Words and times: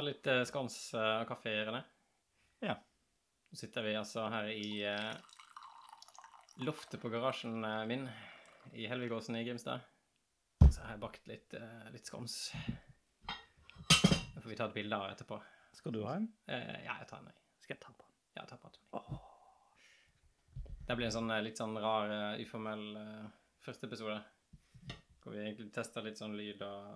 Ta 0.00 0.04
litt 0.04 0.26
uh, 0.26 0.44
skans 0.48 0.94
uh, 0.94 1.26
kaffe, 1.28 1.50
René. 1.64 1.82
Ja. 2.64 2.72
Nå 3.50 3.56
sitter 3.60 3.84
vi 3.84 3.90
altså 4.00 4.22
her 4.32 4.46
i 4.48 4.78
uh, 4.88 5.12
loftet 6.64 7.02
på 7.02 7.10
garasjen 7.12 7.60
min 7.90 8.06
i 8.72 8.86
Helvigåsen 8.88 9.36
i 9.36 9.42
Grimstad. 9.44 9.84
Så 10.70 10.80
har 10.86 10.94
jeg 10.94 11.02
bakt 11.02 11.28
litt, 11.28 11.52
litt 11.92 12.08
skams. 12.08 12.38
Det 13.26 14.40
får 14.40 14.48
vi 14.48 14.56
ta 14.62 14.70
et 14.70 14.78
bilde 14.78 15.02
av 15.02 15.10
etterpå. 15.10 15.36
Skal 15.76 15.92
du 15.98 16.00
ha 16.06 16.16
en? 16.16 16.30
Ja, 16.48 16.96
jeg 17.02 17.10
tar 17.12 17.20
en, 17.20 17.28
jeg. 17.28 17.38
Skal 17.60 17.76
jeg 17.76 17.84
ta 17.84 17.92
på 17.92 18.08
den? 18.08 18.16
Ja, 18.40 18.48
ta 18.48 18.56
på 18.56 18.72
den. 18.72 19.22
Det 20.88 20.96
blir 20.96 21.10
en 21.10 21.16
sånn 21.20 21.36
litt 21.44 21.60
sånn 21.60 21.76
rar, 21.76 22.40
uformell 22.40 22.88
uh, 22.96 23.28
første 23.68 23.92
episode. 23.92 24.16
Hvor 25.20 25.36
vi 25.36 25.44
egentlig 25.44 25.68
tester 25.76 26.08
litt 26.08 26.24
sånn 26.24 26.40
lyd 26.40 26.64
og 26.64 26.92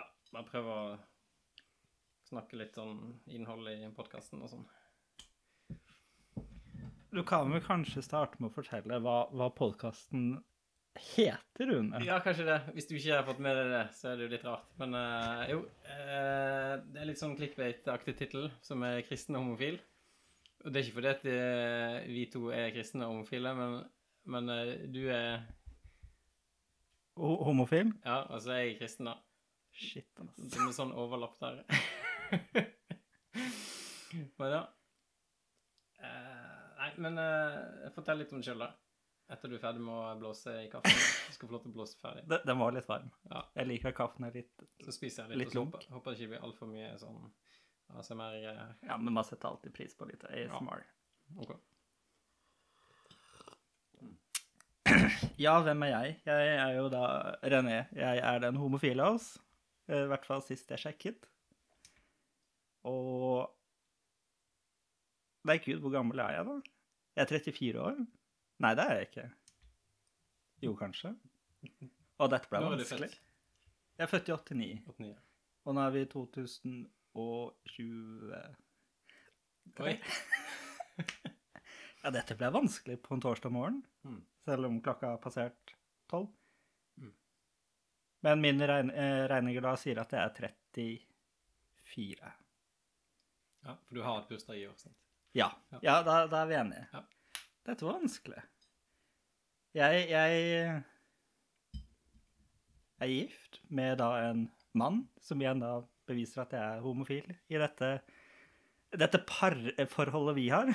Ja, 0.00 0.08
bare 0.32 0.48
prøver 0.48 0.76
å 0.80 1.00
snakke 2.32 2.58
litt 2.60 2.78
sånn 2.78 2.98
innhold 3.30 3.68
i 3.70 3.78
podkasten 3.96 4.42
og 4.42 4.50
sånn. 4.52 4.64
Du 7.12 7.20
kan 7.28 7.52
vel 7.52 7.60
kanskje 7.60 8.02
starte 8.04 8.40
med 8.40 8.48
å 8.48 8.54
fortelle 8.54 8.98
hva, 9.04 9.26
hva 9.36 9.50
podkasten 9.52 10.38
heter, 10.96 11.66
Rune? 11.68 12.00
Ja, 12.04 12.18
kanskje 12.24 12.46
det. 12.48 12.58
Hvis 12.72 12.88
du 12.88 12.94
ikke 12.96 13.18
har 13.18 13.26
fått 13.26 13.40
med 13.44 13.56
deg 13.56 13.72
det, 13.72 13.82
så 13.96 14.10
er 14.10 14.18
det 14.18 14.26
jo 14.26 14.32
litt 14.32 14.46
rart. 14.48 14.68
Men 14.80 14.96
uh, 14.96 15.42
jo, 15.50 15.62
uh, 15.88 16.74
det 16.88 17.02
er 17.02 17.08
litt 17.08 17.20
sånn 17.20 17.36
clickbait-aktig 17.36 18.16
tittel, 18.16 18.48
som 18.64 18.84
er 18.88 19.04
kristen 19.04 19.36
og 19.36 19.44
homofil. 19.44 19.76
Og 20.62 20.70
det 20.70 20.78
er 20.78 20.86
ikke 20.86 20.98
fordi 21.00 21.10
at 21.10 21.24
eh, 21.26 21.96
vi 22.06 22.28
to 22.30 22.44
er 22.54 22.68
kristne 22.70 23.08
og 23.08 23.16
homofile, 23.16 23.50
men, 23.58 23.80
men 24.30 24.52
uh, 24.52 24.76
du 24.94 25.02
er 25.10 25.42
Homofil? 27.18 27.90
Ja, 28.06 28.22
og 28.32 28.40
så 28.40 28.54
er 28.54 28.62
jeg 28.62 28.78
kristen, 28.78 29.10
da. 29.10 29.18
Shit, 29.76 30.08
ass. 30.16 30.38
Det 30.38 30.60
er 30.60 30.72
sånn 30.76 30.94
overlapp 30.96 31.36
der. 31.42 31.60
men 34.38 34.50
ja. 34.52 34.62
Eh, 36.02 36.62
nei, 36.78 36.90
men 37.04 37.18
eh, 37.22 37.90
fortell 37.94 38.18
litt 38.22 38.32
om 38.34 38.40
deg 38.42 38.48
sjøl, 38.50 38.64
da. 38.64 38.70
Etter 39.32 39.48
du 39.48 39.54
er 39.56 39.62
ferdig 39.62 39.80
med 39.80 39.94
å 39.96 40.16
blåse 40.20 40.52
i 40.64 40.68
kaffen. 40.72 40.92
Du 40.92 41.32
skal 41.36 41.48
få 41.48 41.54
lov 41.54 41.62
til 41.64 41.72
å 41.72 41.76
blåse 41.78 41.96
ferdig. 42.00 42.24
Den, 42.28 42.42
den 42.50 42.58
var 42.60 42.74
litt 42.76 42.88
varm. 42.90 43.08
Ja. 43.30 43.40
Jeg 43.56 43.68
liker 43.70 43.94
kaffen 43.96 44.26
er 44.28 44.34
litt 44.36 44.64
Så 44.84 44.92
spiser 44.92 45.24
jeg 45.24 45.32
litt, 45.32 45.40
Litt 45.46 45.48
og 45.48 45.54
så 45.54 45.58
lunk. 45.62 45.72
håper, 45.78 45.88
håper 45.96 46.08
det 46.12 46.18
ikke 46.20 46.32
blir 46.34 46.44
altfor 46.48 46.66
mye 46.72 46.90
sånn 47.00 47.20
ASMR-greier. 47.96 48.74
Ja, 48.88 48.94
men 49.00 49.12
man 49.16 49.24
setter 49.28 49.48
alltid 49.52 49.72
pris 49.76 49.92
på 49.96 50.08
litt 50.10 50.22
ASMR. 50.28 50.82
Ok. 51.40 51.52
Ja, 55.40 55.54
hvem 55.64 55.80
er 55.86 55.90
jeg? 55.94 56.16
Jeg 56.26 56.48
er 56.58 56.72
jo 56.76 56.88
da 56.92 57.02
René. 57.48 57.78
Jeg 57.96 58.18
er 58.28 58.40
den 58.42 58.58
homofile 58.60 59.06
av 59.06 59.14
oss. 59.16 59.28
Eh, 59.88 60.02
I 60.04 60.08
hvert 60.10 60.26
fall 60.28 60.42
sist 60.44 60.68
jeg 60.74 60.82
sjekket. 60.82 61.28
Og 62.88 63.50
Nei, 65.44 65.56
gud, 65.58 65.80
hvor 65.82 65.90
gammel 65.90 66.20
er 66.22 66.36
jeg, 66.36 66.44
da? 66.46 66.52
Jeg 67.16 67.22
er 67.24 67.30
34 67.50 67.80
år. 67.82 67.96
Nei, 68.62 68.70
det 68.78 68.84
er 68.84 68.92
jeg 69.00 69.06
ikke. 69.08 69.24
Jo, 70.62 70.70
kanskje. 70.78 71.10
Og 72.22 72.30
dette 72.30 72.46
ble 72.52 72.60
vanskelig. 72.62 73.08
Jeg 73.98 74.04
er 74.06 74.10
født 74.12 74.30
i 74.30 74.32
89, 74.36 74.68
89. 74.86 75.16
og 75.66 75.74
nå 75.76 75.80
er 75.82 75.90
vi 75.96 76.00
i 76.04 76.10
2020 76.12 76.86
Oi. 79.82 79.94
Ja, 82.02 82.10
dette 82.10 82.34
ble 82.34 82.48
vanskelig 82.50 82.96
på 83.04 83.14
en 83.14 83.20
torsdag 83.22 83.52
morgen, 83.54 83.76
Mm. 84.02 84.24
selv 84.42 84.66
om 84.66 84.80
klokka 84.82 85.06
har 85.12 85.20
passert 85.22 85.70
tolv. 86.10 86.32
Mm. 86.98 87.12
Men 88.26 88.40
min 88.42 88.58
regn 88.66 88.90
da 89.62 89.76
sier 89.78 90.00
at 90.02 90.10
jeg 90.10 90.18
er 90.18 90.34
34. 90.34 92.26
Ja, 93.62 93.76
for 93.86 93.94
du 93.94 94.02
har 94.02 94.16
hatt 94.18 94.28
bursdag 94.30 94.58
i 94.58 94.66
år, 94.66 94.74
sant? 94.80 94.96
Ja, 95.38 95.50
Ja. 95.80 96.02
da, 96.04 96.26
da 96.28 96.42
er 96.42 96.48
vi 96.50 96.54
enige. 96.58 96.86
Ja. 96.92 97.02
Dette 97.68 97.86
var 97.86 98.00
vanskelig. 98.00 98.42
Jeg, 99.78 100.08
jeg 100.10 100.82
er 103.00 103.06
gift 103.12 103.60
med 103.72 103.98
da 104.02 104.10
en 104.28 104.42
mann, 104.76 105.04
som 105.24 105.40
igjen 105.40 105.62
da 105.62 105.76
beviser 106.10 106.42
at 106.42 106.52
jeg 106.56 106.60
er 106.76 106.82
homofil 106.84 107.30
i 107.48 107.60
dette, 107.62 107.92
dette 108.98 109.22
parforholdet 109.28 110.34
vi 110.36 110.48
har. 110.52 110.68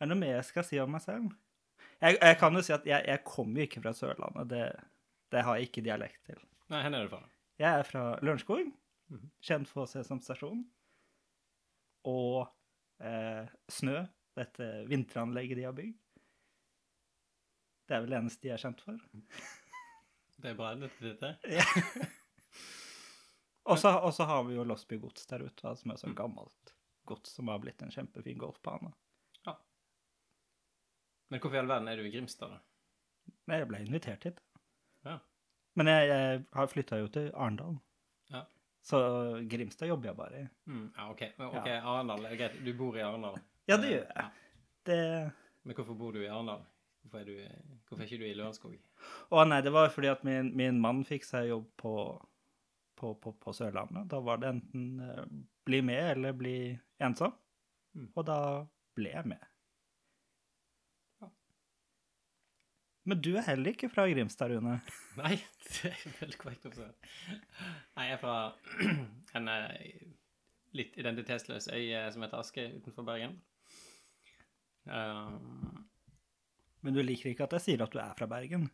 Er 0.00 0.04
det 0.04 0.10
noe 0.10 0.20
mer 0.20 0.34
jeg 0.40 0.48
skal 0.50 0.66
si 0.66 0.80
om 0.82 0.90
meg 0.92 1.04
selv? 1.04 1.30
Jeg, 2.02 2.18
jeg 2.18 2.36
kan 2.40 2.56
jo 2.58 2.62
si 2.66 2.74
at 2.74 2.84
jeg, 2.88 3.06
jeg 3.08 3.22
kommer 3.24 3.62
jo 3.62 3.68
ikke 3.68 3.82
fra 3.86 3.92
Sørlandet. 3.96 4.50
Det, 4.50 4.64
det 5.32 5.44
har 5.46 5.56
jeg 5.56 5.70
ikke 5.70 5.84
dialekt 5.86 6.20
til. 6.28 6.40
Nei, 6.72 6.80
hvor 6.82 6.98
er 6.98 7.06
du 7.06 7.12
fra? 7.14 7.22
Jeg 7.62 7.70
er 7.80 7.86
fra 7.88 8.02
Lørenskog. 8.24 8.66
Kjent 9.44 9.68
for 9.70 9.88
Sesam 9.90 10.20
stasjon. 10.24 10.64
Og 12.10 12.44
eh, 13.04 13.46
Snø, 13.72 14.02
dette 14.36 14.70
vinteranlegget 14.90 15.60
de 15.60 15.66
har 15.68 15.76
bygd. 15.76 16.00
Det 17.84 17.96
er 17.96 18.04
vel 18.04 18.14
det 18.14 18.20
eneste 18.22 18.46
de 18.46 18.54
er 18.54 18.62
kjent 18.62 18.84
for. 18.84 19.00
Det 20.34 20.50
er 20.50 20.56
bra, 20.58 20.72
dette. 20.74 20.98
dette. 21.14 21.28
Og 23.70 23.78
så 23.80 23.94
og 23.96 24.10
så 24.12 24.26
har 24.28 24.42
vi 24.44 24.56
jo 24.58 24.64
Losby 24.66 24.98
gods 25.00 25.24
der 25.30 25.44
ute, 25.46 25.70
som 25.78 25.92
er 25.94 25.96
så 25.96 26.10
gammelt 26.12 26.74
gods 27.08 27.30
som 27.36 27.48
har 27.48 27.62
blitt 27.62 27.80
en 27.82 27.92
kjempefin 27.94 28.36
golfbane. 28.38 28.90
Ja. 29.46 29.54
Men 31.30 31.40
hvorfor 31.40 31.56
i 31.56 31.60
all 31.62 31.70
verden 31.70 31.88
er 31.88 31.96
du 31.96 32.04
i 32.04 32.12
Grimstad, 32.12 32.52
da? 32.52 32.58
Nei, 33.48 33.60
jeg 33.62 33.68
ble 33.70 33.80
invitert 33.86 34.26
hit. 34.28 34.42
Ja. 35.06 35.16
Men 35.80 35.90
jeg, 35.90 36.10
jeg 36.10 36.44
har 36.58 36.70
flytta 36.74 37.00
jo 37.00 37.08
til 37.14 37.30
Arendal. 37.32 37.78
Så 38.84 38.98
Grimstad 39.48 39.88
jobber 39.88 40.10
jeg 40.10 40.16
bare 40.18 40.42
i. 40.42 40.44
Mm, 40.68 40.86
ja, 40.96 41.08
OK. 41.10 41.22
Men, 41.38 41.54
ja. 41.56 41.78
Arendal, 41.80 42.26
er 42.28 42.36
greit. 42.36 42.58
Du 42.60 42.72
bor 42.76 42.98
i 42.98 43.04
Arendal? 43.04 43.38
Ja, 43.64 43.78
det 43.80 43.94
gjør 43.94 44.02
jeg. 44.04 44.16
ja. 44.18 44.28
Det 44.84 44.98
Men 45.64 45.76
hvorfor 45.78 45.96
bor 45.96 46.12
du 46.12 46.20
i 46.20 46.28
Arendal? 46.28 46.66
Hvorfor 47.04 47.20
er, 47.20 47.24
du, 47.24 47.80
hvorfor 47.88 48.02
er 48.02 48.08
ikke 48.08 48.20
du 48.20 48.26
i 48.28 48.36
Lørenskog? 48.36 48.76
Å 49.32 49.44
nei, 49.48 49.60
det 49.64 49.72
var 49.72 49.90
fordi 49.92 50.08
at 50.12 50.22
min, 50.24 50.50
min 50.56 50.80
mann 50.80 51.02
fikk 51.04 51.24
seg 51.28 51.50
jobb 51.50 51.66
på, 51.80 51.94
på, 53.00 53.14
på, 53.20 53.32
på 53.40 53.56
Sørlandet. 53.56 54.06
Da 54.12 54.20
var 54.24 54.40
det 54.40 54.52
enten 54.54 54.86
eh, 55.04 55.24
bli 55.68 55.80
med 55.84 56.10
eller 56.14 56.36
bli 56.36 56.56
ensom. 57.04 57.32
Mm. 57.96 58.08
Og 58.12 58.24
da 58.28 58.38
ble 58.96 59.12
jeg 59.12 59.32
med. 59.34 59.50
Men 63.04 63.20
du 63.20 63.34
er 63.36 63.44
heller 63.44 63.74
ikke 63.74 63.90
fra 63.92 64.06
Grimstad, 64.08 64.54
Rune. 64.54 64.78
Nei, 65.20 65.34
det 65.66 65.90
er 65.92 66.14
veldig 66.22 66.38
korrekt 66.40 66.68
observert. 66.68 67.08
Nei, 67.96 68.06
jeg 68.08 68.16
er 68.16 68.20
fra 68.22 68.36
en 69.38 69.50
eh, 69.52 69.90
litt 70.78 70.96
identitetsløs 71.00 71.68
øy 71.68 71.82
eh, 71.82 72.08
som 72.14 72.24
heter 72.24 72.40
Aske 72.40 72.64
utenfor 72.78 73.06
Bergen. 73.08 73.36
Um, 74.84 75.84
Men 76.84 76.96
du 76.96 77.00
liker 77.04 77.30
ikke 77.30 77.46
at 77.46 77.56
jeg 77.58 77.66
sier 77.66 77.84
at 77.84 77.92
du 77.92 78.00
er 78.00 78.16
fra 78.16 78.28
Bergen. 78.28 78.68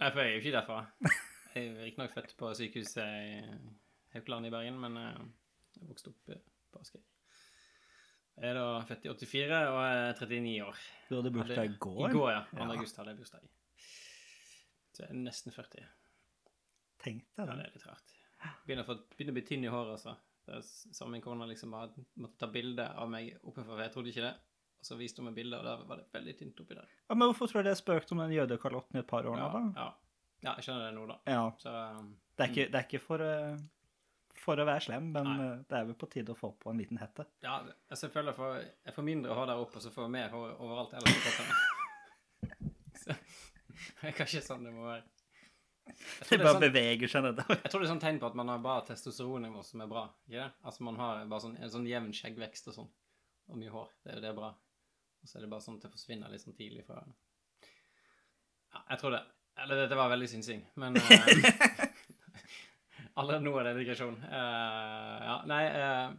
Nei, 0.00 0.10
for 0.10 0.20
jeg 0.20 0.30
er 0.30 0.34
jo 0.34 0.42
ikke 0.42 0.56
derfra. 0.58 0.80
Jeg 1.54 1.68
er 1.68 1.82
riktignok 1.84 2.14
født 2.16 2.32
på 2.40 2.52
sykehuset 2.58 3.04
i 3.04 3.42
Haukeland 4.16 4.48
i 4.48 4.52
Bergen, 4.52 4.80
men 4.82 4.96
jeg 4.98 5.90
vokste 5.90 6.10
opp 6.10 6.32
på 6.32 6.80
Askøy. 6.80 7.04
Jeg 8.34 8.50
er 8.50 8.56
da 8.58 8.80
født 8.88 9.04
i 9.06 9.12
84 9.12 9.60
og 9.70 9.78
er 9.84 10.16
39 10.18 10.54
år. 10.66 10.80
Du 11.08 11.14
hadde 11.20 11.30
bursdag 11.36 11.68
i 11.68 11.76
går. 11.78 12.00
I 12.08 12.12
går, 12.16 12.30
ja. 12.32 12.40
2. 12.50 12.58
Ja. 12.58 12.72
august 12.74 12.98
hadde 12.98 13.12
jeg 13.14 13.20
bursdag. 13.20 13.52
Så 14.94 15.02
jeg 15.04 15.10
er 15.10 15.18
nesten 15.24 15.52
40. 15.54 15.84
Tenk 17.04 17.24
Ja, 17.36 17.44
deg 17.44 17.50
det 17.50 17.56
det. 17.58 17.66
er 17.66 17.74
litt 17.78 17.86
rart. 17.88 18.14
Begynner, 18.66 18.84
å 18.84 18.88
få, 18.92 18.94
begynner 19.16 19.34
å 19.34 19.38
bli 19.38 19.44
tynn 19.48 19.64
i 19.66 19.70
håret, 19.72 19.94
altså. 19.98 20.14
Det 20.44 20.58
er 20.58 20.64
som 20.94 21.10
min 21.12 21.22
kone 21.24 21.46
liksom 21.48 21.72
bare 21.72 22.04
måtte 22.20 22.36
ta 22.42 22.48
bilde 22.52 22.84
av 23.00 23.08
meg 23.08 23.30
oppe 23.48 23.64
for 23.64 23.80
jeg 23.80 23.92
trodde 23.94 24.10
ikke 24.12 24.26
det. 24.26 24.34
Og 24.80 24.88
så 24.90 24.98
viste 25.00 25.22
hun 25.22 25.30
meg 25.30 25.38
bildet, 25.38 25.56
og 25.58 25.64
der 25.64 25.84
var 25.88 26.00
det 26.02 26.06
veldig 26.12 26.34
tynt 26.38 26.58
oppi 26.60 26.76
der. 26.76 26.90
Ja, 27.08 27.14
men 27.16 27.30
hvorfor 27.30 27.48
tror 27.48 27.64
du 27.64 27.70
er 27.72 27.78
spøkte 27.78 28.12
om 28.12 28.20
den 28.20 28.34
jødekalotten 28.36 28.98
i 28.98 29.00
et 29.00 29.08
par 29.08 29.24
år 29.30 29.38
nå, 29.40 29.46
da? 29.54 29.62
ja. 29.80 29.86
ja, 30.44 30.52
jeg 30.58 30.66
skjønner 30.66 30.84
det 30.90 30.96
nå, 30.98 31.06
da. 31.08 31.16
Ja. 31.32 31.44
Så 31.62 31.72
um, 31.72 32.10
Det 32.36 32.44
er 32.44 32.52
ikke, 32.52 32.66
det 32.74 32.80
er 32.82 32.84
ikke 32.90 33.00
for, 33.06 33.24
uh, 33.24 34.36
for 34.44 34.60
å 34.60 34.66
være 34.68 34.84
slem, 34.84 35.08
men 35.14 35.30
Nei. 35.30 35.38
eh, 35.46 35.62
det 35.70 35.78
er 35.80 35.88
vel 35.88 35.96
på 36.04 36.10
tide 36.12 36.34
å 36.34 36.36
få 36.36 36.52
på 36.60 36.74
en 36.74 36.82
liten 36.84 37.00
hette. 37.00 37.24
Ja, 37.46 37.62
altså, 37.88 38.04
jeg 38.10 38.12
føler 38.18 38.34
jeg 38.34 38.38
får, 38.42 38.60
jeg 38.90 38.96
får 38.98 39.08
mindre 39.08 39.38
hår 39.40 39.48
der 39.54 39.62
oppe, 39.64 39.80
og 39.80 39.86
så 39.86 39.94
får 39.96 40.04
jeg 40.04 40.14
mer 40.18 40.36
hår 40.36 40.52
overalt 40.60 40.92
ellers 41.00 41.16
på 41.24 41.32
kroppen. 41.38 41.56
Så 43.04 43.16
jeg 44.02 44.10
er 44.10 44.16
kanskje 44.16 44.42
sånn 44.44 44.66
det 44.66 44.72
må 44.74 44.86
være. 44.86 45.04
Jeg 45.84 45.96
Det 46.00 46.26
tror 46.26 46.30
det, 46.30 46.36
er 46.36 46.44
bare 46.44 46.54
sånn, 46.54 46.64
beveger 46.64 47.10
seg 47.12 47.24
nedover. 47.26 47.58
jeg 47.60 47.70
tror 47.72 47.82
det 47.82 47.86
er 47.86 47.92
sånn 47.92 48.02
tegn 48.04 48.20
på 48.22 48.28
at 48.30 48.36
man 48.40 48.52
har 48.52 48.62
bare 48.64 48.86
testosteronnivå 48.88 49.64
som 49.68 49.84
er 49.84 49.90
bra. 49.90 50.04
ikke 50.26 50.38
det? 50.38 50.50
Altså 50.64 50.86
man 50.88 51.00
har 51.00 51.24
bare 51.28 51.44
sånn, 51.44 51.56
en 51.60 51.72
sånn 51.74 51.88
jevn 51.90 52.12
skjeggvekst 52.16 52.70
og 52.72 52.78
sånn, 52.78 52.90
og 53.50 53.60
mye 53.60 53.74
hår. 53.74 53.90
Det, 54.06 54.18
det 54.24 54.30
er 54.30 54.38
bra. 54.38 54.50
Og 55.20 55.28
så 55.28 55.38
er 55.38 55.44
det 55.44 55.52
bare 55.52 55.64
sånn 55.64 55.78
at 55.80 55.86
det 55.86 55.92
forsvinner 55.92 56.32
litt 56.32 56.44
sånn 56.44 56.56
tidlig 56.56 56.86
fra 56.88 57.02
Ja, 57.04 58.80
jeg 58.90 59.00
tror 59.02 59.16
det. 59.16 59.24
Eller 59.64 59.84
dette 59.84 59.98
var 59.98 60.10
veldig 60.10 60.28
synsing, 60.32 60.64
men 60.82 60.96
uh, 61.00 61.84
Allerede 63.14 63.44
nå 63.44 63.52
er 63.60 63.68
det 63.68 63.76
digresjon. 63.78 64.16
Uh, 64.26 65.18
ja, 65.22 65.36
nei 65.46 65.64
uh, 65.70 66.14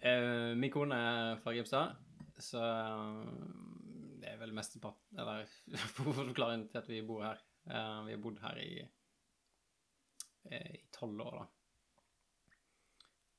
eh, 0.00 0.56
Min 0.56 0.72
kone 0.72 0.96
er 0.96 1.40
fra 1.42 1.52
Grimstad, 1.52 1.96
så 2.40 2.62
eh, 2.64 3.18
det 4.20 4.28
er 4.30 4.36
vel 4.40 4.52
mesteparten 4.56 5.18
Eller 5.18 5.36
hovedforklaringen 5.98 6.68
til 6.70 6.78
at 6.82 6.88
vi 6.90 7.06
bor 7.06 7.20
her. 7.24 7.38
Uh, 7.66 8.06
vi 8.06 8.12
har 8.14 8.22
bodd 8.22 8.38
her 8.42 8.56
i 8.60 8.70
eh, 10.50 10.70
i 10.74 10.76
tolv 10.92 11.20
år, 11.20 11.34
da. 11.38 11.44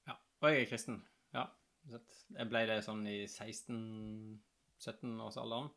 Ja. 0.08 0.14
Og 0.42 0.50
jeg 0.50 0.62
er 0.62 0.70
kristen. 0.70 1.08
Ja. 1.34 1.46
Jeg 1.90 2.50
ble 2.50 2.68
det 2.70 2.86
sånn 2.86 3.08
i 3.10 3.26
16-17-årsalderen. 3.26 5.70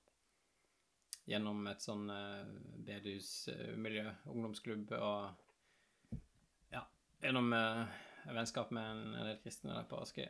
Gjennom 1.24 1.66
et 1.70 1.80
sånn 1.80 2.10
uh, 2.12 2.44
bedehusmiljø, 2.84 4.12
ungdomsklubb 4.28 4.92
og 4.98 5.32
Ja, 6.74 6.84
gjennom 7.24 7.48
uh, 7.56 7.88
vennskap 8.28 8.68
med 8.76 8.84
en 8.92 9.24
del 9.24 9.40
kristne 9.40 9.72
der 9.72 9.88
på 9.88 9.96
Askøy. 10.04 10.28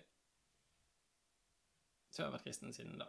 Så 2.14 2.22
jeg 2.22 2.28
har 2.28 2.36
vært 2.36 2.46
kristen 2.46 2.70
siden 2.70 2.94
da. 3.00 3.08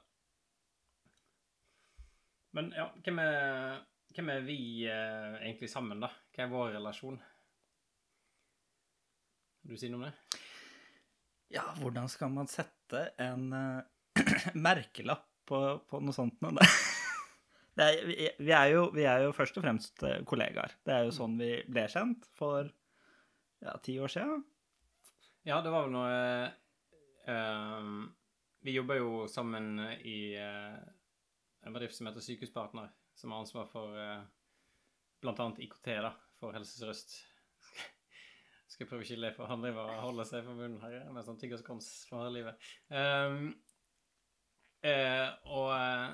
Men 2.56 2.72
ja, 2.76 2.88
hvem 3.04 3.20
er, 3.20 3.82
hvem 4.16 4.32
er 4.32 4.46
vi 4.48 4.60
eh, 4.88 5.40
egentlig 5.42 5.68
sammen, 5.72 6.00
da? 6.04 6.12
Hva 6.36 6.46
er 6.46 6.52
vår 6.54 6.76
relasjon? 6.78 7.18
Vil 9.66 9.76
du 9.76 9.82
si 9.82 9.90
noe 9.92 10.00
om 10.00 10.08
det? 10.08 10.40
Ja, 11.56 11.66
hvordan 11.82 12.08
skal 12.12 12.32
man 12.34 12.50
sette 12.50 13.10
en 13.22 13.50
uh, 13.54 13.84
merkelapp 14.68 15.28
på, 15.46 15.62
på 15.90 16.02
noe 16.02 16.16
sånt 16.16 16.40
nå? 16.44 16.56
Det 17.76 17.84
er, 17.84 18.06
vi, 18.08 18.16
vi, 18.40 18.52
er 18.56 18.70
jo, 18.72 18.84
vi 18.96 19.04
er 19.04 19.26
jo 19.26 19.34
først 19.36 19.58
og 19.60 19.66
fremst 19.66 20.04
eh, 20.08 20.22
kollegaer. 20.28 20.78
Det 20.88 20.94
er 20.96 21.02
jo 21.10 21.16
sånn 21.16 21.34
vi 21.36 21.50
ble 21.68 21.84
kjent 21.92 22.24
for 22.40 22.70
ja, 23.60 23.74
ti 23.84 23.98
år 24.00 24.14
siden. 24.14 24.46
Ja, 25.44 25.60
det 25.60 25.74
var 25.74 25.84
vel 25.84 25.92
noe 25.92 26.14
uh, 27.28 27.90
Vi 28.64 28.78
jobber 28.78 29.02
jo 29.02 29.26
sammen 29.28 29.84
i 30.08 30.38
eh, 30.40 30.80
en 31.66 31.74
bedrift 31.74 31.98
som 31.98 32.08
heter 32.08 32.22
Sykehuspartner, 32.22 32.92
som 33.16 33.32
har 33.32 33.40
ansvar 33.44 33.66
for 33.72 33.98
eh, 33.98 34.22
bl.a. 35.22 35.48
IKT 35.58 35.90
da, 36.06 36.12
for 36.40 36.54
Helse 36.54 36.78
Sør-Øst. 36.78 37.16
Skal 38.76 38.90
prøve 38.90 39.06
ikke 39.06 39.18
å 39.18 39.24
le, 39.24 39.32
for 39.34 39.50
han 39.50 39.64
driver 39.64 39.90
og 39.90 40.04
holder 40.10 40.30
seg 40.30 40.46
for 40.46 40.58
munnen 40.58 40.82
her 40.84 41.10
med 41.14 41.26
sånn 41.26 41.40
tyggerskons 41.42 41.90
for 42.10 42.26
hele 42.26 42.42
livet. 42.42 42.68
Um, 42.92 43.50
eh, 44.86 45.30
og 45.50 45.72
eh, 45.74 46.10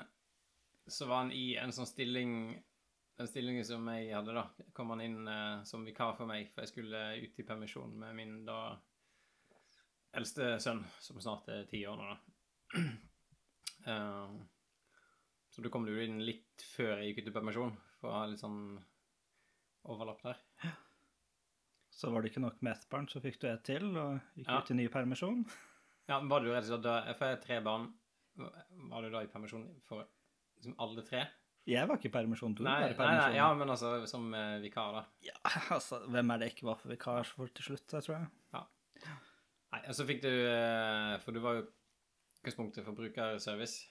så 0.88 1.08
var 1.10 1.24
han 1.24 1.34
i 1.36 1.52
en 1.60 1.74
sånn 1.74 1.88
stilling 1.88 2.36
Den 3.20 3.28
stillingen 3.28 3.64
som 3.66 3.86
jeg 3.92 4.14
hadde, 4.16 4.32
da, 4.34 4.46
kom 4.74 4.94
han 4.94 5.02
inn 5.04 5.28
eh, 5.28 5.60
som 5.68 5.84
vikar 5.84 6.16
for 6.16 6.26
meg, 6.30 6.48
for 6.54 6.64
jeg 6.64 6.72
skulle 6.72 7.02
ut 7.20 7.38
i 7.38 7.46
permisjon 7.46 7.92
med 8.00 8.16
min 8.16 8.38
da 8.48 8.60
eldste 10.16 10.56
sønn, 10.60 10.80
som 11.00 11.20
snart 11.20 11.50
er 11.52 11.68
ti 11.70 11.84
år 11.88 12.00
nå, 12.00 12.12
da. 12.12 12.82
Eh, 13.82 14.34
så 15.52 15.62
du 15.64 15.68
kom 15.72 15.84
du 15.86 15.92
inn 16.00 16.18
litt 16.24 16.64
før 16.74 16.98
jeg 17.02 17.12
gikk 17.12 17.22
ut 17.26 17.30
i 17.32 17.34
permisjon, 17.36 17.74
for 18.00 18.08
å 18.10 18.16
ha 18.22 18.24
litt 18.30 18.40
sånn 18.40 18.62
overlapp 19.92 20.22
der. 20.24 20.40
Så 21.92 22.08
var 22.10 22.22
det 22.24 22.30
ikke 22.32 22.42
nok 22.42 22.62
med 22.64 22.72
ett 22.72 22.86
barn, 22.90 23.06
så 23.10 23.20
fikk 23.22 23.36
du 23.42 23.48
ett 23.50 23.64
til, 23.68 23.90
og 24.00 24.16
gikk 24.38 24.48
Ja. 24.48 24.58
ut 24.62 24.70
i 24.72 24.74
ny 24.78 24.88
permisjon. 24.88 25.44
Ja, 26.08 26.18
men 26.20 26.28
var 26.32 26.40
du 26.40 26.48
og 26.50 26.64
slett 26.64 26.82
da 26.82 26.96
For 27.14 27.26
jeg 27.28 27.36
har 27.36 27.42
tre 27.44 27.60
barn. 27.60 27.92
Var 28.36 29.02
du 29.04 29.10
da 29.12 29.20
i 29.22 29.28
permisjon 29.30 29.66
for 29.86 30.06
liksom 30.56 30.74
alle 30.80 31.02
tre? 31.04 31.26
Jeg 31.68 31.86
var 31.86 31.96
ikke 32.00 32.08
i 32.08 32.14
permisjon, 32.16 32.54
du 32.58 32.64
Nei, 32.64 32.80
var 32.80 32.90
i 32.90 32.96
permisjon. 32.98 33.28
nei, 33.30 33.36
ja, 33.36 33.54
men 33.54 33.68
altså 33.70 34.06
som 34.10 34.32
eh, 34.34 34.56
vikar, 34.64 34.96
da. 34.96 35.02
Ja, 35.22 35.36
altså, 35.70 36.00
hvem 36.10 36.32
er 36.34 36.38
det 36.42 36.48
ikke 36.56 36.66
var 36.66 36.80
for 36.80 36.88
vikar 36.90 37.22
for 37.28 37.46
til 37.54 37.68
slutt, 37.68 37.92
jeg 37.92 38.02
tror 38.02 38.16
jeg. 38.18 38.30
Nei, 39.72 39.80
og 39.88 39.94
så 39.94 40.04
fikk 40.08 40.22
du 40.24 40.28
eh, 40.28 41.18
For 41.22 41.32
du 41.32 41.38
var 41.44 41.54
jo 41.60 41.62
utgangspunktet 42.40 42.84
for 42.84 42.96
brukerservice. 42.98 43.86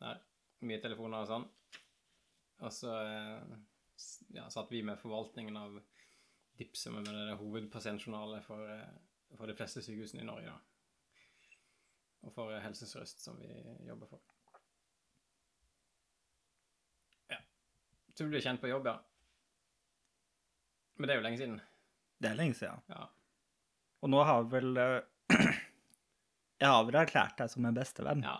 Der. 0.00 0.22
Mye 0.64 0.80
telefoner 0.80 1.24
og 1.24 1.28
sånn. 1.28 1.46
Og 2.64 2.72
så 2.72 2.92
eh, 3.02 3.56
ja, 4.36 4.46
satt 4.50 4.72
vi 4.72 4.82
med 4.82 4.98
forvaltningen 5.00 5.56
av 5.56 5.76
DIPS, 6.56 6.86
som 6.86 6.96
er 7.00 7.08
det 7.08 7.36
hovedpasientjournalet 7.40 8.44
for, 8.46 8.70
eh, 8.72 9.34
for 9.36 9.50
de 9.50 9.56
fleste 9.58 9.82
sykehusene 9.84 10.24
i 10.24 10.28
Norge, 10.28 10.54
da. 10.54 11.58
Og 12.24 12.32
for 12.32 12.54
eh, 12.54 12.62
Helse 12.64 12.88
Sør-Øst, 12.88 13.20
som 13.24 13.36
vi 13.40 13.50
jobber 13.86 14.08
for. 14.14 14.24
Ja. 17.32 17.42
Så 18.14 18.24
du 18.24 18.32
ble 18.32 18.40
kjent 18.44 18.62
på 18.64 18.72
jobb, 18.72 18.88
ja. 18.88 18.96
Men 20.96 21.08
det 21.08 21.14
er 21.14 21.20
jo 21.20 21.28
lenge 21.28 21.42
siden. 21.42 21.60
Det 22.16 22.30
er 22.30 22.40
lenge 22.40 22.56
siden. 22.56 22.80
Ja. 22.88 23.04
Og 24.00 24.08
nå 24.08 24.22
har 24.24 24.48
vel 24.48 24.72
Jeg 26.62 26.72
har 26.72 26.84
vel 26.88 26.96
erklært 26.96 27.36
deg 27.36 27.52
som 27.52 27.66
en 27.68 27.76
bestevenn. 27.76 28.22
Ja, 28.24 28.38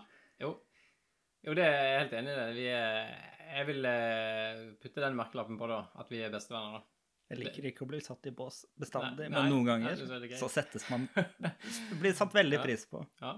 jo. 1.46 1.54
Det 1.56 1.64
er 1.64 1.76
jeg 1.86 1.98
helt 2.02 2.14
enig 2.20 2.32
i. 2.32 2.36
det. 2.40 2.46
Vi 2.56 2.66
er, 2.74 3.10
jeg 3.56 3.66
vil 3.70 3.88
eh, 3.90 4.60
putte 4.82 5.02
den 5.04 5.16
merkelappen 5.18 5.58
på, 5.60 5.68
da. 5.70 5.80
At 6.02 6.10
vi 6.12 6.20
er 6.26 6.32
bestevenner, 6.34 6.80
da. 6.80 6.92
Jeg 7.26 7.40
liker 7.42 7.64
ikke 7.72 7.82
å 7.82 7.88
bli 7.90 7.98
satt 8.04 8.26
i 8.30 8.32
bås 8.38 8.60
bestandig, 8.78 9.26
Nei, 9.26 9.32
men 9.32 9.40
nei, 9.40 9.50
noen 9.50 9.64
ganger 9.66 9.96
nei, 9.98 10.36
så 10.38 10.46
settes 10.46 10.84
man 10.92 11.08
Blir 12.00 12.14
satt 12.14 12.36
veldig 12.36 12.60
Ja. 12.60 12.62
pris 12.62 12.84
på. 12.86 13.00
Ja. 13.18 13.32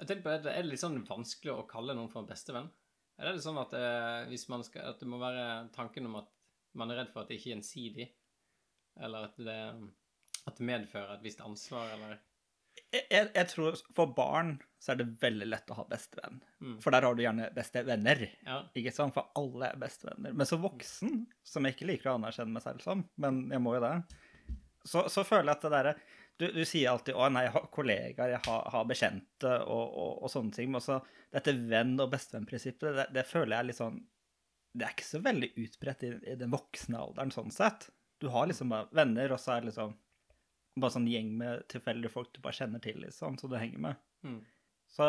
Jeg 0.00 0.08
tenker 0.10 0.24
på, 0.24 0.32
Er 0.34 0.42
det 0.42 0.64
litt 0.66 0.82
sånn 0.82 0.98
vanskelig 1.06 1.52
å 1.54 1.66
kalle 1.70 1.94
noen 1.94 2.10
for 2.10 2.24
en 2.24 2.30
bestevenn? 2.30 2.66
Er 3.18 3.28
det 3.28 3.36
litt 3.36 3.44
sånn 3.46 3.60
at, 3.62 3.72
eh, 3.78 4.34
skal, 4.66 4.82
at 4.90 4.98
det 4.98 5.06
må 5.10 5.20
være 5.22 5.68
tanken 5.74 6.06
om 6.10 6.16
at 6.24 6.26
man 6.74 6.90
er 6.90 7.04
redd 7.04 7.12
for 7.14 7.22
at 7.22 7.30
det 7.30 7.38
ikke 7.38 7.52
er 7.52 7.54
gjensidig? 7.56 8.08
Eller 8.98 9.28
at 9.30 9.38
det, 9.46 9.58
at 10.50 10.58
det 10.58 10.66
medfører 10.66 11.14
et 11.14 11.22
visst 11.22 11.40
ansvar, 11.46 11.94
eller 11.94 12.18
jeg, 12.94 13.30
jeg 13.34 13.46
tror 13.50 13.78
for 13.94 14.10
barn 14.14 14.56
så 14.78 14.92
er 14.92 15.00
det 15.00 15.08
veldig 15.20 15.48
lett 15.48 15.70
å 15.72 15.76
ha 15.80 15.84
bestevenn. 15.90 16.38
Mm. 16.62 16.76
For 16.82 16.94
der 16.94 17.06
har 17.06 17.16
du 17.16 17.22
gjerne 17.24 17.48
bestevenner. 17.54 18.22
Ja. 18.46 18.60
Ikke 18.78 18.92
sant? 18.94 19.16
For 19.16 19.32
alle 19.38 19.72
er 19.72 19.80
bestevenner. 19.80 20.36
Men 20.38 20.48
som 20.48 20.62
voksen, 20.62 21.24
som 21.42 21.66
jeg 21.66 21.74
ikke 21.74 21.88
liker 21.90 22.12
å 22.12 22.18
anerkjenne 22.20 22.54
meg 22.54 22.64
selv 22.64 22.84
som, 22.84 23.02
men 23.18 23.46
jeg 23.50 23.62
må 23.64 23.74
jo 23.74 23.82
det, 23.82 23.96
så, 24.86 25.08
så 25.10 25.26
føler 25.26 25.50
jeg 25.50 25.58
at 25.58 25.66
det 25.66 25.74
derre 25.74 25.96
du, 26.38 26.44
du 26.54 26.62
sier 26.62 26.92
alltid 26.92 27.16
'Å, 27.18 27.28
nei, 27.34 27.48
jeg 27.48 27.54
har 27.56 27.64
kollegaer, 27.74 28.32
jeg 28.36 28.42
har, 28.44 28.66
har 28.70 28.84
bekjente', 28.86 29.54
og, 29.66 29.86
og, 29.90 30.12
og 30.22 30.30
sånne 30.30 30.54
ting. 30.54 30.68
Men 30.70 30.78
også 30.78 31.00
dette 31.34 31.54
venn- 31.58 31.98
og 31.98 32.12
bestevennprinsippet, 32.12 32.92
det, 32.94 33.06
det 33.16 33.24
føler 33.26 33.56
jeg 33.56 33.58
er 33.58 33.68
litt 33.72 33.80
sånn 33.80 33.98
Det 34.78 34.86
er 34.86 34.92
ikke 34.94 35.08
så 35.08 35.18
veldig 35.24 35.48
utbredt 35.64 36.04
i, 36.06 36.12
i 36.30 36.36
den 36.38 36.52
voksne 36.52 37.00
alderen, 37.00 37.32
sånn 37.34 37.50
sett. 37.50 37.88
Du 38.22 38.28
har 38.30 38.46
liksom 38.46 38.70
bare 38.70 38.86
venner, 38.94 39.32
og 39.34 39.40
så 39.42 39.56
er 39.56 39.64
det 39.64 39.72
liksom 39.72 39.96
bare 40.78 40.94
sånn 40.94 41.08
gjeng 41.10 41.32
med 41.40 41.64
tilfeldige 41.72 42.12
folk 42.12 42.30
du 42.34 42.38
bare 42.44 42.54
kjenner 42.54 42.82
til, 42.84 43.00
liksom, 43.02 43.38
så 43.40 43.50
du 43.50 43.56
henger 43.58 43.82
med. 43.88 44.04
Mm. 44.22 44.38
Så 44.88 45.06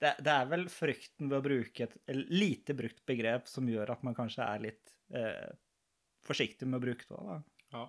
det, 0.00 0.14
det 0.24 0.32
er 0.32 0.48
vel 0.48 0.66
frykten 0.72 1.28
ved 1.30 1.38
å 1.40 1.44
bruke 1.44 1.86
et 1.86 1.96
lite 2.30 2.76
brukt 2.76 3.02
begrep 3.08 3.48
som 3.50 3.68
gjør 3.68 3.94
at 3.94 4.04
man 4.06 4.16
kanskje 4.16 4.46
er 4.46 4.62
litt 4.64 4.92
eh, 5.16 5.48
forsiktig 6.24 6.68
med 6.68 6.80
å 6.80 6.84
bruke 6.84 7.08
det. 7.08 7.20
Da. 7.30 7.38
Ja. 7.74 7.86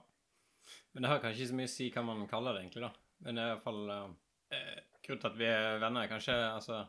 Men 0.92 1.06
det 1.06 1.12
har 1.12 1.22
kanskje 1.24 1.44
ikke 1.44 1.52
så 1.52 1.60
mye 1.60 1.70
å 1.70 1.74
si 1.76 1.92
hva 1.94 2.04
man 2.08 2.26
kaller 2.30 2.58
det, 2.58 2.66
egentlig, 2.66 2.88
da. 2.88 2.92
Men 3.22 3.38
det 3.38 3.44
er 3.44 3.52
i 3.52 3.54
hvert 3.56 3.68
fall 3.68 3.94
eh, 3.94 4.80
Grunnen 5.02 5.22
til 5.22 5.30
at 5.32 5.38
vi 5.38 5.46
er 5.50 5.80
venner, 5.82 6.04
er 6.04 6.10
kanskje 6.12 6.34
Altså, 6.46 6.82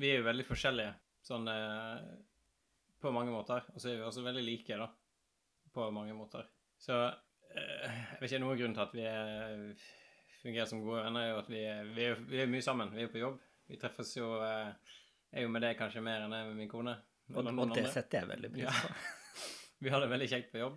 vi 0.00 0.10
er 0.10 0.20
jo 0.20 0.26
veldig 0.26 0.46
forskjellige 0.48 0.92
sånn 1.26 1.48
eh, 1.50 2.10
på 3.00 3.12
mange 3.14 3.32
måter. 3.32 3.64
Og 3.74 3.80
så 3.80 3.90
er 3.90 4.00
vi 4.00 4.06
også 4.06 4.24
veldig 4.24 4.44
like, 4.44 4.76
da. 4.76 4.88
På 5.72 5.88
mange 5.94 6.14
måter. 6.16 6.48
Så 6.80 6.96
eh, 7.06 7.86
jeg 7.86 8.20
vet 8.20 8.28
ikke, 8.28 8.42
noen 8.44 8.60
grunn 8.60 8.76
til 8.76 8.84
at 8.84 8.96
vi 8.96 9.06
er, 9.08 9.86
fungerer 10.42 10.68
som 10.68 10.82
gode 10.84 11.04
venner, 11.06 11.26
er 11.26 11.32
jo 11.32 11.40
at 11.42 11.52
vi 11.52 11.62
er, 11.64 11.92
vi 11.96 12.08
er, 12.08 12.24
vi 12.28 12.42
er 12.44 12.50
mye 12.50 12.66
sammen. 12.66 12.92
Vi 12.96 13.06
er 13.06 13.12
på 13.12 13.22
jobb. 13.22 13.38
Vi 13.70 13.78
treffes 13.80 14.10
jo 14.18 14.32
eh, 14.42 14.72
Jeg 15.30 15.40
er 15.40 15.46
jo 15.46 15.52
med 15.54 15.62
deg 15.62 15.76
kanskje 15.78 16.02
mer 16.02 16.24
enn 16.26 16.34
jeg 16.34 16.42
er 16.44 16.48
med 16.50 16.58
min 16.58 16.70
kone. 16.70 16.96
Og, 17.30 17.46
og 17.46 17.74
det 17.76 17.86
setter 17.94 18.24
jeg 18.24 18.30
veldig 18.32 18.50
pris 18.56 18.64
Ja. 18.66 18.72
på. 18.74 18.94
Vi 19.86 19.88
har 19.94 20.02
det 20.02 20.08
veldig 20.10 20.26
kjekt 20.28 20.50
på 20.52 20.58
jobb. 20.60 20.74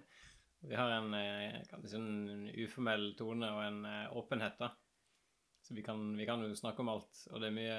Vi 0.63 0.75
har 0.79 0.93
en, 0.95 1.09
eh, 1.17 1.57
si, 1.89 1.97
en 1.97 2.45
uformell 2.63 3.09
tone 3.19 3.49
og 3.51 3.63
en 3.65 3.79
eh, 3.89 4.13
åpenhet, 4.15 4.55
da. 4.61 4.69
Så 5.65 5.73
vi 5.75 5.81
kan, 5.83 5.99
vi 6.15 6.25
kan 6.27 6.39
jo 6.43 6.53
snakke 6.55 6.79
om 6.83 6.91
alt, 6.91 7.19
og 7.31 7.39
det 7.41 7.49
er 7.49 7.55
mye 7.55 7.75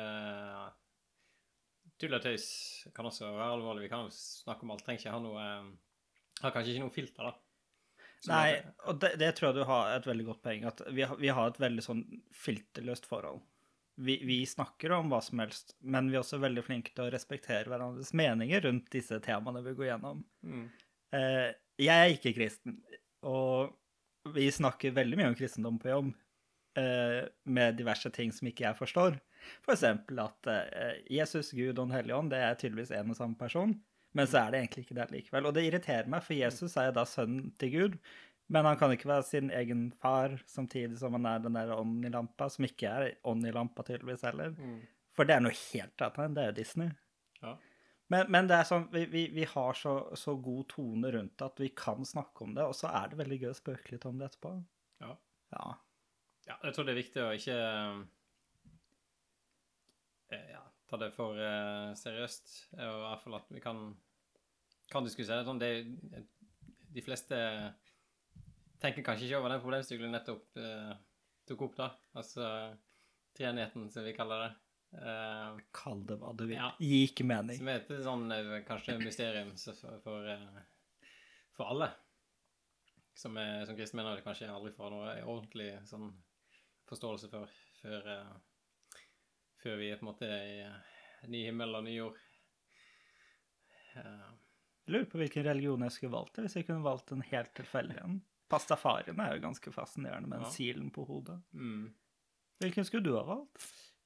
tull 2.01 2.17
og 2.17 2.23
tøys. 2.25 2.47
Kan 2.97 3.09
også 3.09 3.29
være 3.31 3.49
alvorlig. 3.55 3.85
Vi 3.87 3.91
kan 3.93 4.07
jo 4.07 4.13
snakke 4.15 4.65
om 4.67 4.73
alt. 4.75 4.85
Trenger 4.87 5.03
ikke 5.05 5.15
ha 5.15 5.23
noe 5.23 5.47
Har 6.43 6.55
kanskje 6.55 6.75
ikke 6.75 6.85
noe 6.87 6.95
filter, 6.95 7.29
da. 7.31 7.35
Nei, 8.25 8.55
og 8.89 8.97
det, 9.03 9.11
det 9.21 9.29
tror 9.37 9.51
jeg 9.51 9.59
du 9.59 9.67
har 9.69 9.91
et 9.99 10.07
veldig 10.09 10.25
godt 10.31 10.41
poeng. 10.47 10.65
At 10.71 10.81
vi, 10.97 11.05
har- 11.05 11.19
vi 11.21 11.29
har 11.37 11.51
et 11.53 11.61
veldig 11.61 11.85
sånn 11.85 12.01
filterløst 12.37 13.05
forhold. 13.09 13.43
Vi, 13.95 14.17
vi 14.27 14.41
snakker 14.47 14.93
om 14.97 15.13
hva 15.13 15.21
som 15.23 15.39
helst, 15.39 15.77
men 15.79 16.09
vi 16.11 16.17
er 16.17 16.25
også 16.25 16.41
veldig 16.43 16.65
flinke 16.67 16.91
til 16.95 17.07
å 17.07 17.13
respektere 17.15 17.71
hverandres 17.71 18.11
meninger 18.17 18.65
rundt 18.67 18.91
disse 18.95 19.21
temaene 19.23 19.63
vi 19.63 19.75
går 19.79 19.93
gjennom. 19.93 20.25
Mm. 20.43 20.65
Eh, 21.15 21.49
jeg 21.85 21.95
er 21.95 22.15
ikke 22.17 22.35
kristen, 22.35 22.81
og 23.27 23.75
vi 24.35 24.49
snakker 24.53 24.97
veldig 24.97 25.21
mye 25.21 25.31
om 25.31 25.39
kristendom 25.39 25.79
på 25.79 25.93
jobb, 25.93 26.11
eh, 26.81 27.23
med 27.45 27.79
diverse 27.79 28.11
ting 28.15 28.35
som 28.35 28.51
ikke 28.51 28.67
jeg 28.67 28.81
forstår. 28.81 29.19
For 29.63 29.77
eksempel 29.77 30.23
at 30.25 30.51
eh, 30.51 31.01
Jesus, 31.13 31.53
Gud 31.55 31.77
og 31.77 31.85
Den 31.85 31.97
hellige 31.99 32.19
ånd, 32.19 32.33
det 32.35 32.43
er 32.43 32.59
tydeligvis 32.59 32.95
en 32.99 33.15
og 33.15 33.21
samme 33.21 33.39
person, 33.39 33.77
men 34.15 34.31
så 34.31 34.45
er 34.45 34.53
det 34.53 34.63
egentlig 34.63 34.87
ikke 34.87 34.99
det 34.99 35.11
likevel. 35.13 35.49
Og 35.49 35.55
det 35.55 35.67
irriterer 35.69 36.11
meg, 36.11 36.25
for 36.27 36.39
Jesus 36.39 36.77
er 36.81 36.95
da 36.95 37.07
sønnen 37.09 37.51
til 37.61 37.75
Gud, 37.75 37.99
men 38.53 38.67
han 38.69 38.77
kan 38.81 38.93
ikke 38.93 39.09
være 39.09 39.27
sin 39.27 39.53
egen 39.55 39.87
far, 40.03 40.37
samtidig 40.51 40.99
som 41.01 41.17
han 41.17 41.29
er 41.29 41.45
den 41.45 41.57
der 41.57 41.73
ånden 41.77 42.05
i 42.05 42.13
lampa, 42.13 42.51
som 42.53 42.67
ikke 42.67 42.91
er 42.91 43.15
ånden 43.25 43.49
i 43.49 43.55
lampa 43.55 43.87
tydeligvis 43.87 44.27
heller. 44.27 44.53
Mm. 44.59 44.83
For 45.17 45.29
det 45.29 45.37
er 45.37 45.45
noe 45.45 45.55
helt 45.55 46.05
annet, 46.05 46.35
det 46.37 46.43
er 46.43 46.51
jo 46.51 46.59
Disney. 46.59 46.91
Ja. 47.41 47.55
Men, 48.13 48.29
men 48.35 48.51
det 48.51 48.59
er 48.59 48.69
sånn, 48.69 48.85
vi, 48.93 49.07
vi, 49.11 49.23
vi 49.33 49.47
har 49.49 49.79
så, 49.79 49.95
så 50.19 50.37
god 50.37 50.69
tone 50.75 51.13
rundt 51.15 51.39
det 51.41 51.47
at 51.47 51.63
vi 51.63 51.71
kan 51.77 52.05
snakke 52.07 52.45
om 52.45 52.53
det, 52.57 52.67
og 52.69 52.77
så 52.77 52.91
er 52.93 53.11
det 53.11 53.21
veldig 53.23 53.41
gøy 53.41 53.51
å 53.55 53.57
spøke 53.57 53.95
litt 53.95 54.05
om 54.11 54.21
det 54.21 54.29
etterpå. 54.29 54.53
Ja. 55.05 55.15
Ja. 55.55 55.71
Ja, 56.45 56.59
jeg 56.61 56.75
tror 56.77 56.85
det 56.85 56.93
er 56.93 57.01
viktig 57.01 57.23
å 57.25 57.31
ikke 57.33 57.57
eh, 60.37 60.51
ja, 60.53 60.61
ta 60.91 61.01
det 61.01 61.09
for 61.17 61.39
uh, 61.41 61.95
seriøst. 61.97 62.53
Og 62.77 62.83
i 62.85 63.07
hvert 63.07 63.25
fall 63.25 63.39
at 63.39 63.55
vi 63.55 63.63
kan, 63.65 63.81
kan 64.93 65.09
diskutere 65.09 65.41
det. 65.41 65.49
Sånn, 65.49 65.63
det. 65.63 65.73
De 66.95 67.03
fleste 67.03 67.39
tenker 68.85 69.07
kanskje 69.07 69.29
ikke 69.29 69.41
over 69.41 69.55
den 69.55 69.63
problemstillingen 69.65 70.15
nettopp 70.15 70.61
uh, 70.61 70.93
tok 71.49 71.65
opp, 71.69 71.79
da. 71.79 71.89
Altså 72.21 72.49
treenigheten, 73.37 73.91
som 73.91 74.05
vi 74.05 74.15
kaller 74.17 74.47
det. 74.47 74.53
Uh, 74.95 75.59
Kall 75.75 76.05
det 76.07 76.17
hva 76.21 76.33
du 76.39 76.45
vil. 76.47 76.57
Ja. 76.57 76.71
Gi 76.79 77.03
ikke 77.09 77.27
mening. 77.27 77.59
som 77.59 77.71
er 77.71 77.81
et 77.81 77.93
sånn 78.05 78.29
eh, 78.31 78.51
kanskje 78.67 78.95
mysterium 79.01 79.51
for, 79.59 79.97
for, 80.05 80.29
uh, 80.29 81.09
for 81.57 81.73
alle. 81.75 81.91
Som, 83.19 83.39
er, 83.39 83.65
som 83.67 83.79
kristne 83.79 84.01
mener 84.01 84.19
det 84.19 84.27
kanskje 84.27 84.51
aldri 84.51 84.75
får 84.75 84.93
noe 84.95 85.17
ordentlig 85.23 85.73
sånn 85.91 86.13
forståelse 86.87 87.31
for 87.33 87.51
før, 87.81 88.07
uh, 88.07 89.01
før 89.63 89.81
vi 89.83 89.91
er 89.91 89.99
på 89.99 90.07
en 90.07 90.13
måte 90.13 90.31
i 90.31 90.63
ny 91.33 91.43
himmel 91.49 91.75
og 91.75 91.87
ny 91.87 91.97
jord. 91.97 92.23
Jeg 93.95 94.91
lurer 94.91 95.11
på 95.11 95.19
hvilken 95.21 95.47
religion 95.47 95.85
jeg 95.87 95.95
skulle 95.95 96.15
valgt, 96.15 96.39
hvis 96.43 96.57
jeg 96.59 96.67
kunne 96.69 96.87
valgt 96.87 97.13
en 97.15 97.23
helt 97.31 97.53
tilfeldig 97.57 97.99
en. 98.03 98.17
Pastafarien 98.51 99.19
er 99.21 99.35
jo 99.37 99.43
ganske 99.47 99.73
fascinerende 99.73 100.29
med 100.29 100.39
den 100.39 100.47
Ja. 100.47 100.51
silen 100.53 100.91
på 100.95 101.05
hodet. 101.09 101.41
mm. 101.53 101.95
Hvilken 102.61 102.85
skulle 102.87 103.03
du 103.05 103.17
ha 103.17 103.23
valgt? 103.27 103.65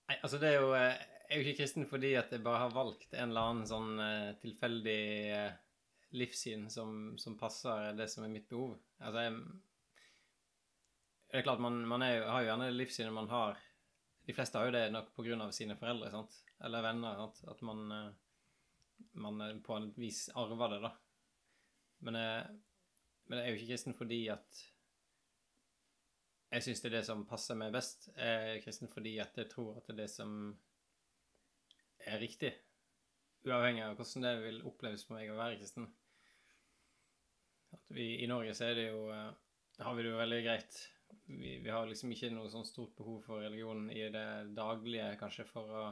Nei, 0.09 0.17
altså 0.23 0.39
det 0.41 0.49
er 0.55 0.61
jo 0.63 0.73
eh, 0.75 0.95
Jeg 1.29 1.37
er 1.37 1.43
jo 1.43 1.45
ikke 1.51 1.59
kristen 1.61 1.85
fordi 1.87 2.15
at 2.17 2.31
jeg 2.33 2.41
bare 2.43 2.59
har 2.63 2.71
valgt 2.73 3.13
en 3.13 3.29
eller 3.29 3.49
annen 3.51 3.67
sånn 3.69 3.99
eh, 4.01 4.31
tilfeldig 4.41 5.01
eh, 5.37 5.53
livssyn 6.17 6.71
som, 6.73 7.19
som 7.21 7.37
passer 7.37 7.93
det 7.99 8.07
som 8.09 8.25
er 8.25 8.33
mitt 8.33 8.49
behov. 8.49 8.79
Altså 8.99 9.27
jeg 9.27 9.35
Det 11.29 11.39
er 11.39 11.43
klart, 11.45 11.61
man, 11.61 11.83
man 11.87 12.03
er 12.03 12.15
jo, 12.17 12.23
har 12.33 12.41
jo 12.41 12.49
gjerne 12.49 12.71
det 12.71 12.79
livssynet 12.79 13.13
man 13.13 13.29
har 13.29 13.59
De 14.25 14.33
fleste 14.33 14.57
har 14.59 14.71
jo 14.71 14.73
det 14.79 14.87
nok 14.93 15.13
av 15.45 15.53
sine 15.53 15.77
foreldre, 15.77 16.11
sant? 16.11 16.39
Eller 16.65 16.83
venner. 16.83 17.17
Sant? 17.21 17.43
At 17.49 17.61
man, 17.63 18.15
man 19.13 19.61
på 19.65 19.77
en 19.77 19.93
vis 19.97 20.31
arver 20.35 20.69
det, 20.73 20.81
da. 20.83 20.91
Men, 22.01 22.17
eh, 22.17 22.45
men 23.29 23.39
jeg 23.39 23.45
er 23.45 23.53
jo 23.53 23.61
ikke 23.61 23.71
kristen 23.73 23.97
fordi 23.97 24.21
at 24.33 24.65
jeg 26.49 26.65
syns 26.65 26.81
det 26.81 26.89
er 26.89 26.97
det 26.97 27.05
som 27.05 27.27
passer 27.29 27.59
meg 27.61 27.75
best. 27.75 28.09
Jeg 28.17 28.53
er 28.55 28.63
kristen 28.65 28.89
fordi 28.89 29.19
at 29.21 29.37
jeg 29.37 29.51
tror 29.53 29.77
at 29.77 29.89
det 29.89 29.95
er 29.95 30.03
det 30.03 30.11
som 30.13 30.31
er 32.09 32.23
riktig. 32.23 32.55
Uavhengig 33.45 33.85
av 33.85 33.99
hvordan 33.99 34.25
det 34.25 34.35
vil 34.47 34.63
oppleves 34.69 35.05
for 35.05 35.19
meg 35.19 35.29
å 35.31 35.37
være 35.39 35.59
kristen. 35.61 35.91
Vi, 37.93 38.15
I 38.25 38.31
Norge 38.31 38.55
så 38.57 38.71
er 38.71 38.79
det 38.79 38.87
jo 38.89 39.05
eh, 39.13 39.29
har 39.85 39.95
vi 39.95 40.07
det 40.07 40.13
jo 40.15 40.23
veldig 40.23 40.41
greit. 40.47 40.81
Vi, 41.29 41.59
vi 41.65 41.71
har 41.71 41.87
liksom 41.89 42.13
ikke 42.13 42.33
noe 42.33 42.49
sånn 42.53 42.67
stort 42.67 42.97
behov 42.97 43.21
for 43.27 43.45
religion 43.45 43.87
i 43.93 44.09
det 44.13 44.29
daglige, 44.57 45.13
kanskje, 45.21 45.45
for 45.49 45.69
å, 45.69 45.85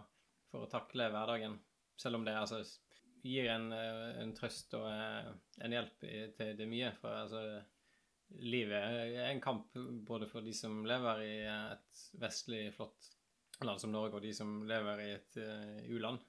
for 0.50 0.64
å 0.64 0.70
takle 0.72 1.10
hverdagen. 1.12 1.60
Selv 2.00 2.18
om 2.18 2.24
det 2.24 2.32
er 2.32 2.42
altså 2.42 2.62
gir 3.26 3.50
en, 3.52 3.70
eh, 3.74 4.20
en 4.22 4.34
trøst 4.36 4.74
og 4.78 4.86
eh, 4.90 5.32
en 5.66 5.74
hjelp 5.76 6.06
til 6.38 6.54
det 6.58 6.68
mye. 6.70 6.92
For 7.00 7.22
altså 7.24 7.42
livet 8.42 8.76
er 8.76 9.30
en 9.30 9.42
kamp 9.42 9.76
både 10.06 10.28
for 10.30 10.46
de 10.46 10.54
som 10.56 10.84
lever 10.88 11.22
i 11.26 11.34
et 11.46 12.06
vestlig, 12.20 12.68
flott 12.74 13.12
land 13.64 13.80
som 13.80 13.92
Norge, 13.92 14.18
og 14.18 14.24
de 14.24 14.32
som 14.36 14.58
lever 14.68 15.02
i 15.04 15.10
et 15.14 15.38
uh, 15.40 15.78
u-land. 15.94 16.20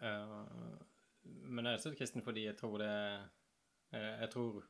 Uh, 0.00 0.78
men 1.50 1.66
jeg 1.66 1.74
er 1.74 1.80
også 1.80 1.94
kristen 1.98 2.24
fordi 2.24 2.46
jeg 2.46 2.56
tror 2.56 2.78
det 2.78 2.92
Jeg 3.90 4.28
tror 4.30 4.62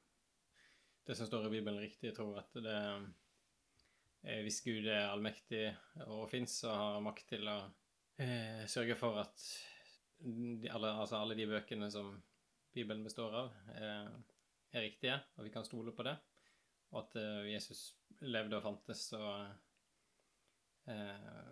det 1.07 1.17
som 1.17 1.27
står 1.27 1.47
i 1.47 1.51
Bibelen, 1.51 1.81
riktig. 1.81 2.09
Jeg 2.09 2.17
tror 2.17 2.39
at 2.39 2.55
det 2.55 2.79
Hvis 4.43 4.61
Gud 4.65 4.87
er 4.87 5.11
allmektig 5.11 5.77
og 6.07 6.31
fins 6.31 6.65
og 6.65 6.75
har 6.75 7.01
makt 7.05 7.29
til 7.35 7.47
å 7.49 7.59
uh, 7.69 8.65
sørge 8.67 8.97
for 8.99 9.21
at 9.23 9.45
de, 10.19 10.69
alle, 10.71 10.91
altså 11.03 11.21
alle 11.21 11.37
de 11.39 11.47
bøkene 11.49 11.91
som 11.93 12.11
Bibelen 12.75 13.05
består 13.05 13.35
av, 13.35 13.55
eh, 13.75 14.11
er 14.77 14.85
riktige, 14.85 15.17
og 15.37 15.47
vi 15.47 15.53
kan 15.55 15.67
stole 15.67 15.95
på 15.97 16.05
det. 16.07 16.17
Og 16.93 17.01
at 17.03 17.17
eh, 17.21 17.51
Jesus 17.53 17.83
levde 18.25 18.59
og 18.59 18.65
fantes, 18.65 19.07
og 19.17 20.91
eh, 20.91 21.49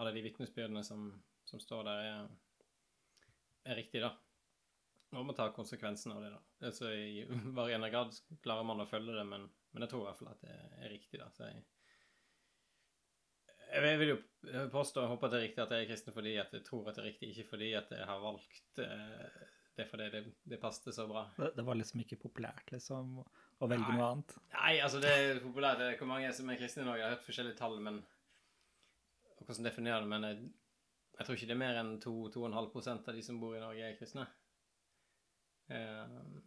alle 0.00 0.14
de 0.14 0.24
vitnesbyrdene 0.26 0.84
som, 0.84 1.08
som 1.48 1.60
står 1.60 1.88
der, 1.88 2.04
er, 2.10 2.28
er 3.64 3.80
riktige, 3.80 4.08
da. 4.08 4.12
Og 5.12 5.26
man 5.28 5.36
tar 5.36 5.52
konsekvensen 5.52 6.14
av 6.14 6.22
det, 6.24 6.30
da. 6.32 6.40
Altså, 6.68 6.92
I 6.92 7.26
varierende 7.58 7.90
grad 7.92 8.16
klarer 8.44 8.66
man 8.66 8.82
å 8.84 8.88
følge 8.88 9.16
det, 9.18 9.26
men, 9.28 9.48
men 9.72 9.84
jeg 9.84 9.92
tror 9.92 10.04
i 10.04 10.10
hvert 10.10 10.20
fall 10.22 10.32
at 10.32 10.44
det 10.46 10.56
er 10.56 10.92
riktig, 10.94 11.20
da. 11.20 11.28
Så 11.36 11.48
jeg, 11.48 11.64
jeg 13.72 13.98
vil 14.00 14.12
jo 14.12 14.18
påstå, 14.72 15.04
og 15.04 15.14
håpe 15.14 15.26
at 15.28 15.34
det 15.34 15.38
er 15.38 15.44
riktig, 15.46 15.62
at 15.64 15.72
jeg 15.74 15.84
er 15.84 15.90
kristen 15.90 16.14
fordi 16.14 16.36
at 16.42 16.54
jeg 16.56 16.64
tror 16.66 16.88
at 16.90 16.96
det 16.98 17.02
er 17.02 17.10
riktig, 17.12 17.30
ikke 17.32 17.50
fordi 17.54 17.72
at 17.78 17.92
jeg 17.94 18.06
har 18.08 18.22
valgt 18.22 18.80
eh, 18.82 19.42
det 19.76 19.86
fordi 19.88 20.08
det, 20.12 20.22
det 20.52 20.58
passet 20.60 20.94
så 20.94 21.06
bra. 21.08 21.22
Det, 21.38 21.52
det 21.56 21.64
var 21.64 21.78
liksom 21.78 22.02
ikke 22.02 22.18
populært, 22.20 22.66
liksom, 22.74 23.14
å 23.22 23.68
velge 23.70 23.86
Nei. 23.86 23.94
noe 23.96 24.08
annet. 24.10 24.34
Nei, 24.52 24.72
altså 24.84 25.00
det 25.00 25.12
er 25.12 25.40
populært. 25.40 25.80
Det 25.80 25.86
er 25.94 26.00
Hvor 26.00 26.10
mange 26.10 26.32
som 26.36 26.50
er 26.52 26.58
kristne 26.60 26.84
i 26.84 26.88
Norge? 26.90 27.00
Jeg 27.00 27.08
har 27.08 27.14
hørt 27.16 27.28
forskjellige 27.28 27.60
tall, 27.62 27.78
men 27.80 28.02
og 29.42 29.46
hvordan 29.48 29.66
definerer 29.66 30.04
det, 30.04 30.10
men 30.12 30.26
jeg, 30.28 30.42
jeg 31.18 31.26
tror 31.26 31.38
ikke 31.38 31.48
det 31.50 31.54
er 31.56 31.62
mer 31.64 31.78
enn 31.80 31.94
2-2,5% 32.04 33.08
av 33.10 33.16
de 33.16 33.22
som 33.26 33.40
bor 33.42 33.56
i 33.56 33.62
Norge, 33.62 33.88
er 33.88 33.96
kristne. 33.98 34.26
Um, 35.72 36.42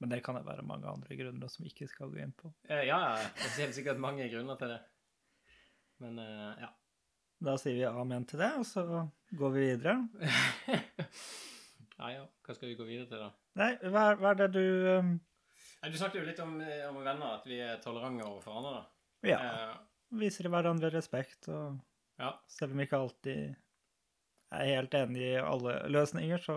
Men 0.00 0.12
det 0.12 0.22
kan 0.24 0.38
det 0.38 0.46
være 0.46 0.64
mange 0.68 0.88
andre 0.88 1.16
grunner 1.18 1.50
som 1.50 1.64
vi 1.64 1.72
ikke 1.72 1.88
skal 1.90 2.12
gå 2.12 2.22
inn 2.22 2.32
på. 2.36 2.52
eh, 2.68 2.84
ja, 2.86 2.96
ja, 3.00 3.28
det 3.34 3.48
er 3.50 3.62
helt 3.64 3.76
sikkert 3.76 4.00
mange 4.00 4.28
grunner 4.32 4.60
til 4.60 4.72
det. 4.72 4.80
Men 6.02 6.18
eh, 6.18 6.62
ja. 6.66 6.70
Da 7.46 7.54
sier 7.60 7.74
vi 7.76 7.84
amen 7.84 8.24
til 8.28 8.40
det, 8.40 8.50
og 8.56 8.64
så 8.64 8.82
går 9.36 9.50
vi 9.52 9.64
videre. 9.70 9.96
ja, 11.98 12.10
ja. 12.14 12.22
Hva 12.46 12.54
skal 12.56 12.70
vi 12.70 12.76
gå 12.78 12.86
videre 12.88 13.08
til, 13.10 13.20
da? 13.22 13.30
Nei, 13.60 13.70
hva, 13.92 14.06
hva 14.20 14.30
er 14.32 14.40
det 14.44 14.48
du 14.54 14.62
um, 15.00 15.10
Nei, 15.82 15.90
Du 15.92 15.98
snakket 16.00 16.20
jo 16.22 16.26
litt 16.28 16.40
om, 16.44 16.54
eh, 16.64 16.86
om 16.88 16.96
venner, 17.04 17.36
at 17.38 17.44
vi 17.48 17.58
er 17.64 17.78
tolerante 17.84 18.24
overfor 18.26 18.56
hverandre, 18.56 18.80
da. 18.80 19.28
Ja, 19.28 19.38
Eh, 19.42 19.76
viser 20.20 20.48
hverandre 20.52 20.88
respekt, 20.94 21.48
og 21.52 21.78
ja. 22.20 22.30
selv 22.48 22.72
om 22.72 22.80
vi 22.80 22.86
ikke 22.86 23.00
alltid 23.02 23.54
er 24.56 24.68
helt 24.70 24.94
enig 24.94 25.24
i 25.32 25.38
alle 25.42 25.80
løsninger, 25.90 26.38
så 26.44 26.56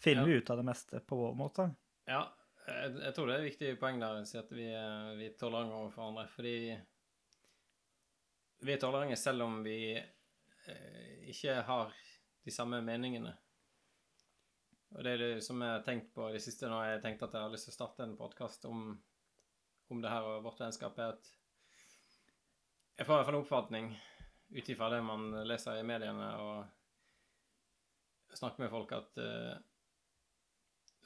finner 0.00 0.22
Ja. 0.22 0.26
vi 0.30 0.36
ut 0.38 0.50
av 0.54 0.60
det 0.60 0.66
meste 0.68 1.00
på 1.04 1.16
vår 1.18 1.34
måte. 1.36 1.66
Ja, 2.08 2.22
jeg, 2.68 2.92
jeg 3.02 3.14
tror 3.16 3.26
det 3.28 3.34
er 3.34 3.42
et 3.42 3.48
viktig 3.50 3.72
poeng 3.80 3.98
der, 4.00 4.20
å 4.22 4.28
si 4.28 4.38
at 4.38 4.52
vi, 4.54 4.68
vi 5.18 5.26
er 5.26 5.34
tolerante 5.40 5.74
overfor 5.74 6.04
hverandre. 6.04 6.28
Fordi 6.36 6.54
vi 8.60 8.74
er 8.74 8.80
tolerante 8.82 9.16
selv 9.16 9.44
om 9.46 9.60
vi 9.64 9.94
eh, 9.94 11.28
ikke 11.30 11.60
har 11.68 11.92
de 12.44 12.54
samme 12.54 12.80
meningene. 12.82 13.34
Og 14.96 15.04
det 15.04 15.12
er 15.12 15.20
det 15.20 15.44
som 15.44 15.60
jeg 15.62 15.74
har 15.74 15.84
tenkt 15.84 16.14
på 16.14 16.30
det 16.32 16.40
siste 16.42 16.70
når 16.70 16.86
jeg 16.92 17.02
tenkte 17.04 17.28
at 17.28 17.36
jeg 17.36 17.44
har 17.44 17.52
lyst 17.52 17.68
til 17.68 17.74
å 17.74 17.78
starte 17.78 18.06
en 18.06 18.16
podkast 18.16 18.64
om, 18.70 18.94
om 19.92 20.00
det 20.02 20.12
her 20.12 20.24
og 20.24 20.46
vårt 20.46 20.62
vennskap, 20.64 20.98
er 20.98 21.18
at 21.18 21.30
jeg 22.98 23.06
får 23.06 23.14
i 23.14 23.18
hvert 23.18 23.28
fall 23.28 23.36
en 23.36 23.44
oppfatning 23.44 23.90
ut 24.56 24.68
ifra 24.72 24.88
det 24.90 25.02
man 25.04 25.28
leser 25.46 25.78
i 25.78 25.86
mediene 25.86 26.30
og 26.40 28.38
snakker 28.38 28.64
med 28.64 28.72
folk, 28.72 28.92
at 28.96 29.20
eh, 29.22 29.54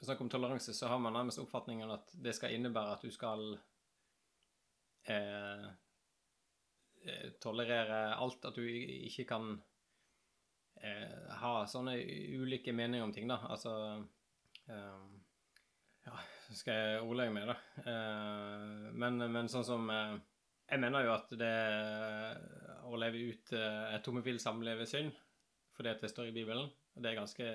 snakk 0.03 0.21
om 0.21 0.29
toleranse, 0.29 0.73
så 0.73 0.87
har 0.87 0.99
man 0.99 1.13
nærmest 1.13 1.39
oppfatningen 1.43 1.91
at 1.91 2.11
det 2.23 2.33
skal 2.35 2.55
innebære 2.55 2.97
at 2.97 3.03
du 3.03 3.11
skal 3.11 3.43
eh, 5.07 5.67
tolerere 7.43 8.15
alt, 8.15 8.45
at 8.45 8.57
du 8.57 8.63
ikke 8.65 9.25
kan 9.29 9.53
eh, 10.83 11.33
ha 11.41 11.53
sånne 11.69 11.97
ulike 12.39 12.73
meninger 12.75 13.05
om 13.05 13.13
ting, 13.15 13.27
da. 13.31 13.39
Altså 13.49 13.73
eh, 14.67 15.03
Ja, 16.03 16.19
så 16.47 16.57
skal 16.59 16.79
jeg 16.79 17.03
ordlegge 17.03 17.35
meg, 17.35 17.51
da. 17.51 17.57
Eh, 17.83 18.87
men, 18.99 19.21
men 19.35 19.51
sånn 19.51 19.67
som 19.67 19.89
eh, 19.93 20.15
Jeg 20.71 20.83
mener 20.83 21.07
jo 21.07 21.13
at 21.15 21.35
det 21.39 21.53
å 22.89 22.99
leve 22.99 23.27
ut 23.31 23.53
eh, 23.55 23.93
et 23.95 24.09
homofil 24.09 24.39
samliv 24.41 24.83
er 24.83 24.89
synd, 24.89 25.13
fordi 25.77 25.93
at 25.93 26.03
det 26.03 26.11
står 26.11 26.31
i 26.31 26.35
Bibelen. 26.35 26.67
Og 26.93 27.03
det 27.03 27.11
er 27.11 27.21
ganske 27.21 27.53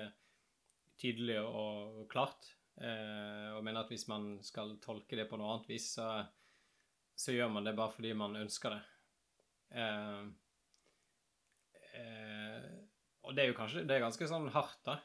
tydelig 0.99 1.37
og 1.45 2.07
klart. 2.11 2.49
Eh, 2.79 3.49
og 3.55 3.63
mener 3.63 3.83
at 3.83 3.91
hvis 3.91 4.07
man 4.11 4.37
skal 4.43 4.77
tolke 4.83 5.17
det 5.19 5.27
på 5.29 5.39
noe 5.39 5.53
annet 5.53 5.69
vis, 5.71 5.93
så, 5.97 6.09
så 7.15 7.35
gjør 7.35 7.51
man 7.53 7.67
det 7.67 7.75
bare 7.77 7.93
fordi 7.95 8.13
man 8.17 8.39
ønsker 8.39 8.75
det. 8.75 8.81
Eh, 9.69 10.21
eh, 11.99 12.67
og 13.27 13.35
det 13.37 13.43
er 13.43 13.51
jo 13.51 13.57
kanskje 13.57 13.83
Det 13.85 13.93
er 13.93 14.01
ganske 14.01 14.27
sånn 14.31 14.47
hardt, 14.55 14.79
da. 14.87 14.99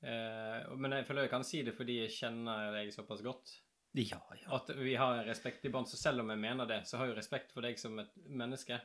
Eh, 0.00 0.70
men 0.80 0.96
jeg 0.96 1.06
føler 1.06 1.26
jeg 1.26 1.32
kan 1.34 1.44
si 1.46 1.60
det 1.66 1.74
fordi 1.76 2.00
jeg 2.00 2.14
kjenner 2.16 2.72
deg 2.74 2.92
såpass 2.94 3.24
godt. 3.24 3.52
Ja, 3.98 4.20
ja. 4.38 4.46
At 4.54 4.70
vi 4.78 4.94
har 4.94 5.18
en 5.18 5.26
respekt 5.26 5.64
i 5.66 5.72
bånd. 5.72 5.88
Så 5.90 5.98
selv 5.98 6.22
om 6.22 6.30
jeg 6.30 6.40
mener 6.40 6.68
det, 6.68 6.84
så 6.86 6.98
har 6.98 7.08
jeg 7.08 7.16
jo 7.16 7.20
respekt 7.20 7.54
for 7.54 7.66
deg 7.66 7.78
som 7.80 7.98
et 7.98 8.12
menneske. 8.26 8.78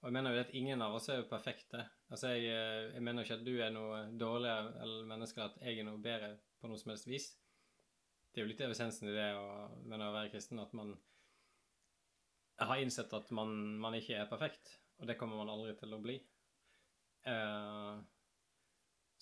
Og 0.00 0.08
jeg 0.08 0.16
mener 0.16 0.32
jo 0.32 0.44
at 0.44 0.54
ingen 0.56 0.82
av 0.84 0.94
oss 0.96 1.08
er 1.12 1.20
jo 1.20 1.30
perfekte. 1.30 1.82
Altså, 2.10 2.34
jeg, 2.36 2.52
eh, 2.52 2.92
jeg 2.94 3.04
mener 3.04 3.24
ikke 3.24 3.38
at 3.40 3.46
du 3.46 3.54
er 3.58 3.72
noe 3.74 4.04
dårligere 4.18 4.76
eller 4.84 5.10
menneske, 5.10 5.44
at 5.44 5.58
jeg 5.62 5.80
er 5.80 5.88
noe 5.88 6.02
bedre 6.02 6.36
på 6.60 6.70
noe 6.70 6.80
som 6.80 6.92
helst 6.92 7.08
vis. 7.10 7.30
Det 8.32 8.40
er 8.40 8.46
jo 8.46 8.52
litt 8.52 8.62
av 8.64 8.72
essensen 8.74 9.10
i 9.10 9.16
det 9.16 9.30
å, 9.36 9.46
mener, 9.88 10.08
å 10.08 10.16
være 10.16 10.32
kristen, 10.34 10.60
at 10.60 10.72
man 10.76 10.92
har 12.56 12.80
innsett 12.80 13.12
at 13.12 13.30
man, 13.36 13.50
man, 13.80 13.94
ikke 13.98 14.16
er 14.20 14.28
perfekt, 14.30 14.76
og 15.00 15.08
det 15.08 15.16
kommer 15.20 15.40
man 15.40 15.52
aldri 15.52 15.74
til 15.76 15.92
å 15.92 16.02
bli. 16.02 16.16
Eh, 17.26 17.96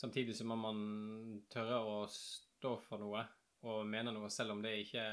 samtidig 0.01 0.37
så 0.37 0.47
må 0.47 0.59
man 0.61 0.83
tørre 1.51 1.81
å 1.81 1.97
stå 2.11 2.77
for 2.85 3.03
noe 3.03 3.25
og 3.65 3.87
mene 3.89 4.13
noe, 4.13 4.29
selv 4.31 4.55
om 4.55 4.63
det 4.63 4.77
ikke 4.83 5.05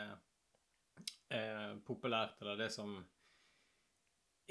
er 1.31 1.79
populært 1.87 2.41
eller 2.43 2.59
det 2.59 2.69
som 2.73 2.97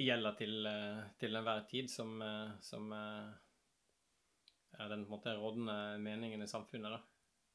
gjelder 0.01 0.37
til, 0.39 0.67
eh, 0.67 1.03
til 1.21 1.37
enhver 1.37 1.67
tid, 1.69 1.91
som, 1.91 2.23
eh, 2.23 2.53
som 2.61 2.93
eh, 2.93 3.33
er 4.79 4.89
den 4.89 5.05
på 5.05 5.13
en 5.13 5.19
måte 5.19 5.37
rådende 5.37 5.99
meningen 6.01 6.43
i 6.43 6.49
samfunnet. 6.49 6.91
da. 6.91 7.01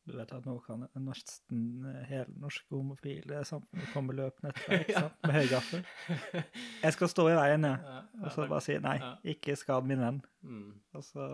Du 0.05 0.13
vet 0.13 0.31
at 0.37 0.45
nå 0.45 0.53
kan 0.61 0.83
nesten 1.01 1.85
hele 2.05 2.29
norske 2.37 2.69
homofile 2.69 3.39
samfunnet 3.47 3.89
komme 3.93 4.13
løpende 4.13 4.51
etter 4.53 4.75
deg, 4.75 4.91
sant? 4.99 5.15
Med 5.25 5.37
høygaffel. 5.39 5.85
Jeg 6.83 6.95
skal 6.97 7.09
stå 7.09 7.25
i 7.31 7.37
veien, 7.39 7.65
jeg. 7.65 7.79
Ja. 7.89 8.01
og 8.21 8.35
så 8.35 8.45
bare 8.51 8.65
si 8.65 8.77
nei, 8.83 8.97
ikke 9.33 9.57
skad 9.57 9.87
min 9.89 10.03
venn. 10.05 10.19
Mm. 10.45 10.67
Og 10.93 11.07
så 11.07 11.29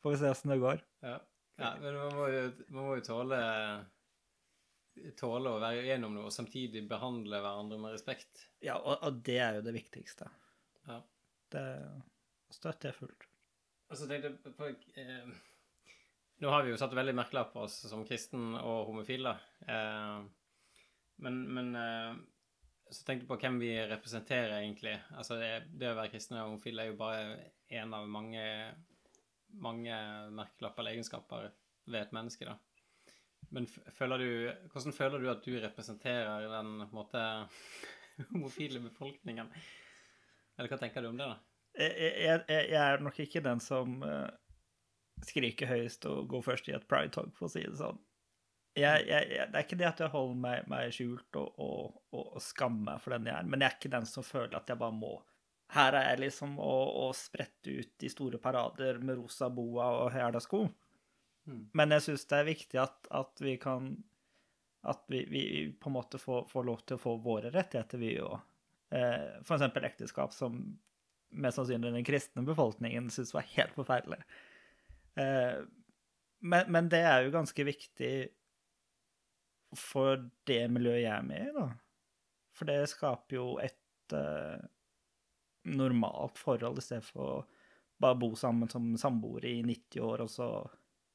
får 0.00 0.14
vi 0.14 0.20
se 0.22 0.32
åssen 0.32 0.54
det 0.54 0.60
går. 0.62 0.80
Ja. 1.04 1.18
ja, 1.60 1.74
men 1.82 2.00
man 2.00 2.16
må 2.16 2.30
jo, 2.32 2.46
man 2.70 2.80
må 2.88 2.96
jo 2.96 3.04
tåle 3.10 3.42
tåle 5.18 5.50
å 5.50 5.60
være 5.62 5.84
gjennom 5.88 6.14
noe 6.14 6.28
og 6.30 6.34
samtidig 6.34 6.84
behandle 6.88 7.40
hverandre 7.42 7.78
med 7.82 7.96
respekt. 7.96 8.46
Ja, 8.64 8.78
og, 8.78 8.98
og 9.02 9.22
det 9.26 9.40
er 9.42 9.58
jo 9.58 9.64
det 9.66 9.74
viktigste. 9.76 10.28
Ja. 10.88 11.00
Det 11.54 11.64
støtter 12.54 12.90
jeg 12.90 12.98
fullt. 13.00 13.26
Og 13.90 13.98
så 13.98 14.08
tenkte 14.10 14.30
jeg 14.32 14.54
på 14.56 14.68
eh, 15.00 15.34
Nå 16.42 16.50
har 16.50 16.64
vi 16.64 16.72
jo 16.72 16.78
satt 16.78 16.94
veldig 16.96 17.14
merkelapp 17.14 17.52
på 17.54 17.62
oss 17.66 17.76
som 17.88 18.02
kristen 18.06 18.56
og 18.58 18.88
homofile. 18.88 19.36
Eh, 19.70 20.24
men, 21.22 21.40
men 21.54 21.70
eh, 21.78 22.16
så 22.90 23.04
tenkte 23.06 23.24
jeg 23.24 23.30
på 23.30 23.38
hvem 23.44 23.60
vi 23.62 23.72
representerer, 23.90 24.56
egentlig. 24.58 24.96
Altså, 25.14 25.38
det, 25.40 25.52
det 25.78 25.92
å 25.92 25.98
være 25.98 26.12
kristen 26.12 26.38
og 26.40 26.48
homofil 26.48 26.82
er 26.82 26.90
jo 26.90 26.98
bare 26.98 27.22
én 27.72 27.94
av 27.96 28.10
mange, 28.10 28.44
mange 29.62 30.00
merkelapper 30.34 30.82
eller 30.82 30.98
egenskaper 30.98 31.48
ved 31.86 32.00
et 32.02 32.14
menneske, 32.16 32.50
da. 32.50 32.58
Men 33.54 33.66
føler 33.68 34.18
du, 34.18 34.28
hvordan 34.72 34.94
føler 34.96 35.22
du 35.22 35.30
at 35.30 35.44
du 35.46 35.54
representerer 35.62 36.48
den 36.50 36.88
måte 36.94 37.22
homofile 38.32 38.82
befolkningen? 38.82 39.50
Eller 40.58 40.70
hva 40.70 40.78
tenker 40.80 41.04
du 41.04 41.12
om 41.12 41.20
det, 41.20 41.28
da? 41.30 41.38
Jeg, 41.74 42.10
jeg, 42.22 42.42
jeg 42.70 42.80
er 42.80 43.02
nok 43.02 43.16
ikke 43.22 43.42
den 43.42 43.60
som 43.62 43.96
uh, 44.06 44.28
skriker 45.26 45.70
høyest 45.70 46.06
og 46.10 46.28
gå 46.30 46.40
først 46.44 46.68
i 46.70 46.76
et 46.76 46.86
pride-tog, 46.90 47.32
for 47.36 47.48
å 47.48 47.52
si 47.52 47.64
det 47.64 47.78
sånn. 47.80 48.00
Jeg, 48.74 49.06
det 49.06 49.54
er 49.54 49.62
ikke 49.62 49.78
det 49.78 49.86
at 49.86 50.00
jeg 50.02 50.10
holder 50.10 50.38
meg, 50.42 50.64
meg 50.70 50.90
skjult 50.94 51.36
og, 51.38 51.60
og, 51.62 52.00
og, 52.10 52.24
og 52.34 52.42
skammer 52.42 52.88
meg 52.88 53.04
for 53.04 53.14
den 53.14 53.28
jeg 53.30 53.36
er, 53.36 53.46
men 53.46 53.62
jeg 53.62 53.70
er 53.70 53.76
ikke 53.78 53.92
den 53.92 54.08
som 54.10 54.26
føler 54.26 54.56
at 54.58 54.72
jeg 54.72 54.80
bare 54.80 54.96
må. 54.96 55.12
Her 55.74 55.94
er 55.96 56.08
jeg 56.10 56.24
liksom 56.26 56.56
å, 56.62 57.10
sprette 57.16 57.70
ut 57.70 58.04
i 58.04 58.10
store 58.10 58.40
parader 58.42 58.98
med 59.02 59.18
rosa 59.18 59.48
boa 59.50 59.88
og 60.02 60.10
hæla 60.14 60.42
sko. 60.42 60.64
Mm. 61.46 61.62
Men 61.76 61.94
jeg 61.96 62.04
syns 62.08 62.26
det 62.30 62.40
er 62.40 62.48
viktig 62.50 62.80
at, 62.80 63.08
at 63.12 63.40
vi 63.44 63.58
kan 63.60 63.90
At 64.84 65.02
vi, 65.08 65.22
vi, 65.28 65.42
på 65.80 65.88
en 65.88 65.94
måte 65.94 66.18
får, 66.20 66.46
får, 66.48 66.64
lov 66.64 66.80
til 66.84 66.98
å 66.98 67.00
få 67.00 67.14
våre 67.24 67.48
rettigheter, 67.48 67.98
vi 67.98 68.18
òg. 68.20 68.34
Eh, 68.92 69.38
F.eks. 69.40 69.62
ekteskap, 69.80 70.34
som 70.36 70.58
mest 71.32 71.56
sannsynlig 71.56 71.92
den 71.94 72.04
kristne 72.04 72.44
befolkningen 72.44 73.08
syntes 73.08 73.32
var 73.32 73.46
helt 73.54 73.72
forferdelig. 73.78 74.20
Eh, 75.20 75.60
men, 76.44 76.72
men, 76.72 76.90
det 76.92 77.02
er 77.06 77.24
jo 77.24 77.34
ganske 77.34 77.66
viktig 77.66 78.14
for 79.78 80.28
det 80.46 80.62
miljøet 80.70 81.02
jeg 81.02 81.14
er 81.14 81.26
med 81.26 81.48
i, 81.48 81.54
da. 81.54 81.68
For 82.54 82.70
det 82.70 82.92
skaper 82.92 83.38
jo 83.38 83.46
et 83.58 84.14
uh, 84.14 84.60
normalt 85.66 86.38
forhold, 86.38 86.78
i 86.78 86.84
stedet 86.84 87.06
for 87.08 87.24
å 87.24 87.38
bare 87.98 88.18
bo 88.20 88.28
sammen 88.38 88.70
som 88.70 88.92
samboere 89.00 89.50
i 89.50 89.64
90 89.66 90.04
år, 90.04 90.22
og 90.26 90.30
så 90.30 90.48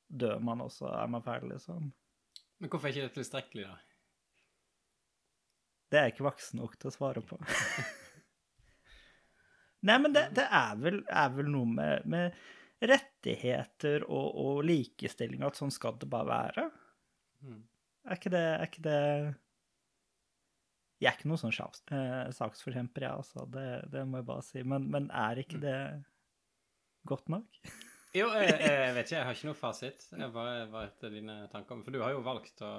dør 0.09 0.41
man, 0.43 0.65
og 0.65 0.73
så 0.73 0.89
er 0.91 1.13
man 1.13 1.23
ferdig, 1.23 1.53
liksom. 1.53 1.91
Men 2.59 2.71
hvorfor 2.71 2.89
er 2.89 2.97
ikke 2.97 3.07
det 3.07 3.19
tilstrekkelig, 3.19 3.69
da? 3.69 3.77
Det 5.89 5.97
er 5.97 6.09
jeg 6.09 6.17
ikke 6.17 6.27
voksen 6.27 6.59
nok 6.61 6.75
til 6.77 6.91
å 6.91 6.93
svare 6.93 7.23
på. 7.25 7.39
Nei, 9.87 9.95
men 10.03 10.13
det, 10.13 10.27
det 10.37 10.45
er, 10.45 10.75
vel, 10.81 10.99
er, 11.07 11.31
vel, 11.37 11.49
noe 11.53 11.71
med, 11.71 12.09
med 12.09 12.35
rettigheter 13.19 14.05
og, 14.07 14.31
og, 14.35 14.63
likestilling 14.65 15.43
at 15.43 15.57
sånn 15.59 15.71
skal 15.71 15.97
det 15.99 16.09
bare 16.09 16.27
være. 16.29 16.69
Mm. 17.43 17.61
Er 18.09 18.15
ikke 18.15 18.31
det 18.31 18.43
Er 18.43 18.65
ikke 18.65 18.81
det 18.83 18.99
Jeg 20.99 21.07
er 21.09 21.15
ikke 21.15 21.29
noen 21.31 21.39
sånn 21.39 21.53
eh, 21.95 22.31
saksforkjemper, 22.35 23.05
jeg, 23.05 23.11
altså. 23.11 23.45
Det, 23.47 23.67
det, 23.91 24.05
må 24.07 24.19
jeg 24.19 24.27
bare 24.27 24.43
si. 24.43 24.63
Men, 24.63 24.89
men 24.91 25.09
er 25.11 25.39
ikke 25.39 25.59
mm. 25.59 25.63
det 25.63 25.77
godt 27.07 27.29
nok? 27.31 27.61
jo, 28.19 28.27
jeg, 28.35 28.57
jeg, 28.59 28.95
vet 28.95 29.05
ikke. 29.05 29.15
Jeg 29.15 29.25
har 29.25 29.37
ikke 29.37 29.47
noe 29.51 29.59
fasit. 29.59 30.09
Jeg 30.11 30.33
bare, 30.35 30.65
bare 30.71 30.89
etter 30.91 31.13
dine 31.13 31.37
tanker. 31.53 31.79
For 31.85 31.95
du 31.95 32.03
har 32.03 32.11
jo 32.15 32.25
valgt 32.25 32.65
å 32.67 32.73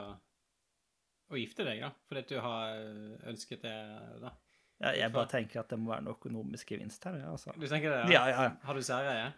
å 1.31 1.39
gifte 1.39 1.63
deg, 1.63 1.79
da? 1.79 1.93
Fordi 2.09 2.23
at 2.25 2.31
du 2.33 2.39
har 2.43 2.73
eh, 2.75 3.19
ønsket 3.31 3.63
det, 3.63 3.75
da? 4.19 4.33
Ja, 4.81 4.95
jeg 4.97 5.13
bare 5.13 5.29
tenker 5.31 5.61
at 5.61 5.71
det 5.71 5.77
må 5.79 5.93
være 5.93 6.07
noe 6.07 6.17
økonomisk 6.17 6.73
gevinst 6.73 7.05
her. 7.07 7.21
Ja, 7.21 7.31
altså. 7.35 7.53
Du 7.55 7.67
tenker 7.69 7.93
det? 7.93 8.15
Ja, 8.15 8.25
ja. 8.33 8.47
ja. 8.49 8.53
Har 8.65 8.77
du 8.77 8.83
særeie? 8.85 9.29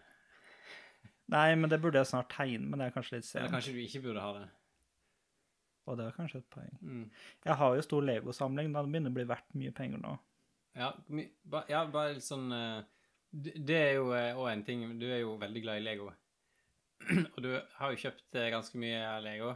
Nei, 1.30 1.54
men 1.54 1.70
det 1.70 1.78
burde 1.80 2.00
jeg 2.00 2.10
snart 2.10 2.32
tegne, 2.34 2.66
men 2.66 2.80
det 2.80 2.88
er 2.88 2.96
kanskje 2.96 3.18
litt 3.18 3.28
sent. 3.28 3.44
Eller 3.44 3.54
kanskje 3.54 3.76
du 3.76 3.80
ikke 3.84 4.02
burde 4.08 4.24
ha 4.24 4.32
det? 4.40 4.48
Og 5.90 5.98
det 5.98 6.06
er 6.06 6.16
kanskje 6.16 6.42
et 6.42 6.50
poeng. 6.52 6.74
Mm. 6.80 7.06
Jeg 7.44 7.58
har 7.58 7.76
jo 7.76 7.84
stor 7.86 8.04
legosamling, 8.06 8.70
da 8.74 8.82
det 8.84 8.92
begynner 8.92 9.12
å 9.12 9.18
bli 9.18 9.28
verdt 9.30 9.56
mye 9.58 9.74
penger 9.74 10.02
nå. 10.02 10.16
Ja, 10.78 10.92
ba, 11.44 11.64
ja 11.68 11.82
bare 11.92 12.14
litt 12.16 12.24
sånn 12.24 12.46
uh, 12.48 12.80
Det 13.28 13.76
er 13.76 13.90
jo 13.98 14.06
òg 14.08 14.46
uh, 14.46 14.52
en 14.54 14.62
ting 14.64 14.86
Du 14.96 15.04
er 15.04 15.18
jo 15.20 15.34
veldig 15.40 15.62
glad 15.64 15.80
i 15.80 15.84
Lego. 15.84 16.08
Og 17.34 17.38
du 17.44 17.50
har 17.58 17.92
jo 17.92 18.02
kjøpt 18.06 18.38
uh, 18.38 18.48
ganske 18.54 18.80
mye 18.80 19.02
Lego. 19.24 19.52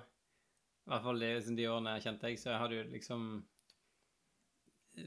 I 0.87 0.93
hvert 0.93 1.07
fall 1.07 1.23
de, 1.23 1.31
de 1.57 1.69
årene 1.71 1.95
jeg 1.97 2.09
kjente 2.09 2.29
deg, 2.29 2.41
så 2.43 2.53
jeg 2.53 2.73
du 2.73 2.93
liksom 2.93 3.23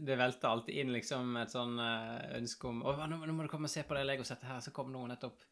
Det 0.08 0.18
velta 0.20 0.50
alltid 0.50 0.82
inn 0.82 0.96
liksom 0.96 1.38
et 1.44 1.54
sånn 1.54 1.78
ønske 1.80 2.68
om 2.72 2.82
nå, 2.84 3.22
nå, 3.22 3.34
må 3.34 3.46
du 3.46 3.52
komme 3.52 3.70
og 3.70 3.74
se 3.74 3.86
på 3.88 3.96
det 3.98 4.08
legosettet 4.08 4.50
her, 4.50 4.60
så 4.64 4.74
kom 4.76 4.92
noen 4.94 5.14
nettopp. 5.14 5.46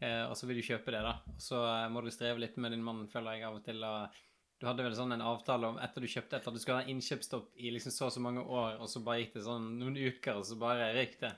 Uh, 0.00 0.30
og 0.30 0.34
så 0.38 0.48
vil 0.48 0.60
du 0.60 0.64
kjøpe 0.64 0.92
det, 0.94 1.02
da. 1.04 1.18
Og 1.34 1.44
så 1.44 1.60
uh, 1.60 1.86
må 1.92 2.02
du 2.04 2.10
streve 2.14 2.40
litt 2.40 2.56
med 2.60 2.72
din 2.72 2.84
mann, 2.84 3.06
føler 3.12 3.36
jeg 3.36 3.48
av 3.48 3.58
og 3.60 3.64
til. 3.66 3.84
og 3.84 4.20
du 4.60 4.66
hadde 4.68 4.84
vel 4.84 4.96
sånn 4.96 5.14
en 5.14 5.24
avtale 5.24 5.70
om 5.72 5.78
etter 5.80 6.04
du 6.04 6.08
kjøpte 6.12 6.36
et, 6.36 6.46
at 6.46 6.52
du 6.52 6.60
skulle 6.60 6.82
ha 6.82 6.92
innkjøpsstopp 6.92 7.54
i 7.56 7.70
liksom 7.72 7.94
så 7.94 8.10
og 8.10 8.12
så 8.12 8.20
mange 8.20 8.42
år, 8.44 8.74
og 8.76 8.90
så 8.92 9.00
bare 9.04 9.22
gikk 9.22 9.38
det 9.38 9.44
sånn 9.46 9.70
noen 9.80 9.96
uker, 9.96 10.36
og 10.36 10.44
så 10.44 10.58
bare 10.60 10.90
røyk 10.92 11.14
det. 11.22 11.30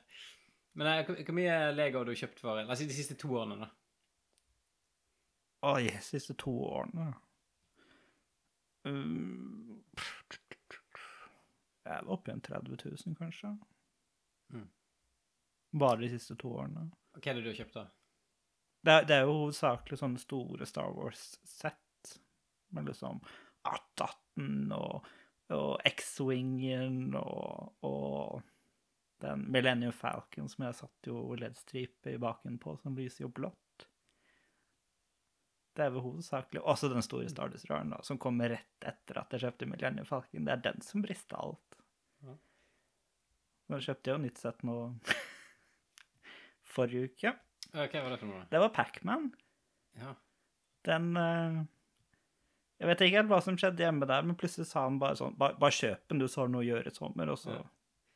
Men 0.74 1.04
hvor 1.06 1.36
mye 1.36 1.58
Lego 1.70 2.00
har 2.00 2.08
du 2.08 2.18
kjøpt 2.18 2.42
for? 2.42 2.58
La 2.58 2.74
oss 2.74 2.82
si 2.82 2.88
de 2.90 2.96
siste 2.96 3.14
to 3.20 3.30
årene, 3.38 3.60
da. 3.62 3.68
Oi, 5.70 5.86
siste 6.02 6.34
to 6.38 6.56
årene 6.66 7.12
Um, 8.82 9.76
jeg 11.86 11.92
er 11.94 12.08
oppe 12.10 12.32
igjen 12.32 12.40
30 12.42 12.80
000, 12.82 13.14
kanskje. 13.14 13.52
Mm. 14.50 14.64
Bare 15.78 16.00
de 16.00 16.08
siste 16.10 16.34
to 16.40 16.50
årene. 16.50 16.88
Hva 17.14 17.22
er 17.30 17.38
det 17.38 17.44
du 17.44 17.50
har 17.52 17.60
kjøpt, 17.60 17.78
da? 17.78 17.84
Det, 18.82 19.04
det 19.06 19.14
er 19.14 19.26
jo 19.28 19.36
hovedsakelig 19.44 19.98
sånne 20.00 20.20
store 20.22 20.66
Star 20.66 20.90
Wars-sett. 20.96 22.16
Med 22.74 22.88
liksom 22.88 23.20
18 23.62 24.72
og, 24.74 25.06
og 25.54 25.84
X-Wingen 25.86 27.14
og, 27.18 27.74
og, 27.86 28.42
den 29.22 29.44
Millennium 29.54 29.92
Falcon 29.94 30.48
som 30.50 30.64
jeg 30.66 30.74
satt 30.80 31.06
jo 31.06 31.20
LED-stripe 31.38 32.10
i 32.10 32.18
baken 32.18 32.56
på, 32.58 32.74
som 32.82 32.96
lyser 32.98 33.22
jo 33.22 33.28
blått. 33.30 33.86
Det 35.72 35.84
er 35.84 35.92
vel 35.94 36.02
hovedsakelig 36.04 36.60
Også 36.68 36.90
den 36.90 37.04
store 37.06 37.30
Star 37.30 37.52
Destroyeren, 37.52 37.94
som 38.02 38.18
kommer 38.20 38.50
rett 38.52 38.88
etter 38.88 39.20
at 39.22 39.32
jeg 39.32 39.44
kjøpte 39.44 39.68
Millennium 39.70 40.08
Falcon. 40.08 40.48
Det 40.48 40.56
er 40.56 40.64
den 40.66 40.82
som 40.84 41.04
brister 41.04 41.38
alt. 41.38 41.78
Ja. 42.26 42.34
Nå 43.70 43.78
kjøpte 43.78 44.10
jeg 44.10 44.18
jo 44.18 44.24
nytt 44.26 44.42
sett 44.42 44.66
nå 44.66 44.76
forrige 46.74 47.12
uke. 47.12 47.36
Hva 47.72 47.86
var 47.88 48.10
det 48.12 48.18
for 48.20 48.28
noe? 48.28 48.46
Det 48.50 48.60
var 48.60 48.72
Pacman. 48.76 49.30
Ja. 50.00 50.14
Den 50.88 51.12
uh, 51.16 51.60
Jeg 52.80 52.90
vet 52.90 53.04
ikke 53.06 53.20
helt 53.20 53.30
hva 53.30 53.38
som 53.44 53.58
skjedde 53.60 53.84
hjemme 53.84 54.08
der, 54.08 54.24
men 54.26 54.38
plutselig 54.38 54.66
sa 54.70 54.86
han 54.86 54.98
bare 55.02 55.18
sånn 55.20 55.36
Bare, 55.38 55.54
bare 55.60 55.76
kjøp 55.76 56.08
den, 56.10 56.22
du 56.22 56.26
så 56.26 56.42
har 56.42 56.50
noe 56.52 56.64
å 56.64 56.66
gjøre 56.66 56.90
i 56.90 56.96
sommer. 56.96 57.32
Og 57.32 57.38
så 57.40 57.54
ja. 57.54 57.62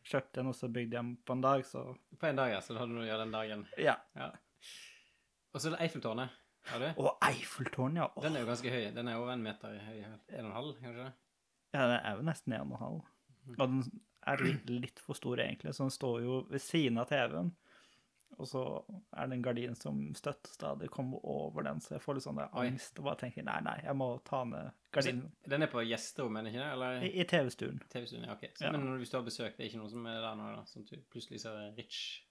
kjøpte 0.02 0.40
jeg 0.40 0.42
den, 0.42 0.50
og 0.50 0.58
så 0.58 0.72
bygde 0.72 0.98
jeg 0.98 1.02
den 1.02 1.12
på 1.22 1.36
en 1.36 1.44
dag, 1.44 1.68
så 1.68 1.84
På 2.18 2.30
en 2.30 2.40
dag, 2.40 2.50
ja. 2.56 2.64
Så 2.64 2.74
da 2.74 2.82
hadde 2.82 2.92
du 2.92 2.98
noe 2.98 3.06
å 3.06 3.10
gjøre 3.10 3.22
den 3.24 3.36
dagen? 3.36 3.68
Ja. 3.80 3.96
ja. 4.18 4.32
Og 5.52 5.62
så 5.62 5.70
er 5.70 5.76
det 5.76 5.86
Eiffeltårnet. 5.86 6.42
Har 6.66 6.82
det. 6.82 6.90
Å, 6.98 7.12
Eiffeltårnet, 7.28 8.02
ja. 8.02 8.08
Den 8.24 8.36
er 8.36 8.42
jo 8.42 8.50
ganske 8.50 8.72
høy. 8.74 8.82
Den 8.96 9.12
er 9.12 9.20
over 9.20 9.36
en 9.36 9.44
meter 9.44 9.78
høy. 9.86 10.00
En 10.02 10.18
og 10.42 10.50
en 10.50 10.56
halv, 10.56 10.74
kanskje? 10.82 11.06
Ja, 11.76 11.86
den 11.86 11.96
er 12.00 12.18
jo 12.18 12.26
nesten 12.26 12.56
en 12.56 12.66
og 12.66 12.74
en 12.74 12.82
halv. 12.82 13.00
Mhm. 13.46 13.56
Og 13.60 13.70
den 13.70 14.02
er 14.26 14.42
litt 14.82 14.98
for 14.98 15.18
stor, 15.18 15.38
egentlig, 15.38 15.74
så 15.76 15.86
den 15.86 15.94
står 15.94 16.22
jo 16.24 16.40
ved 16.50 16.62
siden 16.62 16.98
av 16.98 17.06
TV-en. 17.12 17.52
Og 18.38 18.46
så 18.50 18.62
er 19.16 19.26
det 19.30 19.36
en 19.38 19.42
gardin 19.42 19.74
som 19.74 20.00
støttestadig 20.14 20.90
kommer 20.92 21.22
over 21.24 21.62
den, 21.64 21.80
så 21.80 21.94
jeg 21.94 22.02
får 22.04 22.14
litt 22.18 22.24
sånn 22.26 22.40
angst 22.44 22.98
og 23.00 23.04
bare 23.06 23.16
tenker 23.22 23.42
nei, 23.46 23.60
nei, 23.64 23.76
jeg 23.84 23.96
må 23.96 24.08
ta 24.28 24.42
ned 24.44 24.70
Så 24.90 24.92
gardinen. 24.98 25.30
Den 25.48 25.62
er 25.64 25.70
på 25.72 25.84
gjesterommet, 25.88 26.50
ikke 26.50 26.60
det? 26.60 26.66
Eller 26.74 27.06
I, 27.06 27.12
i 27.20 27.24
TV-stuen. 27.24 27.80
TV-stuen? 27.92 28.26
Ja, 28.28 28.34
ok. 28.36 28.44
Så, 28.54 28.64
Ja. 28.66 28.72
Men 28.72 28.84
når- 28.86 28.98
du 29.04 29.16
har 29.16 29.24
besøk, 29.24 29.56
det 29.56 29.64
er 29.64 29.70
ikke 29.70 29.80
noe 29.80 29.88
som 29.90 30.06
er 30.06 30.20
der 30.20 30.34
nå, 30.36 30.50
da? 30.56 30.62
Sånn 30.68 30.82
at 30.84 30.90
du 30.90 31.02
plutselig 31.10 31.40
ser 31.40 31.72
rich 31.78 32.22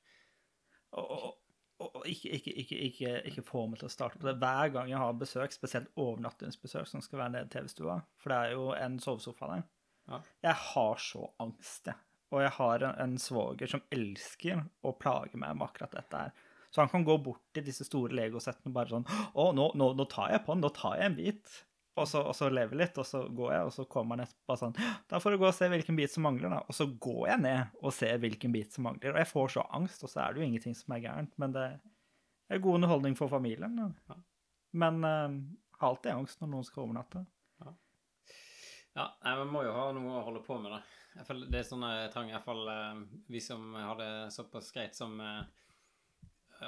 Og, 0.94 1.10
og, 1.12 1.38
og, 1.80 1.96
og 1.96 2.06
ikke, 2.08 2.30
ikke, 2.38 2.52
ikke, 2.62 2.78
ikke, 2.90 3.14
ikke 3.32 3.44
få 3.44 3.66
meg 3.68 3.80
til 3.82 3.90
å 3.90 3.92
starte 3.92 4.20
på 4.22 4.28
det. 4.30 4.38
Hver 4.40 4.70
gang 4.72 4.90
jeg 4.90 4.98
har 5.02 5.14
besøk, 5.20 5.52
spesielt 5.52 5.90
overnattingsbesøk, 5.98 6.88
som 6.88 7.02
skal 7.02 7.20
være 7.20 7.34
nede 7.34 7.50
i 7.50 7.54
TV-stua, 7.58 7.98
for 8.22 8.30
det 8.32 8.38
er 8.38 8.52
jo 8.56 8.70
en 8.78 9.00
sovesofa 9.00 9.50
der, 9.56 9.64
Ja. 10.08 10.22
jeg 10.44 10.54
har 10.56 10.96
så 11.02 11.26
angst, 11.40 11.86
jeg. 11.90 11.96
Og 12.36 12.44
jeg 12.44 12.56
har 12.58 12.84
en, 12.84 12.98
en 13.06 13.16
svoger 13.22 13.72
som 13.72 13.84
elsker 13.96 14.66
å 14.84 14.92
plage 15.00 15.40
meg 15.40 15.56
med 15.56 15.70
akkurat 15.70 15.96
dette 15.96 16.26
her. 16.26 16.36
Så 16.76 16.84
han 16.84 16.92
kan 16.92 17.06
gå 17.08 17.16
bort 17.24 17.44
til 17.56 17.64
disse 17.64 17.88
store 17.88 18.12
legosettene 18.18 18.68
og 18.68 18.76
bare 18.76 18.92
sånn 18.92 19.06
Å, 19.08 19.46
nå, 19.56 19.70
nå, 19.80 19.94
nå 19.96 20.06
tar 20.12 20.34
jeg 20.34 20.44
på 20.44 20.52
den, 20.52 20.66
nå 20.66 20.72
tar 20.76 20.98
jeg 21.00 21.08
en 21.08 21.16
bit. 21.16 21.54
Og 21.96 22.10
så, 22.12 22.20
og 22.28 22.36
så 22.36 22.50
lever 22.52 22.82
litt, 22.82 22.98
og 23.00 23.08
så 23.08 23.22
går 23.32 23.52
jeg, 23.54 23.68
og 23.70 23.72
så 23.72 23.86
kommer 23.88 24.18
han 24.18 24.26
etterpå 24.26 24.58
sånn 24.60 24.74
Da 25.08 25.22
får 25.24 25.32
du 25.32 25.40
gå 25.40 25.48
og 25.48 25.56
se 25.56 25.70
hvilken 25.72 25.96
bit 25.96 26.12
som 26.12 26.26
mangler, 26.28 26.52
da. 26.52 26.60
Og 26.68 26.76
så 26.76 26.90
går 26.92 27.22
jeg 27.30 27.44
ned 27.46 27.78
og 27.80 27.96
ser 27.96 28.20
hvilken 28.20 28.56
bit 28.56 28.76
som 28.76 28.90
mangler. 28.90 29.14
Og 29.14 29.22
jeg 29.22 29.32
får 29.32 29.54
så 29.56 29.64
angst, 29.80 30.04
og 30.04 30.12
så 30.12 30.26
er 30.26 30.36
det 30.36 30.44
jo 30.44 30.50
ingenting 30.50 30.76
som 30.76 30.98
er 30.98 31.06
gærent. 31.06 31.32
Men 31.40 31.56
det 31.56 31.70
er 32.52 32.64
god 32.66 32.82
underholdning 32.82 33.16
for 33.16 33.32
familien. 33.32 33.80
Ja. 34.12 34.20
Men 34.76 35.00
uh, 35.08 35.40
har 35.80 35.94
alltid 35.94 36.12
angst 36.18 36.44
når 36.44 36.52
noen 36.52 36.68
skal 36.68 36.84
overnatte. 36.90 37.24
Ja, 38.96 39.10
nei, 39.24 39.34
man 39.42 39.50
må 39.52 39.64
jo 39.66 39.74
ha 39.76 39.90
noe 39.96 40.20
å 40.20 40.24
holde 40.24 40.44
på 40.44 40.56
med, 40.60 40.72
da. 40.72 40.84
Jeg 41.16 41.28
føler 41.28 41.52
det 41.52 41.62
er 41.62 41.68
sånn 41.68 41.86
jeg 41.88 42.10
trenger 42.14 42.34
i 42.34 42.36
hvert 42.36 42.48
fall 42.48 42.72
eh, 42.72 43.04
vi 43.32 43.42
som 43.44 43.70
har 43.78 44.00
det 44.00 44.10
såpass 44.36 44.72
greit 44.76 44.98
som 44.98 45.16
eh, 45.24 45.46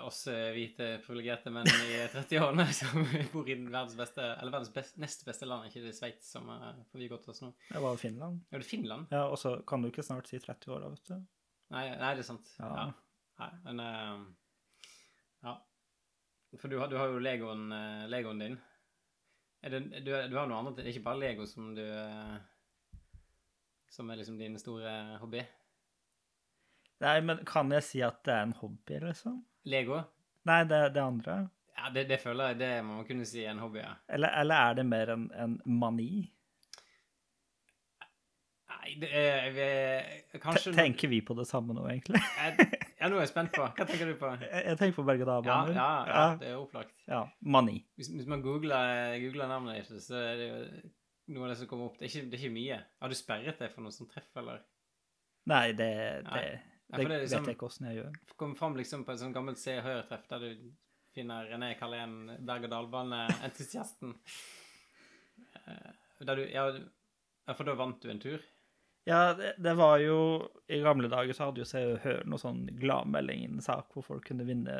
oss 0.03 0.21
eh, 0.31 0.51
hvite 0.55 0.88
privilegerte 1.03 1.51
menn 1.51 1.67
i 1.67 1.97
30-årene 2.13 2.67
som 2.79 3.03
bor 3.33 3.49
i 3.49 3.57
verdens 3.57 3.97
beste, 3.99 4.23
eller 4.23 4.55
verdens 4.55 4.71
best, 4.75 4.97
nest 5.03 5.25
beste 5.27 5.49
land, 5.49 5.67
ikke 5.67 5.83
det 5.83 5.95
Sveits 5.97 6.31
som 6.36 6.47
er 6.53 6.79
forbigått 6.93 7.27
oss 7.33 7.43
nå. 7.43 7.51
Det 7.67 7.83
var 7.83 7.99
Finland. 7.99 8.39
Ja, 8.51 8.62
det 8.62 8.69
Finland? 8.69 9.12
Ja, 9.12 9.25
og 9.27 9.39
så 9.41 9.57
kan 9.67 9.83
du 9.83 9.91
ikke 9.91 10.05
snart 10.07 10.31
si 10.31 10.39
30 10.39 10.75
år, 10.75 10.86
da, 10.86 10.93
vet 10.95 11.12
du. 11.12 11.17
Nei, 11.75 11.86
nei, 11.99 12.12
det 12.15 12.23
er 12.23 12.31
sant. 12.31 12.51
Ja. 12.62 12.73
Ja. 12.79 12.89
Nei, 13.43 13.51
men 13.67 13.86
Ja. 15.43 15.57
For 16.57 16.71
du 16.71 16.77
har, 16.79 16.88
du 16.88 16.95
har 16.95 17.12
jo 17.12 17.19
Legoen, 17.19 17.67
Legoen 18.07 18.39
din. 18.39 18.55
Det, 19.67 19.81
du, 20.05 20.13
du 20.15 20.38
har 20.38 20.47
noe 20.47 20.62
annet? 20.62 20.77
Det 20.77 20.86
er 20.86 20.93
ikke 20.93 21.10
bare 21.10 21.19
Lego 21.19 21.45
som 21.49 21.73
du 21.75 21.83
Som 23.89 24.10
er 24.12 24.19
liksom 24.19 24.38
din 24.39 24.58
store 24.60 24.91
hobby? 25.21 25.41
Nei, 27.04 27.19
men 27.21 27.43
kan 27.45 27.69
jeg 27.71 27.84
si 27.86 28.02
at 28.02 28.23
det 28.26 28.34
er 28.34 28.47
en 28.47 28.56
hobby, 28.58 28.97
liksom? 29.04 29.38
Lego? 29.69 30.00
Nei, 30.50 30.63
det, 30.69 30.80
det 30.95 31.04
andre. 31.04 31.36
Ja, 31.78 31.91
det, 31.93 32.08
det 32.10 32.17
føler 32.23 32.52
jeg 32.54 32.60
det 32.63 32.71
må 32.88 32.95
man 33.02 33.06
kunne 33.06 33.26
si 33.30 33.43
er 33.45 33.52
en 33.54 33.60
hobby, 33.62 33.84
ja. 33.84 33.91
Eller, 34.10 34.34
eller 34.41 34.56
er 34.71 34.80
det 34.80 34.86
mer 34.89 35.12
en, 35.13 35.28
en 35.38 35.60
mani? 35.65 36.10
Nei, 38.67 38.95
det 39.00 39.10
er 39.15 39.52
vi, 39.56 39.67
Kanskje 40.43 40.73
tenker 40.76 41.12
vi 41.12 41.19
på 41.26 41.36
det 41.38 41.45
samme 41.50 41.76
nå, 41.78 41.86
egentlig? 41.91 42.21
Ja, 42.97 43.12
nå 43.12 43.19
er 43.19 43.28
jeg 43.28 43.30
spent 43.30 43.52
på. 43.54 43.62
Hva 43.78 43.86
tenker 43.86 44.10
du 44.10 44.15
på? 44.17 44.30
Jeg, 44.41 44.62
jeg 44.71 44.78
tenker 44.80 44.95
på 44.97 45.04
Ja, 45.04 45.08
berg-og-dal-baner. 45.12 45.76
ja, 45.78 45.89
ja, 46.10 46.21
det 46.41 46.47
er 46.50 46.56
opplagt. 46.58 46.95
ja. 47.06 47.19
Mani. 47.45 47.76
Hvis, 47.93 48.08
hvis 48.10 48.26
man 48.32 48.41
googler, 48.41 49.13
googler 49.21 49.52
navnet 49.52 49.84
ditt, 49.86 50.02
så 50.02 50.17
er 50.17 50.39
det 50.39 50.47
jo 50.47 50.58
noe 51.27 51.43
av 51.47 51.51
det 51.51 51.57
som 51.59 51.67
kommer 51.69 51.89
opp. 51.89 51.97
Det 51.99 52.07
er 52.07 52.11
ikke, 52.13 52.29
det 52.31 52.37
er 52.39 52.43
ikke 52.45 52.55
mye. 52.57 52.79
Har 53.01 53.11
du 53.11 53.15
sperret 53.19 53.59
deg 53.61 53.71
for 53.73 53.85
noe 53.85 53.95
som 53.95 54.07
treff, 54.11 54.29
eller? 54.39 54.61
Nei, 55.47 55.65
det, 55.71 55.87
det, 55.87 56.23
Nei. 56.27 56.41
det, 56.43 56.97
det 56.97 57.21
liksom- 57.23 57.45
vet 57.45 57.51
jeg 57.51 57.57
ikke 57.57 57.69
åssen 57.69 57.87
jeg 57.89 57.99
gjør. 58.01 58.19
Kom 58.39 58.55
fram 58.59 58.75
liksom 58.79 59.05
på 59.07 59.11
et 59.15 59.19
sånt 59.23 59.35
gammelt 59.35 59.59
Se 59.61 59.77
og 59.79 59.83
Hør-treff 59.87 60.27
der 60.31 60.39
du 60.45 60.67
finner 61.17 61.47
René 61.49 61.71
Kalén, 61.79 62.17
berg-og-dal-bane-entusiasten. 62.45 64.13
Eh, 65.65 65.91
Der 66.25 66.35
du 66.35 66.43
ja, 66.49 66.65
for 67.53 67.63
da 67.67 67.73
vant 67.77 68.01
du 68.01 68.09
en 68.11 68.19
tur? 68.19 68.41
Ja, 69.07 69.33
det, 69.33 69.53
det 69.63 69.73
var 69.77 69.99
jo 70.03 70.15
I 70.67 70.79
gamle 70.83 71.07
dager 71.07 71.33
så 71.33 71.47
hadde 71.47 71.61
jo 71.61 71.67
Se 71.69 71.83
og 71.93 71.99
Hør 72.03 72.23
noe 72.27 72.41
sånn 72.41 72.65
gladmelding 72.79 73.43
i 73.45 73.49
en 73.51 73.61
sak 73.63 73.93
hvor 73.93 74.03
folk 74.03 74.25
kunne 74.27 74.43
vinne 74.47 74.75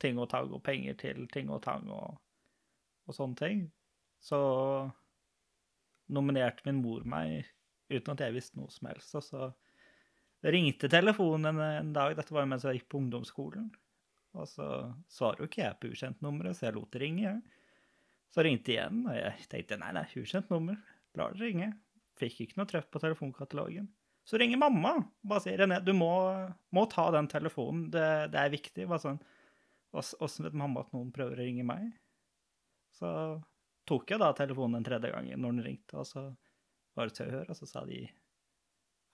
ting 0.00 0.18
og 0.20 0.28
tang 0.32 0.52
og 0.52 0.62
penger 0.64 0.94
til 1.00 1.26
ting 1.32 1.50
og 1.52 1.62
tang 1.64 1.88
og, 1.92 2.16
og 3.08 3.14
sånne 3.16 3.36
ting. 3.40 3.62
Så 4.20 4.38
nominerte 6.12 6.66
min 6.66 6.82
mor 6.82 7.04
meg 7.08 7.46
uten 7.90 8.14
at 8.14 8.22
jeg 8.24 8.34
visste 8.34 8.58
noe 8.58 8.72
som 8.72 8.88
helst. 8.90 9.14
Og 9.18 9.24
så 9.24 9.48
ringte 10.46 10.90
telefonen 10.90 11.60
en, 11.62 11.92
dag, 11.96 12.16
dette 12.18 12.34
var 12.34 12.46
jo 12.46 12.52
mens 12.52 12.66
jeg 12.66 12.80
gikk 12.80 12.88
på 12.92 13.00
ungdomsskolen. 13.02 13.68
Og 14.36 14.48
så 14.50 14.66
svarer 15.10 15.42
jo 15.42 15.48
ikke 15.48 15.62
jeg 15.62 15.78
på 15.80 15.92
ukjent 15.94 16.24
nummer, 16.24 16.50
så 16.52 16.68
jeg 16.68 16.76
lot 16.76 16.90
det 16.92 17.02
ringe. 17.02 17.36
Så 18.34 18.44
ringte 18.44 18.74
jeg 18.74 18.82
igjen, 18.82 19.04
og 19.08 19.16
jeg 19.16 19.46
tenkte 19.52 19.78
nei, 19.80 19.92
nei, 19.96 20.06
ukjent 20.20 20.50
nummer, 20.52 20.80
lar 21.16 21.32
det 21.32 21.46
ringe. 21.46 21.70
Fikk 22.20 22.42
ikke 22.44 22.60
noe 22.60 22.68
treff 22.68 22.90
på 22.92 23.00
telefonkatalogen. 23.00 23.88
Så 24.26 24.40
ringer 24.42 24.58
mamma 24.58 24.96
og 24.98 25.28
bare 25.30 25.44
sier 25.44 25.60
René, 25.62 25.78
du 25.84 25.92
må, 25.94 26.10
må 26.74 26.82
ta 26.90 27.06
den 27.14 27.28
telefonen, 27.30 27.86
det, 27.94 28.06
det 28.32 28.40
er 28.42 28.52
viktig. 28.52 28.88
Bare 28.90 29.04
sånn, 29.04 29.20
Åssen 29.96 30.44
vet 30.44 30.56
mamma 30.58 30.82
at 30.82 30.90
noen 30.92 31.12
prøver 31.14 31.38
å 31.38 31.44
ringe 31.46 31.64
meg? 31.64 31.86
Så 32.98 33.08
tok 33.88 34.12
jeg 34.12 34.22
da 34.22 34.32
telefonen 34.36 34.80
den 34.80 34.88
tredje 34.88 35.12
gangen 35.14 35.42
når 35.42 35.56
den 35.56 35.66
ringte, 35.70 36.00
og 36.00 36.08
så 36.08 36.26
var 36.96 37.08
det 37.08 37.18
til 37.18 37.28
å 37.28 37.36
høre, 37.38 37.50
og 37.52 37.58
så 37.58 37.68
sa 37.70 37.84
de 37.88 38.02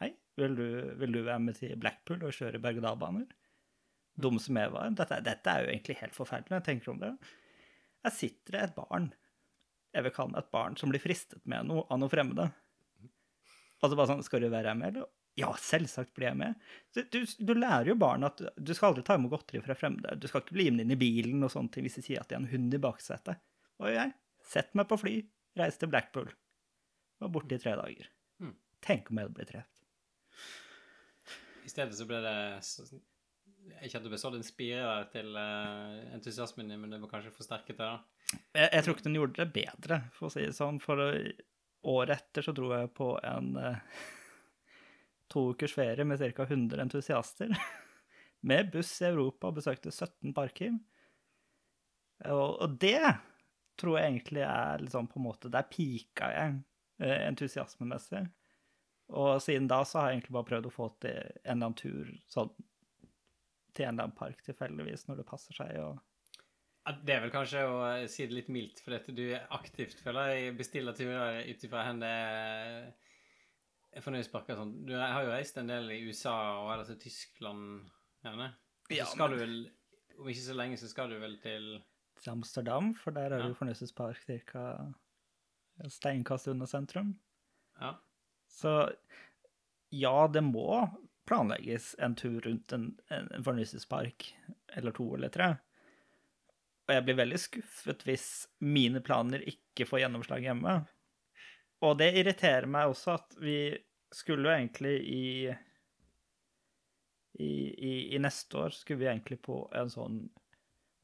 Hei, 0.02 0.11
vil 0.40 0.56
du, 0.58 0.66
vil 0.98 1.14
du 1.14 1.20
være 1.22 1.42
med 1.44 1.58
til 1.58 1.78
Blackpool 1.78 2.24
og 2.26 2.35
kjøre 2.35 2.61
berg-og-dal-baner? 2.62 3.28
Dum 4.22 4.38
som 4.42 4.58
jeg 4.58 4.72
var. 4.74 4.90
Dette, 4.98 5.20
dette 5.24 5.52
er 5.52 5.64
jo 5.64 5.70
egentlig 5.72 5.98
helt 6.00 6.16
forferdelig 6.16 6.58
jeg 6.58 6.66
tenker 6.66 6.92
om 6.92 7.00
det. 7.00 7.12
Jeg 8.02 8.16
sitter 8.18 8.58
et 8.58 8.74
barn, 8.74 9.12
jeg 9.94 10.06
vil 10.06 10.14
kalle 10.16 10.37
det 10.37 10.42
et 10.42 10.54
barn, 10.54 10.76
som 10.80 10.92
blir 10.92 11.02
fristet 11.02 11.42
med 11.48 11.68
noe 11.68 11.85
av 11.87 12.00
noe 12.00 12.12
fremmede. 12.12 12.48
Og 13.82 13.90
så 13.90 13.96
bare 13.98 14.11
sånn, 14.11 14.24
skal 14.26 14.44
du 14.44 14.50
være 14.52 14.74
med, 14.78 14.96
eller? 14.96 15.11
Ja, 15.38 15.48
selvsagt 15.56 16.12
blir 16.16 16.28
jeg 16.28 16.37
med. 16.37 16.64
Du, 16.92 17.22
du, 17.24 17.52
lærer 17.56 17.88
jo 17.88 17.96
barn 17.96 18.26
at 18.26 18.42
du 18.42 18.72
skal 18.76 18.90
aldri 18.90 19.04
ta 19.06 19.16
imot 19.16 19.32
godteri 19.32 19.62
fra 19.64 19.76
fremmede. 19.78 20.18
Du 20.20 20.26
skal 20.28 20.42
ikke 20.42 20.58
bli 20.58 20.66
med 20.70 20.85
inn 20.85 20.92
i 20.92 20.98
bilen 21.00 21.46
og 21.46 21.54
sånne 21.54 21.72
ting 21.72 21.87
hvis 21.87 21.96
de 21.96 22.04
sier 22.04 22.20
at 22.20 22.28
det 22.28 22.37
er 22.37 22.42
en 22.42 22.50
hund 22.50 22.76
i 22.76 22.80
baksetet. 22.82 23.40
Og 23.80 23.88
jeg, 23.88 24.12
sett 24.53 24.75
meg 24.79 24.88
på 24.91 25.01
fly, 25.01 25.15
reis 25.59 25.79
til 25.81 25.91
Blackpool. 25.93 26.31
Var 27.23 27.33
borte 27.33 27.57
i 27.57 27.62
tre 27.62 27.75
dager. 27.79 28.09
Mm. 28.43 28.57
Tenk 28.85 29.11
om 29.11 29.19
jeg 29.19 29.29
hadde 29.29 29.38
blitt 29.38 29.53
drept. 29.53 29.83
I 31.62 31.71
stedet 31.71 31.95
så 31.95 32.07
ble 32.09 32.19
det 32.25 32.38
så, 32.67 32.85
Ikke 33.85 34.01
at 34.01 34.07
du 34.07 34.11
ble 34.11 34.19
en 34.19 34.47
spire 34.47 34.81
der 34.83 35.05
til 35.12 35.37
eh, 35.38 36.01
entusiasmen 36.17 36.73
din, 36.73 36.81
men 36.83 36.91
det 36.91 36.99
var 37.05 37.12
kanskje 37.12 37.35
forsterket 37.37 37.79
det, 37.79 37.87
da. 37.87 38.41
Jeg, 38.57 38.67
jeg 38.67 38.85
tror 38.85 38.97
ikke 38.97 39.07
den 39.07 39.19
gjorde 39.21 39.38
det 39.38 39.55
bedre, 39.55 40.01
for 40.17 40.29
å 40.29 40.35
si 40.35 40.43
det 40.47 40.57
sånn. 40.57 40.81
For 40.83 41.05
eh, 41.05 41.45
året 41.93 42.17
etter 42.19 42.47
så 42.47 42.55
dro 42.57 42.73
jeg 42.75 42.91
på 42.97 43.12
en 43.27 43.55
eh, 43.61 44.03
to 45.33 45.49
ukers 45.53 45.75
ferie 45.77 46.07
med 46.09 46.23
ca. 46.23 46.49
100 46.49 46.83
entusiaster. 46.88 47.55
Med 48.51 48.73
buss 48.73 48.97
i 48.99 49.07
Europa 49.07 49.53
og 49.53 49.61
besøkte 49.61 49.93
17 49.93 50.33
parker. 50.35 50.73
Og, 52.27 52.57
og 52.65 52.73
det 52.83 52.99
tror 53.80 53.98
jeg 53.98 54.11
egentlig 54.11 54.44
er 54.46 54.85
liksom 54.85 55.08
på 55.11 55.18
en 55.20 55.26
måte 55.26 55.50
Der 55.52 55.66
pika 55.70 56.28
jeg 56.32 56.61
eh, 57.02 57.26
entusiasmemessig. 57.28 58.26
Og 59.12 59.42
siden 59.42 59.68
da 59.68 59.82
så 59.85 60.00
har 60.00 60.11
jeg 60.11 60.20
egentlig 60.20 60.37
bare 60.38 60.48
prøvd 60.48 60.68
å 60.68 60.72
få 60.72 60.88
til 61.02 61.18
en 61.18 61.26
eller 61.44 61.72
annen 61.72 61.78
tur 61.78 62.12
sånn 62.32 62.52
til 63.72 63.87
en 63.87 63.94
eller 63.94 64.08
annen 64.08 64.16
park 64.16 64.42
tilfeldigvis, 64.44 65.06
når 65.08 65.22
det 65.22 65.28
passer 65.28 65.56
seg. 65.56 65.76
og 65.80 66.98
Det 67.04 67.14
er 67.14 67.22
vel 67.24 67.32
kanskje 67.32 67.62
å 67.64 67.78
si 68.11 68.26
det 68.28 68.37
litt 68.37 68.50
mildt, 68.52 68.82
for 68.85 68.94
dette 68.94 69.14
du 69.16 69.24
aktivt 69.56 70.02
føler 70.04 70.35
jeg 70.35 70.56
bestiller 70.58 70.96
turer 70.96 71.40
ut 71.48 71.64
ifra 71.64 71.87
hvor 71.87 72.02
det 72.02 72.11
er 73.92 74.04
fornøyelsesparker 74.04 74.56
og 74.56 74.62
sånn. 74.62 74.74
Du 74.88 74.94
har 74.96 75.24
jo 75.24 75.32
reist 75.32 75.58
en 75.61 75.72
del 75.72 75.88
i 75.94 76.02
USA 76.04 76.35
og 76.62 76.72
ellers 76.74 76.92
i 76.94 76.98
Tyskland, 77.00 77.88
gjerne. 78.24 78.52
Så 78.92 79.08
skal 79.14 79.32
du 79.32 79.40
vel 79.40 79.56
Om 80.20 80.28
ikke 80.28 80.44
så 80.44 80.54
lenge, 80.54 80.76
så 80.76 80.88
skal 80.90 81.08
du 81.08 81.16
vel 81.18 81.38
til 81.40 81.70
til 82.22 82.32
Amsterdam, 82.37 82.92
for 82.94 83.14
der 83.16 83.32
er 83.35 83.42
Ja. 83.42 83.48
jo 83.50 83.54
fornøyelsespark 83.58 84.20
ca. 84.46 84.64
steinkast 85.88 86.48
unna 86.52 86.66
sentrum. 86.66 87.14
Ja. 87.80 87.94
Så 88.48 88.92
ja, 89.90 90.28
det 90.28 90.42
må 90.44 90.87
planlegges 91.26 91.94
en 91.98 92.14
tur 92.18 92.40
rundt 92.44 92.72
en, 92.72 92.98
en, 93.11 93.28
en 93.35 93.44
fornøyelsespark, 93.44 94.35
eller 94.76 94.92
to 94.92 95.14
eller 95.16 95.28
tre. 95.32 95.50
Og 96.88 96.94
jeg 96.96 97.04
blir 97.06 97.16
veldig 97.22 97.38
skuffet 97.38 98.02
hvis 98.06 98.26
mine 98.61 99.00
planer 99.00 99.42
ikke 99.48 99.87
får 99.88 100.02
gjennomslag 100.04 100.42
hjemme. 100.42 100.76
Og 101.82 101.96
det 101.98 102.12
irriterer 102.18 102.66
meg 102.70 102.90
også 102.92 103.14
at 103.16 103.37
vi 103.42 103.56
skulle 104.12 104.48
jo 104.50 104.54
egentlig 104.56 104.96
i 105.08 105.24
i, 107.40 107.52
i, 107.88 107.92
I 108.14 108.18
neste 108.20 108.58
år 108.61 108.74
skulle 108.76 108.98
vi 109.00 109.06
egentlig 109.08 109.38
på 109.42 109.56
en 109.74 109.88
sånn 109.90 110.18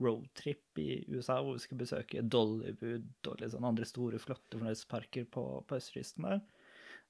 roadtrip 0.03 0.79
i 0.79 1.05
USA 1.09 1.41
hvor 1.43 1.57
vi 1.57 1.65
skal 1.65 1.81
besøke 1.81 2.23
Dollywood 2.23 3.31
og 3.31 3.41
litt 3.41 3.53
sånn 3.55 3.67
andre 3.67 3.87
store, 3.89 4.21
flotte 4.23 4.59
fornøyelsesparker 4.59 5.27
på, 5.35 5.45
på 5.67 5.79
østkysten 5.79 6.29
der. 6.29 6.43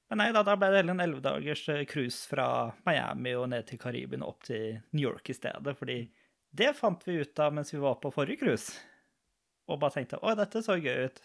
Men 0.08 0.22
nei 0.22 0.28
da, 0.32 0.42
da 0.46 0.54
ble 0.56 0.70
det 0.72 0.80
heller 0.80 0.96
en 0.96 1.04
elleve 1.04 1.24
dagers 1.24 1.66
eh, 1.68 1.84
cruise 1.88 2.24
fra 2.30 2.70
Miami 2.88 3.34
og 3.36 3.50
ned 3.52 3.66
til 3.68 3.80
Karibien 3.80 4.24
opp 4.24 4.46
til 4.48 4.78
New 4.96 5.04
York 5.04 5.28
i 5.28 5.36
stedet, 5.36 5.74
fordi 5.76 6.06
Det 6.48 6.70
fant 6.72 7.02
vi 7.04 7.18
ut 7.20 7.40
av 7.44 7.52
mens 7.52 7.74
vi 7.74 7.80
var 7.82 7.98
på 8.00 8.10
forrige 8.10 8.40
cruise, 8.40 8.72
og 9.68 9.82
bare 9.82 9.98
tenkte 9.98 10.16
å, 10.24 10.32
dette 10.32 10.62
så 10.64 10.78
gøy 10.80 11.10
ut. 11.10 11.20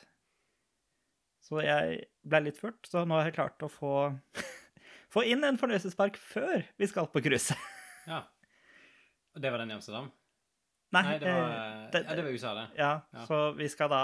Så 1.44 1.62
jeg 1.64 2.02
ble 2.28 2.42
litt 2.44 2.60
furt, 2.60 2.84
så 2.88 3.06
nå 3.08 3.16
har 3.16 3.30
jeg 3.30 3.38
klart 3.38 3.64
å 3.64 3.72
få, 3.72 3.94
få 5.16 5.24
inn 5.32 5.48
en 5.48 5.60
fornøyelsespark 5.60 6.20
før 6.20 6.68
vi 6.76 6.92
skal 6.92 7.08
på 7.08 7.24
cruise. 7.24 7.56
Ja. 8.04 8.26
Og 9.32 9.40
det 9.40 9.48
var 9.48 9.64
den 9.64 9.72
i 9.72 9.78
Amsterdam? 9.78 10.12
Nei, 10.94 11.02
Nei, 11.08 11.18
det 11.20 11.32
var, 11.34 11.50
eh, 11.52 11.90
det- 11.92 12.04
ja, 12.06 12.16
det 12.16 12.24
var 12.24 12.32
USA, 12.32 12.54
det. 12.54 12.66
Ja, 12.78 12.92
Ja. 13.14 13.26
så 13.26 13.56
vi 13.58 13.68
skal 13.68 13.90
da 13.90 14.02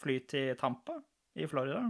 fly 0.00 0.18
til 0.26 0.54
Tampa 0.56 1.02
i 1.36 1.46
Florida, 1.46 1.82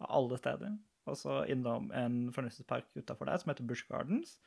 av 0.00 0.06
alle 0.10 0.38
steder, 0.38 0.78
og 1.06 1.16
så 1.16 1.40
innom 1.50 1.90
en 1.92 2.30
fornøyelsespark 2.32 2.84
utenfor 2.96 3.26
der 3.26 3.38
som 3.38 3.50
heter 3.50 3.66
Bush 3.66 3.86
Gardens. 3.88 4.38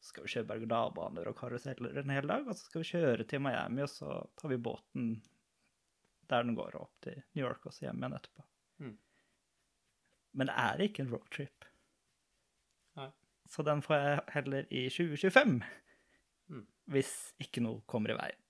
Så 0.00 0.08
skal 0.12 0.22
vi 0.24 0.28
kjøre 0.34 0.46
berg-og-dal-baner 0.46 1.26
og 1.28 1.36
karuseller 1.36 1.96
en 1.98 2.10
hel 2.10 2.26
dag, 2.26 2.46
og 2.46 2.54
så 2.54 2.64
skal 2.68 2.82
vi 2.82 2.90
kjøre 2.92 3.26
til 3.26 3.40
Miami, 3.40 3.82
og 3.82 3.88
så 3.88 4.28
tar 4.36 4.48
vi 4.48 4.56
båten 4.56 5.22
der 6.28 6.42
den 6.42 6.54
går 6.56 6.74
opp 6.80 6.92
til 7.02 7.22
New 7.34 7.44
York 7.46 7.66
og 7.66 7.72
så 7.72 7.80
hjem 7.88 7.98
igjen 8.02 8.14
etterpå. 8.18 8.44
Mm. 8.80 8.96
Men 10.34 10.46
det 10.46 10.54
er 10.56 10.78
ikke 10.88 11.00
en 11.00 11.10
roadtrip. 11.12 11.64
Nei. 12.96 13.10
Så 13.48 13.62
den 13.64 13.82
får 13.82 13.94
jeg 14.00 14.20
heller 14.34 14.66
i 14.70 14.88
2025, 14.88 15.62
Mm. 16.50 16.66
hvis 16.90 17.32
ikke 17.40 17.62
noe 17.62 17.82
kommer 17.86 18.10
i 18.10 18.16
veien. 18.18 18.40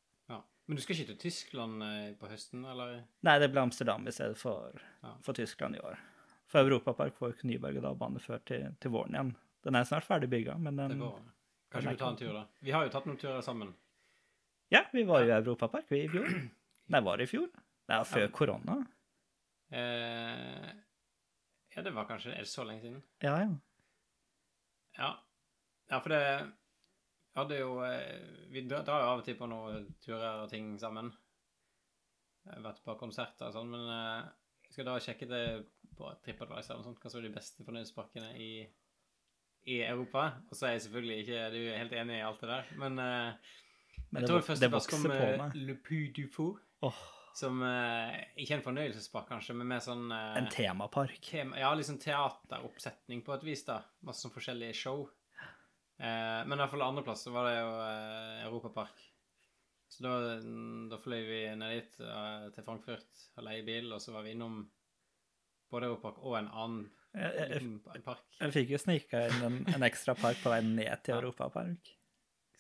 Men 0.67 0.77
du 0.77 0.83
skal 0.83 0.97
ikke 0.97 1.11
til 1.13 1.19
Tyskland 1.27 1.83
eh, 1.85 2.15
på 2.17 2.29
høsten, 2.31 2.63
eller? 2.65 3.03
Nei, 3.27 3.35
det 3.43 3.51
blir 3.53 3.63
Amsterdam 3.67 4.07
i 4.09 4.13
stedet 4.17 4.39
for, 4.41 4.73
Ja. 5.03 5.15
for 5.23 5.37
Tyskland 5.37 5.77
i 5.77 5.81
år. 5.85 5.99
For 6.49 6.61
Europapark 6.65 7.15
får 7.17 7.29
jo 7.31 7.35
ikke 7.37 7.49
ny 7.51 7.59
berg-og-dal-bane 7.61 8.21
før 8.21 8.41
til, 8.49 8.71
til 8.81 8.91
våren 8.95 9.15
igjen. 9.17 9.33
Den 9.65 9.75
er 9.77 9.85
snart 9.89 10.05
ferdig 10.09 10.29
bygga, 10.33 10.57
men 10.61 10.77
Det 10.77 10.89
den 10.89 10.99
den 11.01 11.31
Kanskje 11.73 11.89
er 11.91 11.97
vi 11.97 11.99
tar 11.99 12.11
en 12.13 12.17
tur, 12.17 12.33
da. 12.33 12.45
Vi 12.63 12.71
har 12.71 12.85
jo 12.85 12.91
tatt 12.95 13.07
noen 13.09 13.19
turer 13.19 13.41
sammen. 13.43 13.75
Ja, 14.71 14.85
vi 14.93 15.03
var 15.09 15.21
jo 15.25 15.29
i 15.33 15.37
Europapark 15.37 15.89
vi 15.91 16.05
i 16.05 16.09
fjor. 16.09 16.29
Nei, 16.89 17.01
var 17.01 17.17
det 17.19 17.25
i 17.29 17.33
fjor? 17.33 17.49
Nei, 17.89 18.03
før 18.05 18.21
Ja. 18.25 18.29
korona. 18.29 18.77
Eh, 19.75 20.71
ja, 21.75 21.83
det 21.83 21.91
var 21.95 22.05
kanskje 22.07 22.33
Er 22.35 22.45
det 22.45 22.49
så 22.49 22.65
lenge 22.65 22.81
siden? 22.85 23.03
Ja, 23.25 23.37
ja. 23.41 23.49
Ja. 24.99 25.09
Ja, 25.91 25.99
for 26.01 26.09
det 26.09 26.21
hadde 27.37 27.59
jo 27.59 27.77
eh, 27.85 28.47
Vi 28.55 28.63
drar 28.69 28.87
jo 28.87 29.11
av 29.13 29.21
og 29.21 29.25
til 29.27 29.37
på 29.39 29.49
noen 29.51 29.89
turer 30.05 30.43
og 30.45 30.51
ting 30.53 30.75
sammen. 30.81 31.13
Jeg 32.45 32.59
har 32.59 32.65
vært 32.67 32.83
på 32.85 32.95
konserter 33.01 33.49
og 33.49 33.55
sånn, 33.57 33.71
men 33.73 33.87
vi 33.89 34.73
jeg 34.75 34.75
skal 34.75 34.89
da 34.89 34.95
sjekke 35.01 35.27
det 35.31 35.43
på 35.95 36.09
TripAdvisor 36.25 36.75
eller 36.75 36.87
sånt, 36.89 36.99
hva 37.01 37.11
som 37.13 37.21
er 37.21 37.29
de 37.29 37.35
beste 37.37 37.65
fornøyelsesparkene 37.65 38.31
i, 38.43 38.49
i 39.71 39.77
Europa. 39.87 40.25
Og 40.51 40.59
så 40.59 40.67
er 40.67 40.73
jeg 40.75 40.87
selvfølgelig 40.89 41.19
ikke 41.23 41.43
du 41.55 41.59
er 41.63 41.79
helt 41.79 41.95
enig 42.01 42.17
i 42.19 42.25
alt 42.27 42.41
det 42.43 42.51
der, 42.51 42.73
men 42.81 42.99
eh, 42.99 43.53
Men 44.11 44.23
jeg 44.25 44.31
tror 44.31 44.43
det 44.61 44.71
vokser 44.73 44.73
vokser 44.75 45.05
kom 45.05 45.15
eh. 45.15 45.59
Le 45.69 45.77
Puy 45.87 46.09
du 46.17 46.25
Fou, 46.33 46.57
Oh. 46.85 46.99
som 47.39 47.63
eh, 47.65 48.19
ikke 48.37 48.53
er 48.53 48.59
en 48.59 48.65
fornøyelsespark, 48.67 49.29
kanskje, 49.31 49.55
men 49.57 49.71
mer 49.71 49.81
sånn 49.81 50.11
eh, 50.13 50.35
en 50.43 50.51
temapark. 50.53 51.15
tema, 51.25 51.57
ja, 51.63 51.71
liksom 51.79 51.97
teateroppsetning 52.03 53.23
på 53.25 53.33
et 53.39 53.47
vis, 53.47 53.63
da. 53.65 53.79
Masse 54.05 54.27
sånn 54.27 54.35
forskjellige 54.35 54.77
show. 54.77 55.07
Eh, 56.05 56.41
men 56.51 56.63
fall 56.69 56.85
andreplass 56.85 57.25
så 57.25 57.33
var 57.35 57.49
det 57.49 57.57
jo 57.57 57.75
eh, 57.81 58.45
Europapark. 58.49 59.05
Så 59.89 60.03
da, 60.05 60.15
da 60.91 60.99
fløy 60.99 61.21
vi 61.29 61.41
ned 61.57 61.77
dit 61.79 62.01
eh, 62.03 62.47
til 62.55 62.67
Frankfurt 62.67 63.27
og 63.39 63.47
leie 63.47 63.65
bil, 63.67 63.93
og 63.95 64.03
så 64.03 64.15
var 64.17 64.27
vi 64.27 64.35
innom 64.35 64.65
både 65.73 65.89
Europapark 65.89 66.23
og 66.23 66.39
en 66.39 66.51
annen 66.51 66.85
Jeg, 67.15 67.31
jeg, 67.39 67.63
liten 67.63 68.03
park. 68.03 68.25
jeg 68.41 68.55
fikk 68.57 68.73
jo 68.75 68.81
snika 68.83 69.21
inn 69.29 69.45
en, 69.47 69.61
en 69.71 69.87
ekstra 69.87 70.17
park 70.19 70.41
på 70.43 70.51
vei 70.51 70.61
ned 70.67 70.91
til. 71.07 71.15
Europapark. 71.21 71.93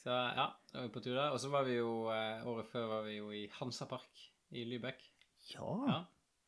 Så 0.04 0.12
ja, 0.12 0.46
da 0.70 0.78
var 0.78 0.86
vi 0.86 0.92
på 0.94 1.02
tur 1.02 1.16
der. 1.16 1.32
Og 1.32 1.40
så 1.42 1.50
var 1.52 1.66
vi 1.66 1.78
jo 1.78 2.06
eh, 2.12 2.44
året 2.46 2.70
før 2.70 2.86
var 2.90 3.06
vi 3.08 3.18
jo 3.18 3.32
i 3.34 3.46
Hansapark 3.58 4.24
i 4.54 4.66
Lübeck. 4.68 5.02
Ja. 5.50 5.68
Ja, 5.88 5.98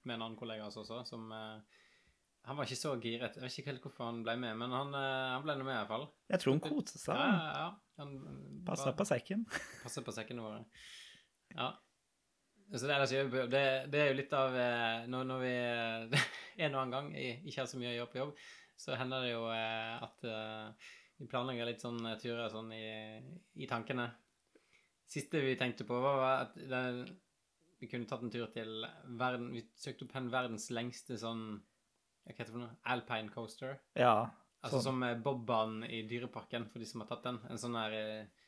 med 0.06 0.16
en 0.16 0.22
annen 0.22 0.38
kollega 0.38 0.66
av 0.66 0.70
oss 0.70 0.78
også, 0.84 1.02
som 1.08 1.32
eh, 1.34 1.82
Han 2.46 2.56
var 2.58 2.68
ikke 2.68 2.78
så 2.78 2.92
giret. 3.02 3.34
Jeg 3.36 3.42
vet 3.42 3.56
ikke 3.58 3.72
helt 3.72 3.82
hvorfor 3.86 4.06
han 4.06 4.20
ble 4.22 4.36
med, 4.38 4.54
men 4.60 4.70
han, 4.70 4.92
eh, 4.94 5.30
han 5.34 5.42
ble 5.42 5.56
nå 5.58 5.64
med, 5.66 5.74
i 5.74 5.78
hvert 5.80 5.90
fall. 5.90 6.04
Jeg 6.30 6.42
tror 6.42 6.54
han 6.54 6.60
koste 6.62 7.00
seg. 7.02 7.18
ja, 7.18 7.48
ja. 7.58 7.66
Han 7.98 8.12
Passa 8.66 8.90
var- 8.90 8.96
på 9.00 9.06
sekken. 9.08 9.42
Passe 9.84 10.02
på 10.06 10.14
sekkene 10.14 10.44
våre. 10.44 10.60
Ja. 11.56 11.72
Så 12.74 12.86
det, 12.90 13.20
på- 13.30 13.46
det, 13.50 13.64
det 13.94 14.00
er 14.02 14.08
jo 14.10 14.16
litt 14.18 14.32
av 14.34 14.54
eh, 14.58 15.04
Når, 15.06 15.24
når 15.30 15.42
vi 15.44 15.52
eh, 15.54 16.24
en 16.66 16.74
og 16.74 16.80
annen 16.82 16.94
gang 16.94 17.10
ikke 17.16 17.60
har 17.62 17.68
så 17.70 17.78
mye 17.80 17.92
å 17.92 17.98
gjøre 18.00 18.12
på 18.14 18.20
jobb, 18.22 18.32
så 18.76 18.96
hender 19.00 19.22
det 19.26 19.30
jo 19.32 19.44
eh, 19.54 20.02
at 20.06 20.24
eh, 20.28 20.88
vi 21.22 21.28
planlegger 21.30 21.70
litt 21.70 21.82
sånn 21.84 22.00
eh, 22.10 22.18
turer 22.20 22.50
sånn 22.52 22.72
i, 22.76 22.86
i 23.62 23.68
tankene. 23.70 24.08
Siste 25.10 25.40
vi 25.40 25.54
tenkte 25.58 25.86
på, 25.86 25.98
var 26.02 26.42
at 26.48 26.56
det, 26.58 26.82
vi 27.80 27.88
kunne 27.90 28.08
tatt 28.10 28.22
en 28.26 28.32
tur 28.34 28.48
til 28.54 28.82
verden 29.20 29.50
Vi 29.54 29.62
søkte 29.78 30.06
opp 30.08 30.16
en 30.18 30.30
verdens 30.32 30.66
lengste 30.74 31.18
sånn 31.20 31.46
Hva 32.26 32.34
heter 32.34 32.48
det 32.50 32.56
for 32.56 32.64
noe? 32.64 32.76
Alpine 32.90 33.30
coaster. 33.30 33.76
Ja. 33.94 34.26
Altså 34.66 34.80
Sånn. 34.80 34.96
som 34.96 35.04
eh, 35.06 35.18
Bobbanen 35.22 35.86
i 35.86 36.02
Dyreparken, 36.10 36.66
for 36.72 36.82
de 36.82 36.88
som 36.90 37.04
har 37.04 37.10
tatt 37.12 37.22
den. 37.28 37.38
En 37.46 37.60
sånn 37.60 37.76
der 37.78 37.94
eh, 37.94 38.46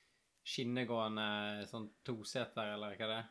skinnegående 0.48 1.66
sånn 1.70 1.86
toseter, 2.06 2.74
eller 2.74 2.96
hva 2.98 3.10
det 3.10 3.20
er. 3.20 3.28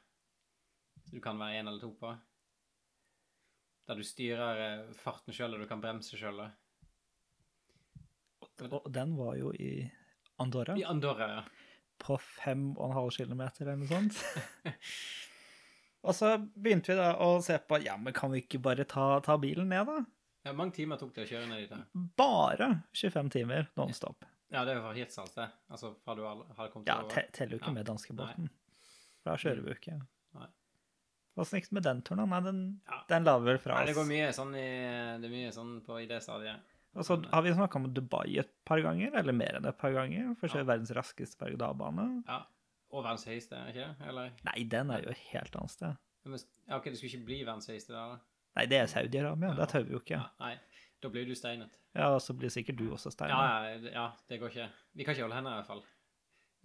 Du 1.12 1.19
kan 1.23 1.39
være 1.39 1.60
én 1.60 1.67
eller 1.67 1.83
to 1.83 1.91
på. 1.99 2.13
Der 3.88 3.99
du 3.99 4.07
styrer 4.07 4.63
eh, 4.63 4.95
farten 5.03 5.36
sjøl, 5.36 5.57
og 5.57 5.65
du 5.65 5.67
kan 5.67 5.83
bremse 5.83 6.19
sjøl. 6.19 6.45
Og 8.71 8.89
den 8.93 9.15
var 9.19 9.36
jo 9.38 9.51
i 9.51 9.71
Andorra. 10.39 10.77
I 10.79 10.88
Andorra, 10.88 11.27
ja. 11.36 11.45
på 11.99 12.17
fem 12.23 12.69
og 12.77 12.88
en 12.88 12.99
halv 13.01 13.15
kilometer 13.19 13.65
eller 13.65 13.83
noe 13.83 13.91
sånt. 13.91 14.71
og 16.07 16.15
så 16.15 16.38
begynte 16.55 16.93
vi 16.93 16.99
da 16.99 17.15
å 17.25 17.36
se 17.43 17.57
på 17.60 17.81
ja, 17.83 17.97
men 17.99 18.15
kan 18.15 18.31
vi 18.31 18.45
ikke 18.45 18.63
bare 18.63 18.88
ta, 18.89 19.17
ta 19.25 19.36
bilen 19.41 19.73
ned, 19.73 19.91
da? 19.91 20.05
Ja. 20.47 20.53
Mange 20.57 20.73
timer 20.77 20.97
tok 21.01 21.13
det 21.15 21.25
å 21.27 21.29
kjøre 21.29 21.47
ned 21.51 21.63
dit. 21.65 21.69
da. 21.69 21.83
Bare 22.17 22.69
25 22.95 23.29
timer 23.36 23.67
nonstop. 23.77 24.23
Ja, 24.51 24.63
det 24.63 24.71
er 24.73 24.79
jo 24.79 24.83
fra 24.86 24.93
Hirtshals, 24.95 25.33
det. 25.36 25.49
Altså 25.69 25.93
fra 26.05 26.15
du 26.15 26.21
har 26.23 26.69
kommet 26.71 26.88
Ja, 26.88 27.01
over. 27.01 27.10
te 27.12 27.25
teller 27.36 27.57
jo 27.57 27.60
ikke 27.60 27.73
Ja. 27.73 27.77
med 27.79 27.86
danskebåten. 27.89 28.49
Da 29.27 29.36
kjører 29.36 29.62
vi 29.65 29.73
jo 29.73 29.75
ikke. 29.75 29.97
Nei. 30.38 30.47
Åssen 31.38 31.60
gikk 31.60 31.67
det 31.69 31.73
med 31.77 31.83
den 31.83 32.01
turen? 32.01 32.29
Nei, 32.29 32.39
den, 32.41 32.81
Ja. 32.88 33.03
den 33.10 33.23
la 33.27 33.38
vi 33.39 33.45
vel 33.51 33.57
fra 33.60 33.73
oss. 33.75 33.79
Nei, 33.79 33.86
det 33.91 33.95
går 33.95 34.07
mye 34.07 34.29
sånn 34.33 34.55
i 34.55 35.19
Det 35.21 35.25
er 35.29 35.36
mye 35.36 35.51
sånn 35.53 35.81
på 35.86 36.01
i 36.01 36.07
det 36.07 36.21
stadiet. 36.23 36.60
Og 36.95 37.03
så 37.05 37.17
har 37.29 37.41
vi 37.43 37.51
snakka 37.51 37.75
om 37.75 37.93
Dubai 37.93 38.39
et 38.39 38.49
par 38.65 38.79
ganger, 38.81 39.12
eller 39.15 39.33
mer 39.33 39.53
enn 39.60 39.65
et 39.67 39.77
par 39.77 39.91
ganger. 39.91 40.36
For 40.39 40.47
å 40.47 40.55
Ja. 40.55 40.63
verdens 40.63 40.91
raskeste 40.91 41.38
berg-og-dal-bane. 41.38 42.23
Ja. 42.25 42.45
Og 42.91 43.03
verdens 43.03 43.25
høyeste, 43.25 43.51
ikke 43.67 43.73
det? 43.99 44.07
Eller? 44.07 44.31
Nei, 44.45 44.63
den 44.63 44.89
er 44.91 45.01
jo 45.03 45.10
et 45.10 45.17
helt 45.17 45.51
annet 45.55 45.69
sted. 45.69 45.97
Men- 46.25 46.39
Ja, 46.69 46.77
OK, 46.77 46.86
det 46.86 46.97
skulle 46.97 47.12
ikke 47.12 47.25
bli 47.25 47.43
verdens 47.43 47.67
høyeste 47.67 47.88
der, 47.89 48.15
da? 48.15 48.19
Nei, 48.57 48.65
det 48.65 48.79
er 48.81 48.87
Saudi-Arabia. 48.89 49.51
Ja. 49.53 49.57
Der 49.59 49.69
tør 49.69 49.83
vi 49.85 49.93
jo 49.93 49.99
ikke. 50.01 50.17
Ja, 50.17 50.23
nei. 50.41 50.55
Da 51.03 51.09
blir 51.13 51.27
du 51.29 51.35
steinet. 51.37 51.75
Ja, 51.93 52.07
og 52.15 52.21
så 52.25 52.33
blir 52.33 52.49
sikkert 52.49 52.79
du 52.79 52.87
også 52.95 53.11
steinet. 53.13 53.37
ja, 53.37 53.77
det- 53.83 53.93
ja, 53.93 54.05
det 54.29 54.39
går 54.41 54.49
ikke. 54.49 54.69
Vi 54.97 55.03
kan 55.05 55.13
ikke 55.13 55.27
holde 55.27 55.35
henne 55.37 55.51
i 55.51 55.59
hvert 55.59 55.67
fall. 55.67 55.83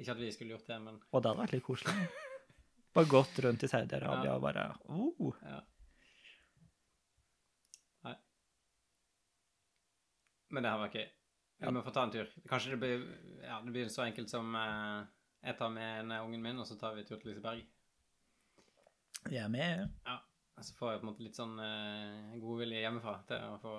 Ikke 0.01 0.11
at 0.15 0.17
vi 0.23 0.31
skulle 0.33 0.55
gjort 0.57 0.67
det, 0.67 0.79
men 0.83 1.01
Og 1.13 1.23
det 1.23 1.29
hadde 1.31 1.43
vært 1.43 1.53
litt 1.53 1.65
koselig. 1.67 2.09
Bare 2.95 3.09
gått 3.09 3.39
rundt 3.45 3.63
i 3.63 3.69
Saudi-Arabia 3.69 4.25
Ja. 4.25 4.35
og 4.35 4.43
bare 4.43 4.65
oh. 4.89 5.35
ja. 5.43 5.61
Nei. 8.05 8.17
Men 10.51 10.63
det 10.63 10.71
her 10.73 10.79
var 10.79 10.89
gøy. 10.97 11.07
Vi 11.63 11.71
må 11.71 11.83
få 11.85 11.93
ta 11.95 12.03
en 12.05 12.11
tur. 12.11 12.27
Kanskje 12.49 12.71
det 12.71 12.81
blir, 12.81 13.05
ja, 13.45 13.61
det 13.63 13.73
blir 13.73 13.89
så 13.93 14.03
enkelt 14.03 14.31
som 14.31 14.55
eh, 14.59 15.05
jeg 15.45 15.59
tar 15.59 15.71
med 15.71 16.01
en 16.01 16.13
ungen 16.25 16.43
min, 16.43 16.59
og 16.59 16.67
så 16.67 16.79
tar 16.81 16.95
vi 16.97 17.05
tur 17.05 17.21
til 17.21 17.31
Liseberg. 17.31 17.63
Jeg 19.31 19.45
er 19.45 19.49
med. 19.49 19.89
Og 20.59 20.67
så 20.67 20.75
får 20.77 20.93
jeg 20.93 21.01
på 21.01 21.07
en 21.07 21.11
måte 21.11 21.27
litt 21.27 21.39
sånn 21.39 21.55
eh, 21.65 22.35
godvilje 22.43 22.83
hjemmefra 22.83 23.15
til 23.29 23.47
å 23.49 23.59
få, 23.63 23.75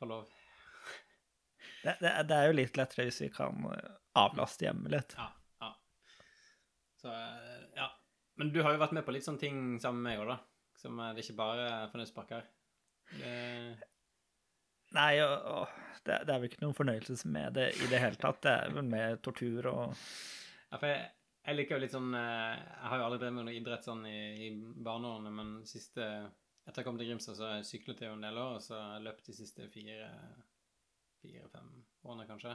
få 0.00 0.08
lov. 0.10 0.28
Det, 1.82 1.96
det, 2.00 2.12
det 2.30 2.36
er 2.36 2.48
jo 2.48 2.56
litt 2.56 2.78
lettere 2.78 3.08
hvis 3.08 3.22
vi 3.24 3.30
kan 3.34 3.66
eh, 3.72 3.96
avlaste 4.18 4.68
hjemme 4.68 4.92
litt. 4.92 5.16
Ja, 5.18 5.28
ja. 5.64 5.72
Så, 7.02 7.10
eh, 7.10 7.66
ja. 7.78 7.90
Men 8.40 8.52
du 8.54 8.62
har 8.62 8.76
jo 8.76 8.82
vært 8.82 8.94
med 8.96 9.06
på 9.06 9.16
litt 9.16 9.26
sånne 9.26 9.42
ting 9.42 9.60
sammen 9.82 10.04
med 10.04 10.14
meg 10.14 10.24
òg, 10.24 10.32
da. 10.34 10.38
Som 10.76 10.98
det 11.00 11.10
er 11.10 11.22
ikke 11.24 11.38
bare 11.40 11.68
fornøyelsespakker. 11.92 12.48
Det 13.16 13.36
Nei, 14.94 15.18
og 15.20 15.66
det, 16.06 16.20
det 16.28 16.32
er 16.32 16.38
vel 16.38 16.48
ikke 16.48 16.62
noen 16.62 16.76
fornøyelse 16.76 17.28
med 17.28 17.56
det 17.58 17.70
i 17.82 17.88
det 17.90 18.00
hele 18.00 18.18
tatt. 18.20 18.38
Det 18.44 18.52
er 18.52 18.74
vel 18.76 18.86
med 18.86 19.22
tortur 19.26 19.66
og 19.72 19.96
Ja, 20.70 20.78
for 20.78 20.86
jeg, 20.90 21.08
jeg 21.46 21.56
liker 21.56 21.76
jo 21.76 21.82
litt 21.84 21.94
sånn 21.94 22.10
eh, 22.18 22.56
Jeg 22.58 22.90
har 22.90 23.00
jo 23.00 23.06
aldri 23.06 23.20
drevet 23.22 23.36
med 23.38 23.48
noe 23.48 23.56
idrett 23.56 23.86
sånn 23.86 24.02
i, 24.10 24.18
i 24.46 24.50
barneårene, 24.58 25.32
men 25.34 25.54
siste 25.68 26.06
Etter 26.66 26.82
jeg 26.82 26.88
kom 26.88 26.96
til 26.98 27.06
Grimstad, 27.06 27.36
så 27.38 27.46
har 27.46 27.58
jeg 27.60 27.68
syklet 27.68 28.00
jo 28.02 28.14
en 28.16 28.24
del 28.26 28.38
år, 28.42 28.56
og 28.56 28.62
så 28.64 28.74
har 28.74 28.96
jeg 28.96 29.04
løpt 29.06 29.28
de 29.28 29.34
siste 29.36 29.68
fire 29.70 30.08
fire-fem 31.22 31.68
årene, 32.02 32.26
kanskje. 32.26 32.54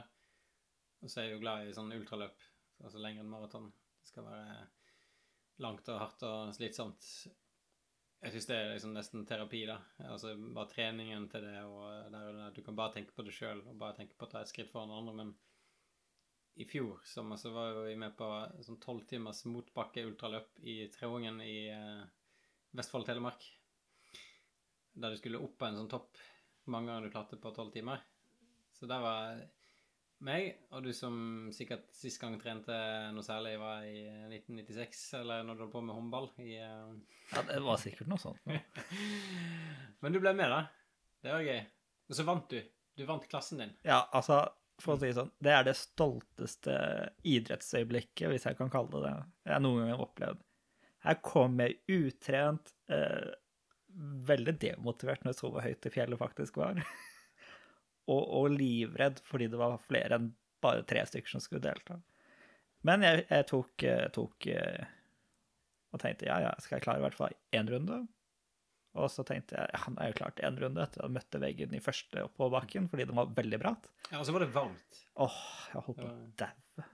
Og 1.00 1.10
så 1.10 1.20
er 1.20 1.30
jeg 1.30 1.38
jo 1.38 1.42
glad 1.42 1.64
i 1.64 1.72
sånn 1.76 1.94
ultraløp, 1.96 2.44
altså 2.84 3.00
lengre 3.00 3.24
enn 3.24 3.32
maraton. 3.32 3.70
Det 4.02 4.10
skal 4.10 4.26
være 4.26 4.58
langt 5.64 5.88
og 5.92 6.02
hardt 6.02 6.26
og 6.28 6.52
slitsomt. 6.56 7.08
Jeg 8.22 8.34
syns 8.34 8.48
det 8.50 8.58
er 8.58 8.68
liksom 8.74 8.92
nesten 8.94 9.24
terapi, 9.26 9.64
da. 9.66 9.80
Altså 10.06 10.36
bare 10.38 10.70
treningen 10.70 11.26
til 11.32 11.42
det, 11.48 11.56
og 11.66 12.12
der, 12.12 12.28
der. 12.36 12.52
Du 12.54 12.62
kan 12.66 12.76
bare 12.78 12.94
tenke 12.98 13.16
på 13.16 13.24
det 13.26 13.34
sjøl, 13.34 13.64
og 13.66 13.80
bare 13.80 13.96
tenke 13.98 14.18
på 14.18 14.28
å 14.28 14.32
ta 14.34 14.42
et 14.42 14.52
skritt 14.52 14.70
foran 14.70 14.94
andre, 14.94 15.16
men 15.22 15.32
i 16.54 16.64
fjor 16.68 17.00
sommer 17.04 17.36
så 17.40 17.50
var 17.50 17.70
jo 17.72 17.86
vi 17.86 17.96
med 17.96 18.12
på 18.16 18.28
sånn 18.64 18.80
tolv 18.82 19.06
timers 19.08 19.44
motbakke 19.48 20.04
ultraløp 20.04 20.60
i 20.68 20.82
Treungen 20.92 21.40
i 21.44 21.56
eh, 21.72 22.02
Vestfold 22.76 23.08
Telemark. 23.08 23.46
Der 24.92 25.12
du 25.12 25.16
skulle 25.16 25.40
opp 25.40 25.56
på 25.58 25.68
en 25.68 25.78
sånn 25.80 25.90
topp 25.92 26.20
mange 26.72 26.90
ganger 26.90 27.08
du 27.08 27.14
klarte 27.14 27.40
på 27.40 27.54
tolv 27.56 27.72
timer. 27.72 28.02
Så 28.76 28.88
der 28.90 29.00
var 29.02 29.40
meg, 30.22 30.52
og 30.70 30.84
du 30.84 30.92
som 30.94 31.16
sikkert 31.54 31.88
sist 31.96 32.20
gang 32.22 32.36
trente 32.40 32.76
noe 33.14 33.24
særlig, 33.26 33.56
var 33.58 33.86
i 33.88 34.04
1996, 34.28 35.02
eller 35.22 35.42
når 35.46 35.56
du 35.56 35.64
holdt 35.64 35.74
på 35.74 35.84
med 35.86 35.96
håndball 35.96 36.28
i 36.44 36.54
eh, 36.60 36.92
Ja, 37.32 37.46
det 37.48 37.62
var 37.64 37.80
sikkert 37.80 38.12
noe 38.12 38.22
sånt. 38.22 38.44
Men 40.04 40.14
du 40.14 40.20
ble 40.22 40.34
med, 40.36 40.52
da. 40.52 40.62
Det 41.22 41.32
var 41.32 41.46
gøy. 41.46 41.60
Og 42.10 42.18
så 42.18 42.26
vant 42.28 42.52
du. 42.52 42.60
Du 42.98 43.06
vant 43.08 43.24
klassen 43.30 43.62
din. 43.62 43.72
Ja, 43.88 44.02
altså, 44.12 44.42
for 44.80 44.96
å 44.96 45.00
si 45.02 45.12
sånn, 45.14 45.30
det 45.42 45.52
er 45.54 45.66
det 45.66 45.76
stolteste 45.78 46.74
idrettsøyeblikket, 47.28 48.28
hvis 48.32 48.46
jeg 48.48 48.58
kan 48.58 48.72
kalle 48.72 48.92
det 48.94 49.02
det, 49.06 49.14
jeg 49.50 49.64
noen 49.64 49.82
gang 49.82 49.92
har 49.94 50.04
opplevd. 50.06 50.42
Her 51.02 51.18
kom 51.26 51.58
jeg 51.62 51.80
utrent, 51.90 52.72
eh, 52.92 53.32
veldig 54.28 54.54
demotivert 54.62 55.24
når 55.24 55.34
jeg 55.34 55.40
så 55.40 55.50
hvor 55.52 55.66
høyt 55.66 55.82
det 55.84 55.92
fjellet 55.92 56.20
faktisk 56.20 56.60
var, 56.62 56.80
og, 58.12 58.22
og 58.22 58.48
livredd 58.54 59.20
fordi 59.26 59.50
det 59.52 59.60
var 59.60 59.82
flere 59.84 60.18
enn 60.18 60.32
bare 60.62 60.86
tre 60.86 61.02
stykker 61.06 61.34
som 61.34 61.42
skulle 61.42 61.64
delta. 61.64 61.98
Men 62.86 63.04
jeg, 63.06 63.26
jeg 63.28 63.46
tok, 63.50 63.86
eh, 63.86 64.08
tok 64.14 64.48
eh, 64.50 64.90
og 65.92 66.00
tenkte 66.02 66.28
ja, 66.28 66.38
ja, 66.46 66.52
skal 66.62 66.78
jeg 66.78 66.86
klare 66.86 67.02
i 67.02 67.04
hvert 67.04 67.18
fall 67.18 67.34
én 67.54 67.68
runde? 67.70 68.02
Og 68.92 69.08
så 69.08 69.24
tenkte 69.24 69.56
jeg 69.56 69.72
ja, 69.72 69.78
han 69.86 69.94
er 70.00 70.10
jo 70.10 70.18
klart 70.18 70.40
én 70.44 70.58
runde 70.60 70.82
etter 70.82 71.00
at 71.00 71.08
jeg 71.08 71.14
møtte 71.14 71.40
veggen 71.40 71.76
i 71.76 71.80
første 71.80 72.26
oppoverbakken 72.26 72.90
fordi 72.92 73.06
den 73.08 73.16
var 73.16 73.30
veldig 73.36 73.60
bratt. 73.62 73.88
Ja, 74.10 74.18
og 74.20 74.26
så 74.28 74.34
var 74.36 74.44
det 74.44 74.50
varmt. 74.52 74.98
Åh, 75.24 75.38
jeg 75.72 75.84
holdt 75.86 76.02
på 76.02 76.10
å 76.10 76.18
daue. 76.42 76.88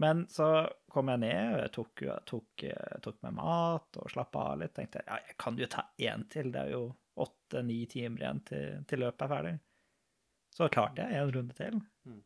Men 0.00 0.24
så 0.32 0.46
kom 0.88 1.10
jeg 1.12 1.20
ned, 1.20 1.50
og 1.52 1.58
jeg 1.60 1.72
tok, 1.76 2.02
tok, 2.28 2.64
tok 3.04 3.18
med 3.26 3.36
mat 3.36 3.98
og 4.00 4.08
slappa 4.08 4.46
av 4.54 4.62
litt. 4.62 4.72
Tenkte 4.76 5.02
jeg, 5.02 5.08
ja, 5.10 5.18
jeg 5.28 5.36
kan 5.44 5.58
jo 5.60 5.68
ta 5.68 5.84
én 6.00 6.24
til, 6.32 6.48
det 6.54 6.62
er 6.62 6.72
jo 6.72 6.86
åtte-ni 7.20 7.82
timer 7.92 8.24
igjen 8.24 8.40
til, 8.48 8.78
til 8.88 9.04
løpet 9.04 9.26
er 9.26 9.32
ferdig. 9.34 9.54
Så 10.56 10.68
klarte 10.72 11.04
jeg 11.04 11.20
en 11.20 11.34
runde 11.36 11.56
til. 11.56 11.76
Mm. 12.08 12.22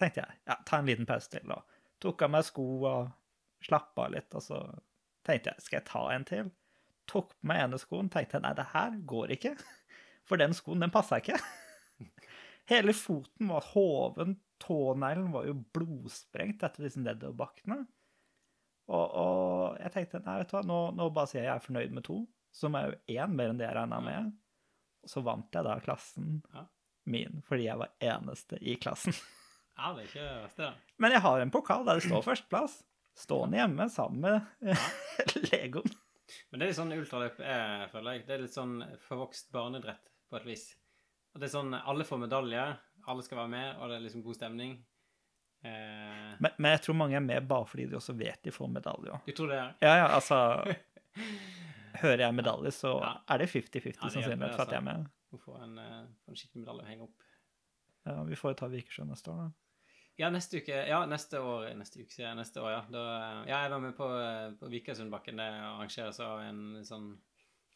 Tenkte 0.00 0.24
jeg, 0.24 0.40
ja, 0.48 0.56
ta 0.64 0.80
en 0.80 0.88
liten 0.88 1.08
pause 1.08 1.28
til, 1.32 1.52
og 1.52 1.76
tok 2.00 2.24
av 2.24 2.32
meg 2.32 2.46
sko 2.48 2.66
og 2.88 3.12
slappa 3.68 4.06
av 4.06 4.16
litt, 4.16 4.32
og 4.32 4.44
så 4.44 4.62
tenkte 5.28 5.52
jeg, 5.52 5.66
skal 5.66 5.80
jeg 5.82 5.88
ta 5.90 6.06
en 6.14 6.26
til? 6.28 6.50
Tok 7.10 7.32
på 7.34 7.50
meg 7.50 7.64
ene 7.64 7.78
skoen, 7.82 8.10
tenkte 8.12 8.38
jeg, 8.38 8.44
nei, 8.46 8.54
det 8.58 8.68
her 8.72 8.96
går 9.10 9.34
ikke. 9.34 9.54
For 10.30 10.38
den 10.38 10.54
skoen, 10.54 10.82
den 10.82 10.92
passa 10.94 11.18
ikke. 11.18 11.38
Hele 12.70 12.94
foten 12.94 13.50
var 13.50 13.66
hoven, 13.72 14.36
tåneglen 14.62 15.32
var 15.34 15.48
jo 15.48 15.56
blodsprengt 15.74 16.62
etter 16.62 16.86
disse 16.86 17.02
nedoverbakkene. 17.02 17.80
Og, 18.90 19.06
og 19.06 19.80
jeg 19.80 19.94
tenkte 19.94 20.20
nei, 20.24 20.36
vet 20.40 20.52
du 20.52 20.56
hva, 20.56 20.62
nå, 20.66 20.78
nå 20.98 21.08
bare 21.14 21.30
sier 21.30 21.44
jeg 21.44 21.50
jeg 21.50 21.56
er 21.56 21.66
fornøyd 21.66 21.96
med 21.96 22.06
to, 22.06 22.20
som 22.54 22.76
er 22.78 22.90
jo 22.90 23.18
én 23.18 23.34
mer 23.38 23.52
enn 23.52 23.60
det 23.60 23.66
jeg 23.68 23.76
regna 23.78 24.00
med. 24.04 24.30
Og 25.04 25.12
så 25.12 25.22
vant 25.24 25.54
jeg 25.54 25.66
da 25.66 25.76
klassen 25.82 26.40
min, 27.10 27.40
fordi 27.46 27.66
jeg 27.68 27.80
var 27.80 27.94
eneste 28.12 28.60
i 28.60 28.78
klassen. 28.80 29.16
Ja, 29.80 29.94
det 29.96 30.02
er 30.02 30.08
ikke 30.10 30.56
det. 30.58 30.66
Men 31.00 31.14
jeg 31.14 31.22
har 31.24 31.40
en 31.40 31.52
pokal 31.54 31.86
der 31.86 31.96
det 31.96 32.04
står 32.04 32.24
førsteplass. 32.28 32.74
Stående 33.16 33.56
hjemme 33.56 33.86
sammen 33.88 34.20
med 34.20 34.74
Legoen. 35.46 35.94
Men 36.50 36.60
det 36.60 36.64
er 36.66 36.70
litt 36.72 36.78
sånn 36.80 36.92
ultraløp 36.96 37.40
er, 37.40 37.88
føler 37.92 38.12
jeg. 38.18 38.26
Det 38.26 38.34
er 38.36 38.42
litt 38.44 38.54
sånn 38.54 38.76
forvokst 39.08 39.50
barneidrett 39.54 40.10
på 40.30 40.36
et 40.40 40.46
vis. 40.46 40.64
Og 41.34 41.40
det 41.40 41.48
er 41.48 41.52
sånn 41.56 41.74
alle 41.78 42.04
får 42.04 42.18
medalje, 42.24 42.64
alle 43.06 43.22
skal 43.26 43.38
være 43.42 43.52
med, 43.52 43.76
og 43.78 43.88
det 43.90 43.96
er 43.96 44.04
liksom 44.06 44.22
god 44.26 44.36
stemning. 44.38 44.72
Eh, 45.62 46.36
Men, 46.40 46.52
men 46.56 46.70
jeg 46.72 46.80
tror 46.86 46.96
mange 46.96 47.16
er 47.18 47.20
med 47.24 47.46
bare 47.48 47.66
fordi 47.68 47.84
de 47.90 47.96
også 47.98 48.14
vet 48.16 48.40
de 48.46 48.50
får 48.50 48.68
medalje 48.72 49.12
du 49.26 49.32
tror 49.36 49.50
det 49.52 49.58
er 49.60 49.74
Ja, 49.84 49.90
ja, 49.98 50.06
altså 50.16 50.38
Hører 52.00 52.22
jeg 52.24 52.34
medalje, 52.38 52.70
så 52.72 52.94
Ja. 53.02 53.10
er 53.28 53.38
det 53.42 53.48
50-50 53.50 53.98
Ja, 54.00 54.08
sannsynlighet 54.14 54.54
for 54.56 54.62
at 54.64 54.72
jeg 54.72 54.78
er 54.80 54.86
med. 54.86 55.10
å 55.34 55.38
får 55.42 55.58
en, 55.66 55.74
eh, 55.78 56.06
en 56.30 56.34
skikkelig 56.38 56.62
medalje 56.64 56.82
å 56.84 56.88
henge 56.88 57.02
opp? 57.02 57.26
Ja, 58.06 58.22
vi 58.24 58.34
får 58.40 58.50
jo 58.54 58.58
ta 58.62 58.68
Vikersjø 58.72 59.04
neste 59.10 59.28
år, 59.30 59.36
da. 59.36 59.50
Ja, 60.20 60.28
neste 60.28 60.60
uke 60.60 60.76
Ja, 60.84 61.00
neste 61.08 61.40
år 61.40 61.70
Neste 61.80 62.02
uke, 62.02 62.12
sier 62.12 62.26
jeg. 62.28 62.36
Neste 62.36 62.60
år, 62.60 62.70
ja. 62.74 62.80
Da, 62.92 63.02
ja, 63.48 63.62
jeg 63.64 63.72
var 63.72 63.80
med 63.80 63.94
på, 63.96 64.08
eh, 64.20 64.52
på 64.60 64.68
Vikersundbakken. 64.68 65.40
Det 65.40 65.46
arrangeres 65.48 66.20
av 66.20 66.42
en 66.44 66.84
sånn 66.84 67.14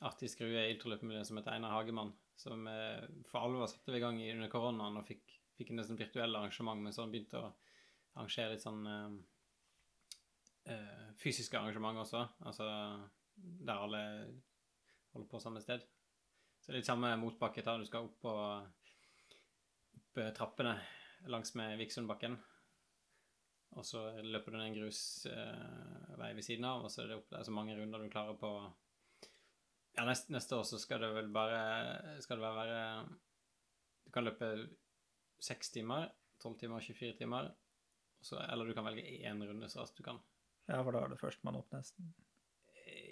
artig 0.04 0.28
skrue 0.28 0.66
i 0.66 0.74
ultraløpemiljøet 0.74 1.30
som 1.30 1.38
heter 1.40 1.54
Einar 1.54 1.72
Hagemann. 1.72 2.12
Som 2.36 2.66
eh, 2.68 3.00
for 3.30 3.46
alvor 3.46 3.70
satte 3.70 3.94
vi 3.94 4.00
i 4.00 4.04
gang 4.04 4.18
under 4.20 4.50
koronaen 4.52 4.98
og 5.00 5.06
fikk, 5.08 5.24
fikk 5.56 5.72
en 5.72 5.80
nesten 5.80 5.96
virtuell 5.96 6.36
arrangement, 6.36 6.82
men 6.84 6.92
så 6.92 7.06
han 7.06 7.14
begynte 7.14 7.40
å 7.40 7.52
arrangere 8.18 8.52
litt 8.52 8.66
sånn 8.66 8.82
eh, 8.90 9.14
eh, 10.74 11.06
fysiske 11.22 11.56
arrangement 11.56 12.02
også. 12.02 12.26
Altså 12.44 12.68
der 13.34 13.86
alle 13.86 14.02
holder 15.14 15.30
på 15.30 15.40
samme 15.40 15.62
sted. 15.64 15.86
Så 16.60 16.68
det 16.68 16.76
er 16.76 16.82
litt 16.82 16.90
samme 16.90 17.14
motbakke 17.22 17.64
da 17.64 17.78
du 17.80 17.86
skal 17.88 18.10
opp 18.10 18.20
på 18.20 18.34
opp 19.96 20.20
eh, 20.20 20.30
trappene 20.36 20.76
langs 21.30 21.54
med 21.58 21.78
Viksundbakken. 21.80 22.36
Og 23.74 23.86
så 23.86 24.04
løper 24.22 24.52
du 24.52 24.58
ned 24.58 24.68
en 24.68 24.76
grusvei 24.76 26.30
ved 26.36 26.46
siden 26.46 26.66
av, 26.68 26.84
og 26.84 26.92
så 26.92 27.02
er 27.02 27.10
det 27.10 27.18
opp 27.18 27.32
der 27.32 27.46
så 27.46 27.54
mange 27.54 27.74
runder 27.78 28.02
du 28.02 28.10
klarer 28.12 28.38
på 28.38 28.50
Ja, 29.94 30.04
neste, 30.06 30.32
neste 30.34 30.56
år 30.58 30.64
så 30.66 30.78
skal 30.82 31.02
det 31.02 31.10
vel 31.14 31.28
bare 31.34 32.18
Skal 32.22 32.40
det 32.40 32.50
være 32.56 32.78
Du 34.06 34.12
kan 34.14 34.26
løpe 34.26 34.50
seks 35.42 35.70
timer, 35.74 36.08
tolv 36.40 36.56
timer, 36.58 36.80
24 36.80 37.18
timer. 37.18 37.50
Så, 38.24 38.38
eller 38.38 38.64
du 38.64 38.72
kan 38.76 38.86
velge 38.86 39.02
én 39.28 39.42
runde 39.44 39.68
så 39.68 39.82
raskt 39.82 39.98
du 39.98 40.06
kan. 40.06 40.20
Ja, 40.70 40.78
for 40.80 40.94
da 40.94 41.02
er 41.04 41.12
det 41.12 41.18
førstemann 41.20 41.58
opp, 41.58 41.68
nesten. 41.74 42.14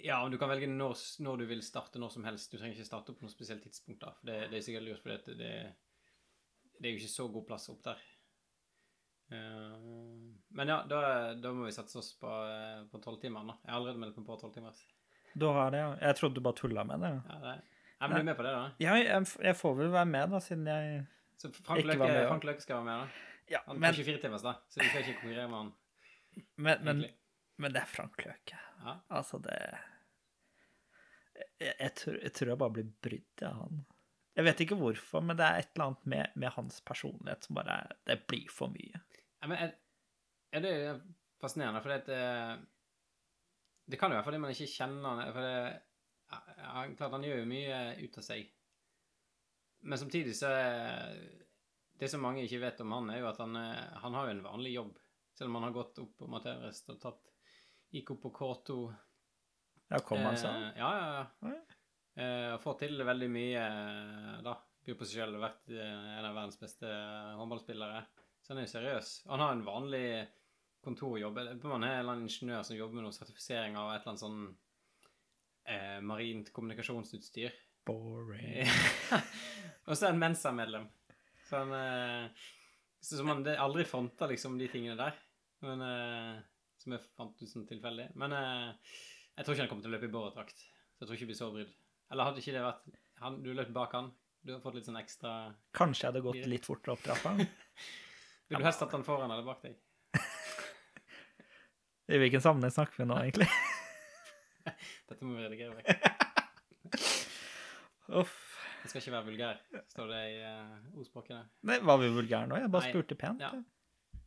Ja, 0.01 0.17
men 0.23 0.33
du 0.33 0.39
kan 0.41 0.49
velge 0.49 0.69
når, 0.71 0.95
når 1.21 1.43
du 1.43 1.45
vil 1.51 1.61
starte 1.65 2.01
når 2.01 2.15
som 2.15 2.25
helst. 2.25 2.49
Du 2.49 2.57
trenger 2.57 2.79
ikke 2.79 2.87
starte 2.87 3.13
på 3.13 3.25
noe 3.25 3.33
spesielt 3.33 3.61
tidspunkt, 3.67 4.01
da. 4.01 4.15
For 4.17 4.29
det, 4.31 4.37
det 4.51 4.57
er 4.57 4.65
sikkert 4.65 4.87
lurt, 4.87 5.03
for 5.03 5.13
det, 5.13 5.37
det, 5.37 5.51
det 6.79 6.89
er 6.89 6.95
jo 6.95 7.01
ikke 7.01 7.13
så 7.13 7.27
god 7.31 7.45
plass 7.47 7.69
opp 7.73 7.83
der. 7.85 8.01
Eh, 9.33 9.77
men 10.57 10.71
ja, 10.73 10.79
da, 10.89 10.99
da 11.39 11.53
må 11.55 11.67
vi 11.67 11.75
satse 11.75 11.99
oss 12.01 12.11
på 12.19 12.29
eh, 12.29 12.83
på 12.91 13.01
tolvtimeren, 13.03 13.53
da. 13.53 13.57
Jeg 13.63 13.71
har 13.71 13.79
allerede 13.79 14.01
meldt 14.03 14.19
meg 14.19 14.27
på 14.27 14.37
tolvtimers. 14.41 14.81
Du 15.33 15.47
har 15.49 15.71
det, 15.73 15.81
ja. 15.81 15.93
Jeg 16.09 16.19
trodde 16.19 16.37
du 16.37 16.45
bare 16.45 16.59
tulla 16.59 16.83
med 16.87 17.01
det. 17.05 17.13
Ja, 17.29 17.39
det, 17.45 17.55
ja, 18.03 18.07
men 18.07 18.17
du 18.17 18.21
er 18.21 18.27
med 18.27 18.37
på 18.37 18.45
det, 18.45 18.53
da? 18.53 18.65
Ja, 18.83 18.97
jeg, 18.99 19.27
jeg 19.47 19.57
får 19.57 19.77
vel 19.79 19.93
være 19.93 20.09
med, 20.09 20.33
da, 20.35 20.41
siden 20.43 20.67
jeg 20.67 21.05
Så 21.39 21.49
Frank 21.55 21.79
Ikke 21.79 21.93
Løkke, 21.93 22.03
var 22.03 22.11
med, 22.11 22.19
Så 22.19 22.27
Frank 22.33 22.49
Løkke 22.49 22.65
skal 22.65 22.75
være 22.81 22.85
med, 22.89 22.99
da? 23.05 23.31
Ja, 23.53 23.61
Han 23.67 23.79
men, 23.79 23.89
får 23.93 24.03
24 24.03 24.21
timers, 24.25 24.45
da, 24.45 24.53
så 24.69 24.79
du 24.79 24.85
skal 24.89 25.05
ikke 25.05 25.15
konkurrere 25.21 25.47
med 25.49 25.57
han. 25.61 25.71
men, 26.55 26.85
men, 26.85 27.01
men 27.63 27.73
det 27.75 27.81
er 27.81 27.89
Frank 27.89 28.19
Løke. 28.25 28.59
Ja. 28.83 28.97
Altså, 29.09 29.39
det 29.43 29.57
jeg, 31.33 31.73
jeg, 31.79 31.91
tror, 31.97 32.17
jeg 32.21 32.33
tror 32.37 32.51
jeg 32.51 32.61
bare 32.61 32.75
blir 32.77 32.89
brydd 33.05 33.43
av 33.47 33.59
han. 33.63 33.81
Jeg 34.33 34.45
vet 34.47 34.61
ikke 34.65 34.77
hvorfor, 34.79 35.21
men 35.21 35.37
det 35.37 35.45
er 35.45 35.59
et 35.61 35.71
eller 35.75 35.91
annet 35.91 36.05
med, 36.09 36.37
med 36.41 36.53
hans 36.55 36.79
personlighet 36.81 37.45
som 37.45 37.55
bare 37.59 37.75
Det 38.07 38.15
blir 38.27 38.47
for 38.49 38.71
mye. 38.73 39.01
Ja, 39.43 39.47
men 39.51 39.57
er, 39.61 39.73
er 40.57 40.63
det 40.65 40.73
fascinerende, 41.43 41.81
for 41.83 41.93
det, 41.93 42.17
det 43.91 43.99
kan 43.99 44.09
jo 44.11 44.17
være 44.17 44.25
fordi 44.29 44.39
man 44.41 44.53
ikke 44.55 44.69
kjenner 44.71 45.19
han 45.19 45.33
For 45.35 45.45
det, 45.45 45.81
ja, 46.63 46.83
klart 46.97 47.13
han 47.17 47.25
gjør 47.27 47.41
jo 47.43 47.49
mye 47.51 47.79
ut 48.01 48.17
av 48.17 48.25
seg. 48.25 48.49
Men 49.83 49.99
samtidig 49.99 50.33
så 50.39 50.49
Det 51.99 52.07
som 52.09 52.23
mange 52.23 52.45
ikke 52.47 52.61
vet 52.63 52.79
om 52.81 52.93
han, 52.95 53.09
er 53.13 53.19
jo 53.21 53.27
at 53.29 53.37
han, 53.43 53.55
er- 53.59 53.97
han 54.01 54.15
har 54.17 54.27
jo 54.29 54.33
en 54.37 54.45
vanlig 54.47 54.73
jobb. 54.77 54.97
Selv 55.37 55.49
om 55.51 55.55
han 55.59 55.67
har 55.69 55.75
gått 55.75 55.99
opp 56.01 56.15
på 56.17 56.27
Materialist 56.29 56.89
og 56.93 56.99
tatt 57.03 57.29
Gikk 57.93 58.09
opp 58.15 58.23
på 58.23 58.31
K2. 58.33 58.75
Ja, 59.93 59.99
kom 60.01 60.23
han 60.25 60.37
seg? 60.39 60.49
Eh, 60.49 60.79
ja, 60.81 60.89
ja, 60.97 61.51
ja. 61.53 61.59
Eh, 62.13 62.53
får 62.61 62.77
til 62.83 63.01
veldig 63.07 63.29
mye, 63.33 63.63
eh, 63.63 64.37
da. 64.45 64.57
Byr 64.83 64.97
på 64.99 65.07
seg 65.07 65.23
selv, 65.23 65.39
vært 65.39 65.71
eh, 65.71 66.07
en 66.19 66.27
av 66.27 66.35
verdens 66.35 66.59
beste 66.59 66.89
eh, 66.89 67.33
håndballspillere. 67.39 68.01
Så 68.43 68.51
han 68.51 68.59
er 68.59 68.67
jo 68.67 68.73
seriøs. 68.73 69.11
Han 69.31 69.43
har 69.43 69.53
en 69.55 69.65
vanlig 69.65 70.07
kontorjobb. 70.83 71.39
Han 71.39 71.85
er 71.85 71.93
en 71.93 71.99
eller 72.01 72.11
annen 72.11 72.27
ingeniør 72.27 72.65
som 72.67 72.77
jobber 72.77 72.99
med 72.99 73.07
noen 73.07 73.15
sertifisering 73.15 73.77
av 73.79 73.93
et 73.93 74.01
eller 74.01 74.11
annet 74.11 74.23
sånn 74.25 74.41
eh, 75.71 75.99
marint 76.03 76.51
kommunikasjonsutstyr. 76.55 77.55
Boring. 77.87 78.67
og 79.87 79.95
så 79.95 80.09
er 80.09 80.11
han 80.11 80.19
Mensa-medlem. 80.21 80.89
Så 81.47 81.63
han 81.63 81.73
eh, 81.77 82.43
så 83.03 83.17
så 83.19 83.23
man 83.27 83.43
aldri 83.47 83.83
fronter 83.87 84.31
liksom 84.31 84.59
de 84.59 84.67
tingene 84.71 84.99
der. 84.99 85.15
Men 85.63 85.81
eh, 85.87 86.43
Som 86.83 86.95
jeg 86.95 87.07
fant 87.15 87.41
ut 87.41 87.49
som 87.49 87.65
tilfeldig. 87.67 88.09
Men 88.19 88.35
eh, 88.35 88.93
jeg 89.37 89.45
tror 89.45 89.55
ikke 89.55 89.65
han 89.65 89.71
kommer 89.71 89.87
til 89.87 89.91
å 89.91 89.95
løpe 89.95 90.11
i 90.11 90.13
båretrakt. 90.13 90.59
Så 90.59 91.03
jeg 91.03 91.07
tror 91.07 91.17
ikke 91.17 91.25
vi 91.25 91.31
blir 91.31 91.39
så 91.39 91.51
brydd. 91.55 91.73
Eller 92.11 92.29
hadde 92.29 92.43
ikke 92.43 92.55
det 92.55 92.63
vært 92.65 92.91
han, 93.23 93.39
Du 93.43 93.51
løp 93.55 93.71
bak 93.75 93.95
han. 93.95 94.11
Du 94.43 94.51
har 94.51 94.59
fått 94.63 94.75
litt 94.75 94.87
sånn 94.87 94.99
ekstra 94.99 95.53
Kanskje 95.77 96.03
jeg 96.03 96.11
hadde 96.11 96.23
gått 96.25 96.49
litt 96.51 96.65
fortere 96.67 96.97
opp 96.97 97.03
trappa? 97.05 97.35
Vil 98.49 98.59
du 98.59 98.65
helst 98.65 98.83
at 98.83 98.91
han 98.93 99.05
foran 99.07 99.31
eller 99.31 99.45
bak 99.47 99.63
deg? 99.63 99.77
I 102.13 102.19
hvilken 102.19 102.43
sammenheng 102.43 102.73
snakker 102.75 103.01
vi 103.01 103.07
nå, 103.07 103.19
egentlig? 103.23 103.47
Dette 105.09 105.23
må 105.23 105.37
vi 105.37 105.45
redigere 105.45 105.77
vekk. 105.79 105.87
Uff. 108.19 108.35
Jeg 108.83 108.91
skal 108.91 108.99
ikke 108.99 109.13
være 109.13 109.27
vulgær, 109.29 109.61
står 109.93 110.09
det 110.11 110.19
i 110.33 110.35
uh, 110.43 110.99
ordspråket. 110.99 111.51
Nei, 111.69 111.77
var 111.87 112.01
vi 112.01 112.09
vulgære 112.11 112.49
nå? 112.51 112.59
Jeg 112.59 112.71
bare 112.75 112.83
Nei. 112.83 112.91
spurte 112.91 113.15
pent. 113.19 113.39
Ja. 113.39 113.53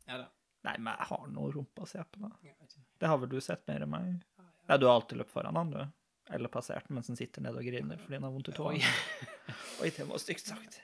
Ja 0.09 0.23
da. 0.23 0.31
Nei, 0.67 0.79
men 0.81 0.97
jeg 0.97 1.09
har 1.11 1.27
noe 1.31 1.53
rumpa 1.53 1.85
å 1.85 1.91
se 1.91 2.01
på, 2.01 2.25
da. 2.25 2.57
Det 2.97 3.11
har 3.11 3.21
vel 3.23 3.31
du 3.31 3.37
sett 3.45 3.67
mer 3.69 3.85
enn 3.85 3.93
meg? 3.93 4.15
Ja, 4.67 4.79
du 4.81 4.89
har 4.89 4.97
alltid 4.97 5.21
løpt 5.21 5.35
foran 5.35 5.61
han, 5.61 5.75
du. 5.77 5.83
Eller 6.35 6.51
passert 6.51 6.89
mens 6.91 7.09
han 7.11 7.19
sitter 7.19 7.45
nede 7.45 7.61
og 7.61 7.67
griner 7.67 8.01
fordi 8.03 8.19
han 8.19 8.27
har 8.27 8.35
vondt 8.35 8.51
i 8.51 8.57
tåa. 8.57 8.73
Oi. 8.75 9.91
Det 9.97 10.07
var 10.09 10.19
stygt 10.19 10.49
sagt. 10.49 10.81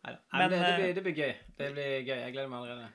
Nei, 0.00 0.14
men 0.14 0.40
Men, 0.40 0.50
det, 0.50 0.58
det, 0.58 0.68
eh, 0.68 0.76
blir, 0.80 0.94
det 0.94 1.02
blir 1.04 1.14
gøy. 1.14 1.32
Det 1.58 1.70
blir 1.76 1.90
gøy. 2.00 2.16
Jeg 2.16 2.32
gleder 2.34 2.50
meg 2.50 2.64
allerede. 2.64 2.90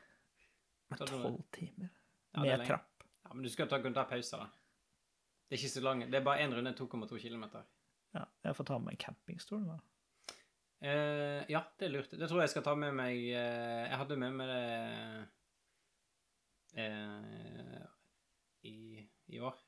Men 0.90 1.00
Så 1.00 1.08
tolv 1.10 1.42
timer 1.54 1.90
Ja, 2.34 2.42
med 2.42 2.66
trapp. 2.66 3.04
Ja, 3.24 3.34
men 3.34 3.44
du 3.44 3.50
skal 3.50 3.70
ta, 3.70 3.80
ta 3.80 4.04
pauser, 4.10 4.44
da. 4.44 4.48
Det 5.46 5.56
er 5.56 5.62
ikke 5.62 5.70
så 5.70 5.84
lang 5.86 6.02
Det 6.12 6.18
er 6.18 6.26
bare 6.26 6.42
én 6.44 6.54
runde, 6.54 6.74
2,2 6.74 7.20
km. 7.22 7.46
Ja, 8.16 8.26
jeg 8.44 8.56
får 8.56 8.68
ta 8.72 8.78
med 8.80 8.96
en 8.96 9.02
campingstol, 9.06 9.66
da. 9.70 9.78
Uh, 10.86 11.42
ja, 11.50 11.62
det 11.80 11.88
er 11.88 11.94
lurt. 11.94 12.12
Det 12.12 12.28
tror 12.28 12.42
jeg 12.42 12.50
jeg 12.50 12.54
skal 12.56 12.66
ta 12.66 12.76
med 12.76 12.92
meg 12.94 13.16
uh, 13.16 13.86
Jeg 13.88 13.98
hadde 13.98 14.18
med 14.22 14.36
meg 14.36 14.50
det 14.52 14.66
uh, 16.84 17.86
i, 18.68 19.06
i 19.28 19.40
år. 19.40 19.65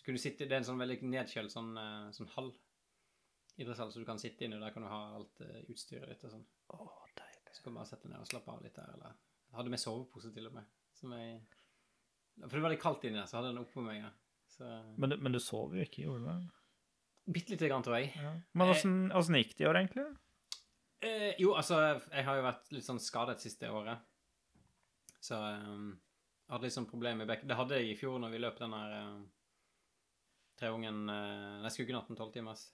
Så 0.00 0.06
kunne 0.06 0.16
du 0.16 0.22
sitte 0.22 0.46
Det 0.48 0.54
er 0.56 0.62
en 0.62 0.64
sånn 0.70 0.80
veldig 0.80 1.02
nedkjølt 1.12 1.52
sånn, 1.52 1.74
eh, 1.76 2.10
sånn 2.16 2.30
hall. 2.34 2.50
Idrettshall, 3.60 3.90
så 3.92 4.00
du 4.00 4.06
kan 4.08 4.18
sitte 4.22 4.46
inne, 4.46 4.56
og 4.56 4.62
der 4.64 4.72
kan 4.72 4.86
du 4.86 4.88
ha 4.88 5.00
alt 5.18 5.40
eh, 5.44 5.58
utstyret 5.68 6.08
ditt 6.08 6.22
og 6.24 6.32
sånn. 6.32 6.44
Oh, 6.72 7.02
deilig. 7.18 7.52
Så 7.52 7.62
kan 7.64 7.74
du 7.74 7.80
bare 7.82 7.90
sette 7.90 8.06
deg 8.08 8.14
ned 8.14 8.22
og 8.24 8.30
slappe 8.30 8.54
av 8.54 8.62
litt 8.64 8.78
der, 8.78 8.94
eller 8.94 9.12
Jeg 9.50 9.58
hadde 9.58 9.72
med 9.74 9.82
sovepose 9.82 10.30
til 10.32 10.46
og 10.48 10.54
med. 10.56 10.64
Som 10.96 11.12
jeg 11.12 11.40
For 12.46 12.56
det 12.56 12.62
var 12.64 12.72
litt 12.72 12.80
kaldt 12.80 13.04
inni 13.04 13.18
der, 13.20 13.26
så 13.28 13.36
hadde 13.36 13.50
jeg 13.50 13.56
den 13.58 13.64
oppå 13.66 13.82
meg. 13.84 13.98
Ja. 14.00 14.10
Så 14.48 14.64
Men, 14.96 15.10
du- 15.10 15.16
men 15.20 15.32
du 15.32 15.38
sov 15.38 15.74
jo 15.76 15.82
ikke, 15.84 16.06
gjorde 16.06 16.24
du 16.24 16.30
det? 16.30 17.34
Bitte 17.34 17.50
lite 17.52 17.68
grann, 17.68 17.82
tror 17.84 17.98
jeg. 18.00 18.14
Ja. 18.16 18.32
Men 18.54 18.72
åssen 19.12 19.36
gikk 19.36 19.52
det 19.58 19.66
i 19.66 19.68
år, 19.68 19.76
egentlig? 19.82 20.06
Eh, 21.02 21.34
jo, 21.38 21.52
altså, 21.54 21.76
jeg 22.12 22.24
har 22.24 22.36
jo 22.36 22.42
vært 22.46 22.72
litt 22.72 22.84
sånn 22.84 22.98
skadet 23.00 23.40
siste 23.40 23.68
året. 23.70 23.98
Så 25.20 25.36
um, 25.36 25.92
jeg 26.46 26.52
hadde 26.54 26.64
litt 26.64 26.72
sånn 26.78 26.88
problemer 26.88 27.22
med 27.22 27.28
bekken. 27.28 27.48
Det 27.48 27.56
hadde 27.56 27.76
jeg 27.78 27.90
i 27.92 27.98
fjor 28.00 28.18
når 28.18 28.30
vi 28.34 28.38
løp 28.40 28.58
den 28.58 28.70
der 28.74 28.96
uh, 28.96 29.20
treungen 30.60 31.02
uh, 31.08 31.58
Nei, 31.64 31.72
Skuggenatten 31.74 32.18
tolvtimers. 32.18 32.68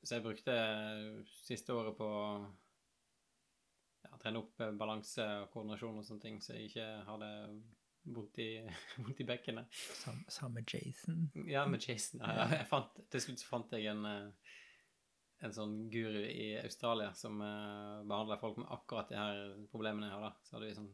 Så 0.00 0.16
jeg 0.16 0.24
brukte 0.24 0.52
eh, 0.56 1.18
siste 1.44 1.74
året 1.76 1.92
på 1.98 2.06
å 2.08 2.20
ja, 4.06 4.16
trene 4.22 4.40
opp 4.40 4.62
eh, 4.64 4.70
balanse 4.80 5.26
og 5.42 5.50
koordinasjon 5.52 5.98
og 6.00 6.06
sånne 6.08 6.22
ting, 6.24 6.38
så 6.40 6.54
jeg 6.56 6.70
ikke 6.70 6.86
hadde 7.04 7.28
vondt 8.16 8.40
i, 8.40 8.46
i 9.20 9.26
bekkenet. 9.28 9.68
Sam- 10.00 10.24
Samme 10.32 10.62
Jason. 10.64 11.26
Ja, 11.44 11.66
med 11.68 11.84
Jason. 11.84 12.22
Ja, 12.24 12.46
jeg 12.54 12.64
fant, 12.70 12.96
til 13.12 13.24
slutt 13.26 13.42
så 13.44 13.50
fant 13.50 13.76
jeg 13.76 13.90
en, 13.92 14.00
eh, 14.08 14.56
en 15.44 15.52
sånn 15.56 15.76
guru 15.92 16.22
i 16.24 16.48
Australia 16.62 17.12
som 17.16 17.36
uh, 17.40 18.00
behandla 18.08 18.36
folk 18.40 18.58
med 18.60 18.72
akkurat 18.72 19.08
de 19.12 19.16
her 19.20 19.44
problemene 19.72 20.08
jeg 20.08 20.16
har. 20.16 20.26
da. 20.30 20.32
Så 20.48 20.56
hadde 20.56 20.66
vi 20.68 20.78
sånn 20.80 20.90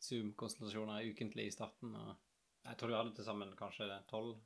Zoom-konsultasjoner 0.00 1.08
ukentlig 1.12 1.48
i 1.48 1.52
starten. 1.56 1.96
og 1.96 2.12
Jeg 2.68 2.76
tror 2.80 2.92
vi 2.92 2.96
hadde 3.00 3.16
til 3.18 3.26
sammen 3.26 3.56
kanskje 3.58 3.88
tolv 4.08 4.36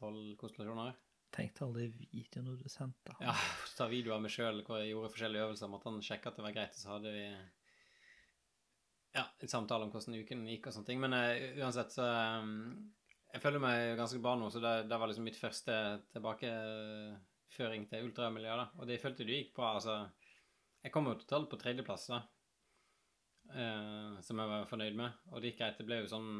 tolv 0.00 0.34
konstellasjoner. 0.40 0.96
Tenkte 1.30 1.64
alle 1.66 1.86
de 1.86 2.08
videoene 2.10 2.56
du 2.58 2.68
sendte. 2.70 3.14
Ja, 3.22 3.34
ta 3.78 3.86
videoer 3.90 4.18
av 4.18 4.24
meg 4.24 4.34
sjøl 4.34 4.62
hvor 4.66 4.80
jeg 4.80 4.92
gjorde 4.92 5.12
forskjellige 5.14 5.46
øvelser. 5.46 5.70
Måtte 5.70 5.90
han 5.90 6.04
sjekke 6.04 6.30
at 6.30 6.38
det 6.38 6.46
var 6.46 6.56
greit, 6.56 6.74
og 6.74 6.82
så 6.82 6.94
hadde 6.96 7.12
vi 7.14 7.26
ja, 9.14 9.26
en 9.42 9.50
samtale 9.50 9.86
om 9.86 9.92
hvordan 9.92 10.18
uken 10.22 10.48
gikk 10.50 10.68
og 10.68 10.76
sånne 10.76 10.90
ting. 10.90 11.02
Men 11.02 11.14
uh, 11.16 11.60
uansett, 11.62 11.94
så 11.94 12.06
um, 12.42 12.90
Jeg 13.30 13.42
føler 13.44 13.62
meg 13.62 13.94
ganske 13.98 14.18
bra 14.22 14.34
nå, 14.38 14.50
så 14.50 14.62
det, 14.62 14.74
det 14.90 14.98
var 14.98 15.10
liksom 15.10 15.28
mitt 15.28 15.38
første 15.38 15.74
tilbakeføring 16.10 17.86
til 17.92 18.08
ultramiljøet. 18.08 18.74
Og 18.80 18.88
det 18.88 18.98
jeg 18.98 19.04
følte 19.04 19.26
det 19.28 19.38
gikk 19.38 19.54
bra. 19.58 19.76
Altså, 19.78 20.00
jeg 20.82 20.94
kom 20.94 21.06
jo 21.06 21.14
totalt 21.20 21.50
på 21.52 21.60
tredjeplass, 21.60 22.10
da. 22.10 22.24
Uh, 23.50 24.18
som 24.22 24.38
jeg 24.38 24.50
var 24.50 24.66
fornøyd 24.70 24.98
med. 24.98 25.22
Og 25.30 25.38
det 25.38 25.52
gikk 25.52 25.62
greit. 25.62 25.78
Det 25.78 25.86
ble 25.86 26.02
jo 26.02 26.10
sånn 26.10 26.30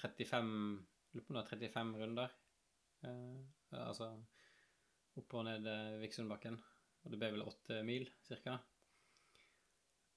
35 0.00 0.54
Lurer 1.10 1.24
på 1.26 1.32
om 1.32 1.36
det 1.36 1.40
var 1.40 1.48
35 1.50 1.88
runder. 1.98 2.34
Eh, 3.04 3.78
altså 3.86 4.10
opp 5.20 5.34
og 5.38 5.44
ned 5.46 5.66
eh, 5.66 5.96
Viksundbakken. 6.02 6.58
Og 7.04 7.12
det 7.14 7.18
ble 7.20 7.30
vel 7.32 7.46
åtte 7.46 7.80
mil, 7.86 8.04
cirka. 8.26 8.58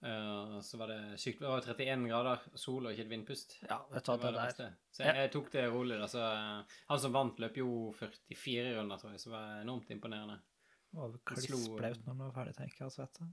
Uh, 0.04 0.58
så 0.60 0.76
var 0.82 0.90
det 0.92 1.16
sykt 1.22 1.40
Det 1.40 1.48
var 1.48 1.62
31 1.64 2.02
grader 2.12 2.42
sol 2.60 2.84
og 2.84 2.92
ikke 2.92 3.06
et 3.06 3.12
vindpust. 3.14 3.54
Ja, 3.70 3.78
jeg 3.94 4.04
tar 4.04 4.18
Det 4.20 4.26
det 4.26 4.34
det 4.36 4.56
der. 4.60 4.74
Så 4.92 5.06
jeg, 5.06 5.16
jeg 5.22 5.32
tok 5.32 5.46
det 5.54 5.62
rolig. 5.72 6.00
da, 6.02 6.10
så 6.12 6.24
eh, 6.28 6.74
Han 6.90 7.00
som 7.00 7.14
vant, 7.16 7.40
løp 7.40 7.60
jo 7.62 7.70
44 8.02 8.74
runder, 8.82 9.00
tror 9.00 9.14
jeg, 9.14 9.22
så 9.24 9.30
det 9.30 9.36
var 9.38 9.62
enormt 9.62 9.94
imponerende. 9.96 10.36
var 10.92 11.08
vel 11.08 11.16
Det 11.16 11.46
slo- 11.46 11.56
klissblaut 11.56 12.04
når 12.04 12.18
man 12.20 12.28
var 12.28 12.36
ferdig, 12.42 12.56
tenker 12.58 12.82
jeg, 12.84 12.90
av 12.90 12.96
svette. 12.98 13.30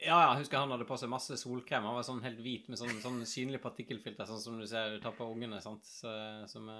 Ja, 0.00 0.16
ja, 0.16 0.28
jeg 0.32 0.46
husker 0.46 0.62
han 0.62 0.70
hadde 0.72 0.86
på 0.88 0.96
seg 0.96 1.10
masse 1.12 1.36
solkrem. 1.36 1.84
Han 1.84 1.98
var 1.98 2.04
sånn 2.06 2.22
helt 2.24 2.38
hvit 2.40 2.70
med 2.72 2.78
sånn, 2.80 2.94
sånn 3.02 3.18
synlig 3.28 3.60
partikkelfilter, 3.60 4.24
sånn 4.28 4.40
som 4.40 4.56
du 4.56 4.64
ser 4.68 4.94
du 4.94 5.02
tar 5.02 5.12
på 5.16 5.26
ungene, 5.28 5.58
sant, 5.60 5.84
så, 5.84 6.12
som 6.48 6.70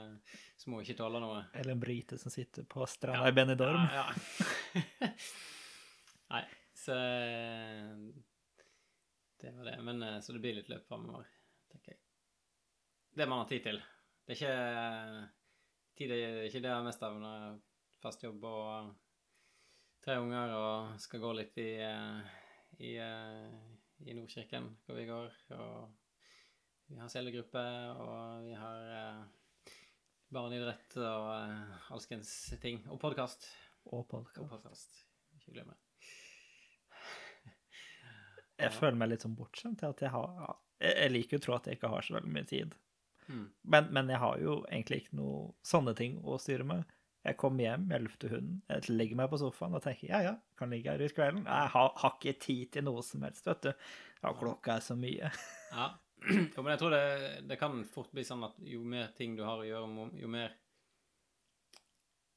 som 0.56 0.72
hun 0.72 0.80
ikke 0.80 0.96
tåler 0.96 1.20
noe. 1.20 1.42
Eller 1.52 1.74
en 1.74 1.82
brite 1.82 2.16
som 2.20 2.32
sitter 2.32 2.64
på 2.68 2.86
stranda 2.88 3.28
i 3.28 3.36
Benidorm. 3.36 3.84
Ja, 3.92 4.06
ja. 4.08 5.10
Nei, 6.32 6.42
så 6.80 6.96
Det 9.40 9.52
var 9.56 9.68
det. 9.68 9.76
Men 9.84 10.02
eh, 10.02 10.18
så 10.24 10.32
det 10.32 10.40
blir 10.40 10.56
litt 10.56 10.72
løp 10.72 10.88
framover, 10.88 11.28
tenker 11.72 11.92
jeg. 11.92 12.00
Det 13.20 13.28
man 13.28 13.42
har 13.42 13.52
tid 13.52 13.68
til. 13.68 13.84
Det 14.24 14.36
er 14.36 14.40
ikke 14.40 15.28
Tid 16.00 16.12
er 16.16 16.44
ikke 16.46 16.60
det 16.64 16.70
jeg 16.72 16.84
mest 16.86 17.02
har 17.04 17.16
fast 18.00 18.22
jobb 18.24 18.44
og 18.48 18.92
tre 20.00 20.16
unger 20.16 20.54
og 20.56 21.00
skal 21.02 21.20
gå 21.20 21.32
litt 21.36 21.58
i 21.60 21.72
eh, 21.84 22.38
i, 22.80 22.96
eh, 22.96 24.08
i 24.08 24.14
Nordkirken 24.14 24.76
hvor 24.86 24.96
vi 24.96 25.06
går. 25.08 25.34
Og 25.56 25.90
vi 26.90 26.98
har 26.98 27.08
cellegruppe, 27.12 27.62
og 28.00 28.46
vi 28.46 28.54
har 28.56 28.78
eh, 28.96 29.20
barneidrett 30.32 30.96
og 31.02 31.28
eh, 31.34 31.90
alskens 31.94 32.30
ting. 32.62 32.76
Og 32.88 33.00
podkast. 33.02 33.40
Og 33.92 34.06
podcast. 34.08 34.90
Ikke 35.36 35.52
glemme. 35.58 35.76
Jeg 38.60 38.76
føler 38.76 38.98
meg 39.00 39.08
litt 39.12 39.22
sånn 39.24 39.36
bortskjemt 39.36 39.78
til 39.80 39.92
at 39.94 40.02
jeg 40.04 40.10
har 40.12 40.26
Jeg 40.84 40.96
jeg 40.98 41.12
liker 41.14 41.36
jo 41.36 41.40
å 41.40 41.44
tro 41.44 41.52
at 41.54 41.66
jeg 41.68 41.78
ikke 41.78 41.92
har 41.92 42.02
så 42.04 42.14
veldig 42.16 42.32
mye 42.32 42.48
tid. 42.48 42.74
Mm. 43.30 43.46
Men, 43.72 43.88
men 43.92 44.10
jeg 44.12 44.20
har 44.20 44.36
jo 44.40 44.54
egentlig 44.68 44.98
ikke 45.02 45.16
noe 45.16 45.38
sånne 45.64 45.94
ting 45.96 46.18
å 46.20 46.36
styre 46.40 46.64
med. 46.68 46.92
Jeg 47.20 47.36
kommer 47.36 47.66
hjem, 47.66 47.82
jeg 47.92 48.00
lufter 48.06 48.32
hunden, 48.32 48.60
jeg 48.70 48.94
legger 48.94 49.18
meg 49.20 49.26
på 49.28 49.38
sofaen 49.42 49.74
og 49.76 49.82
tenker 49.84 50.08
ja, 50.08 50.20
ja, 50.24 50.36
kan 50.56 50.70
ligge 50.72 50.92
her 50.94 51.02
i 51.04 51.08
kvelden. 51.12 51.42
Jeg 51.44 51.72
har, 51.74 51.90
har 52.00 52.14
ikke 52.16 52.32
tid 52.40 52.70
til 52.72 52.86
noe 52.86 53.02
som 53.04 53.26
helst, 53.26 53.44
vet 53.44 53.66
du. 53.66 53.90
Ja, 54.22 54.32
klokka 54.36 54.78
er 54.78 54.86
så 54.86 54.96
mye. 54.98 55.32
Ja. 55.70 55.90
Jo, 56.54 56.60
men 56.60 56.74
jeg 56.74 56.80
tror 56.82 56.92
det, 56.92 57.04
det 57.48 57.56
kan 57.60 57.78
fort 57.88 58.10
bli 58.12 58.24
sånn 58.28 58.42
at 58.44 58.58
jo 58.68 58.82
mer 58.84 59.12
ting 59.16 59.36
du 59.38 59.44
har 59.46 59.60
å 59.60 59.64
gjøre, 59.64 60.08
jo 60.20 60.28
mer 60.28 60.50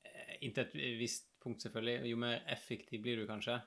eh, 0.07 0.37
Inntil 0.47 0.69
et 0.69 0.75
visst 0.99 1.27
punkt, 1.43 1.63
selvfølgelig, 1.65 2.11
jo 2.11 2.19
mer 2.23 2.45
effektiv 2.53 3.03
blir 3.03 3.19
du 3.19 3.27
kanskje. 3.27 3.57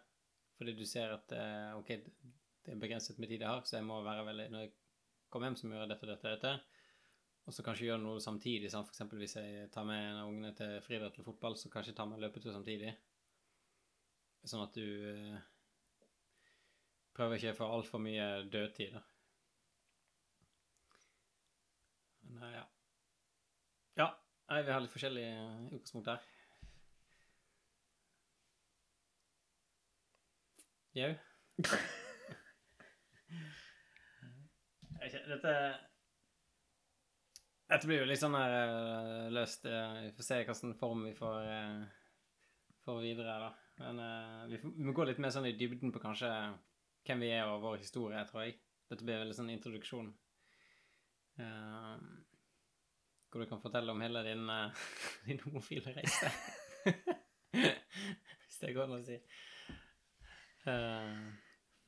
Fordi 0.57 0.73
du 0.77 0.85
ser 0.89 1.13
at 1.19 1.35
eh, 1.37 1.77
OK, 1.77 1.93
det 2.65 2.73
er 2.73 2.81
begrenset 2.81 3.21
med 3.21 3.29
tid 3.29 3.45
jeg 3.45 3.51
har, 3.51 3.65
så 3.69 3.77
jeg 3.77 3.89
må 3.89 4.01
være 4.05 4.25
veldig 4.31 4.49
Når 4.55 4.65
jeg 4.65 4.73
kommer 5.33 5.51
hjem, 5.51 5.59
så 5.61 5.69
må 5.69 5.77
jeg 5.77 5.83
gjøre 5.83 5.93
dette, 5.93 6.11
dette, 6.13 6.35
dette. 6.37 6.55
Og 7.47 7.55
så 7.55 7.63
kanskje 7.63 7.87
gjøre 7.87 8.03
noe 8.03 8.23
samtidig. 8.23 8.71
Sant? 8.73 8.89
For 8.89 8.95
eksempel 8.97 9.21
hvis 9.23 9.37
jeg 9.39 9.69
tar 9.75 9.87
med 9.87 10.01
en 10.03 10.21
av 10.23 10.31
ungene 10.31 10.53
til 10.59 10.81
friidrett 10.83 11.15
eller 11.15 11.29
fotball, 11.29 11.55
så 11.59 11.71
kanskje 11.71 11.95
ta 11.95 12.07
med 12.09 12.23
løpetur 12.23 12.53
samtidig. 12.55 12.91
Sånn 14.47 14.63
at 14.65 14.75
du 14.75 14.87
eh, 15.11 15.39
prøver 17.15 17.39
ikke 17.39 17.55
å 17.55 17.59
få 17.61 17.71
altfor 17.79 18.03
mye 18.03 18.27
dødtid, 18.51 18.95
da. 18.95 19.03
Men 22.27 22.43
eh, 22.49 22.57
ja. 22.59 22.65
Ja, 23.97 24.09
vi 24.63 24.73
har 24.75 24.83
litt 24.83 24.95
forskjellige 24.95 25.35
utgangspunkt 25.71 26.11
der. 26.11 26.21
Jau? 30.97 31.13
Dette 35.27 35.53
Dette 37.67 37.89
blir 37.89 37.99
jo 38.05 38.07
litt 38.07 38.21
sånn 38.23 38.37
her 38.39 38.53
eh, 38.57 39.29
løst. 39.35 39.65
eh, 39.67 39.97
Vi 40.07 40.13
får 40.17 40.27
se 40.29 40.37
hvilken 40.43 40.75
form 40.79 41.05
vi 41.09 41.15
får, 41.19 41.49
eh, 41.51 41.81
får 42.87 43.01
videre, 43.03 43.39
da. 43.43 43.49
Men 43.83 43.99
vi, 44.49 44.59
får, 44.63 44.71
vi 44.77 44.85
må 44.89 44.93
gå 44.97 45.05
litt 45.05 45.19
mer 45.21 45.33
sånn 45.35 45.49
i 45.51 45.57
dybden 45.59 45.91
på 45.93 46.01
kanskje 46.01 46.31
hvem 47.07 47.21
vi 47.21 47.29
er 47.35 47.45
og 47.51 47.61
vår 47.65 47.83
historie, 47.83 48.23
tror 48.29 48.47
jeg. 48.47 48.55
Dette 48.89 49.05
blir 49.05 49.19
veldig 49.21 49.35
sånn 49.37 49.51
introduksjon. 49.53 50.09
Hvor 53.29 53.43
du 53.43 53.47
kan 53.51 53.61
fortelle 53.61 53.93
om 53.93 54.01
hele 54.01 54.23
din, 54.25 54.47
din 55.27 55.43
homofile 55.45 55.93
reise. 55.99 56.31
Hvis 58.47 58.59
det 58.63 58.73
går 58.79 58.87
an 58.87 58.97
å 58.97 59.03
si. 59.05 59.19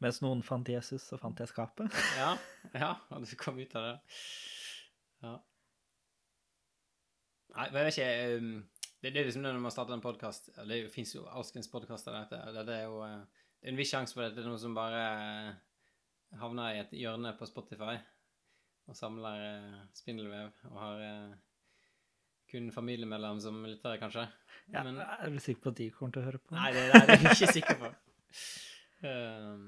Mens 0.04 0.20
noen 0.22 0.44
fant 0.46 0.68
Jesus, 0.68 1.08
så 1.08 1.16
fant 1.22 1.40
jeg 1.40 1.48
skapet. 1.54 1.88
ja, 2.18 2.34
ja, 2.76 2.92
og 3.16 3.24
du 3.24 3.32
kom 3.40 3.56
ut 3.62 3.78
av 3.80 3.86
det. 3.88 3.96
Ja. 5.24 5.38
Nei, 7.54 7.68
jeg 7.68 7.76
vet 7.78 7.96
ikke 7.96 8.36
um, 8.38 8.50
Det 9.02 9.12
det 9.14 9.20
er 9.22 9.28
liksom 9.30 9.44
det 9.46 9.54
når 9.54 9.62
man 9.64 9.72
starter 9.72 9.96
en 9.96 10.04
podkast 10.04 10.50
Det 10.68 10.82
fins 10.92 11.14
jo 11.14 11.24
alskens 11.30 11.70
podkaster. 11.72 12.18
det 12.30 12.74
er 12.74 12.84
jo 12.84 13.00
uh, 13.00 13.22
Det 13.60 13.68
er 13.68 13.72
en 13.72 13.80
viss 13.80 13.94
sjanse 13.94 14.14
for 14.14 14.26
at 14.26 14.36
det 14.36 14.44
er 14.44 14.50
noe 14.50 14.60
som 14.60 14.76
bare 14.76 15.02
uh, 15.08 16.38
havner 16.42 16.76
i 16.76 16.80
et 16.82 16.94
hjørne 17.00 17.32
på 17.38 17.48
Spotify 17.48 17.96
og 18.88 18.96
samler 18.96 19.42
eh, 19.44 19.80
spindelvev 19.96 20.48
og 20.70 20.78
har 20.80 21.02
eh, 21.04 21.32
kun 22.48 22.70
familiemedlem 22.72 23.40
som 23.44 23.60
lyttere, 23.68 23.98
kanskje. 24.00 24.24
Ja, 24.72 24.82
Men 24.82 24.96
er 25.04 25.28
du 25.28 25.38
sikker 25.38 25.62
på 25.62 25.74
at 25.74 25.78
de 25.80 25.90
kommer 25.92 26.14
til 26.14 26.22
å 26.22 26.24
høre 26.24 26.40
på? 26.40 26.54
Nei, 26.56 26.70
det, 26.72 26.86
det 26.94 27.02
er 27.02 27.26
jeg 27.26 27.36
ikke 27.36 27.52
sikker 27.58 27.76
på. 27.82 27.90
Um, 29.04 29.66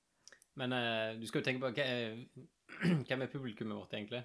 men 0.60 0.74
uh, 0.74 1.14
du 1.20 1.26
skal 1.30 1.40
jo 1.40 1.46
tenke 1.46 1.62
på 1.62 1.84
er, 1.84 2.18
hvem 3.06 3.22
er 3.22 3.30
publikummet 3.30 3.78
vårt, 3.78 3.94
egentlig? 3.94 4.24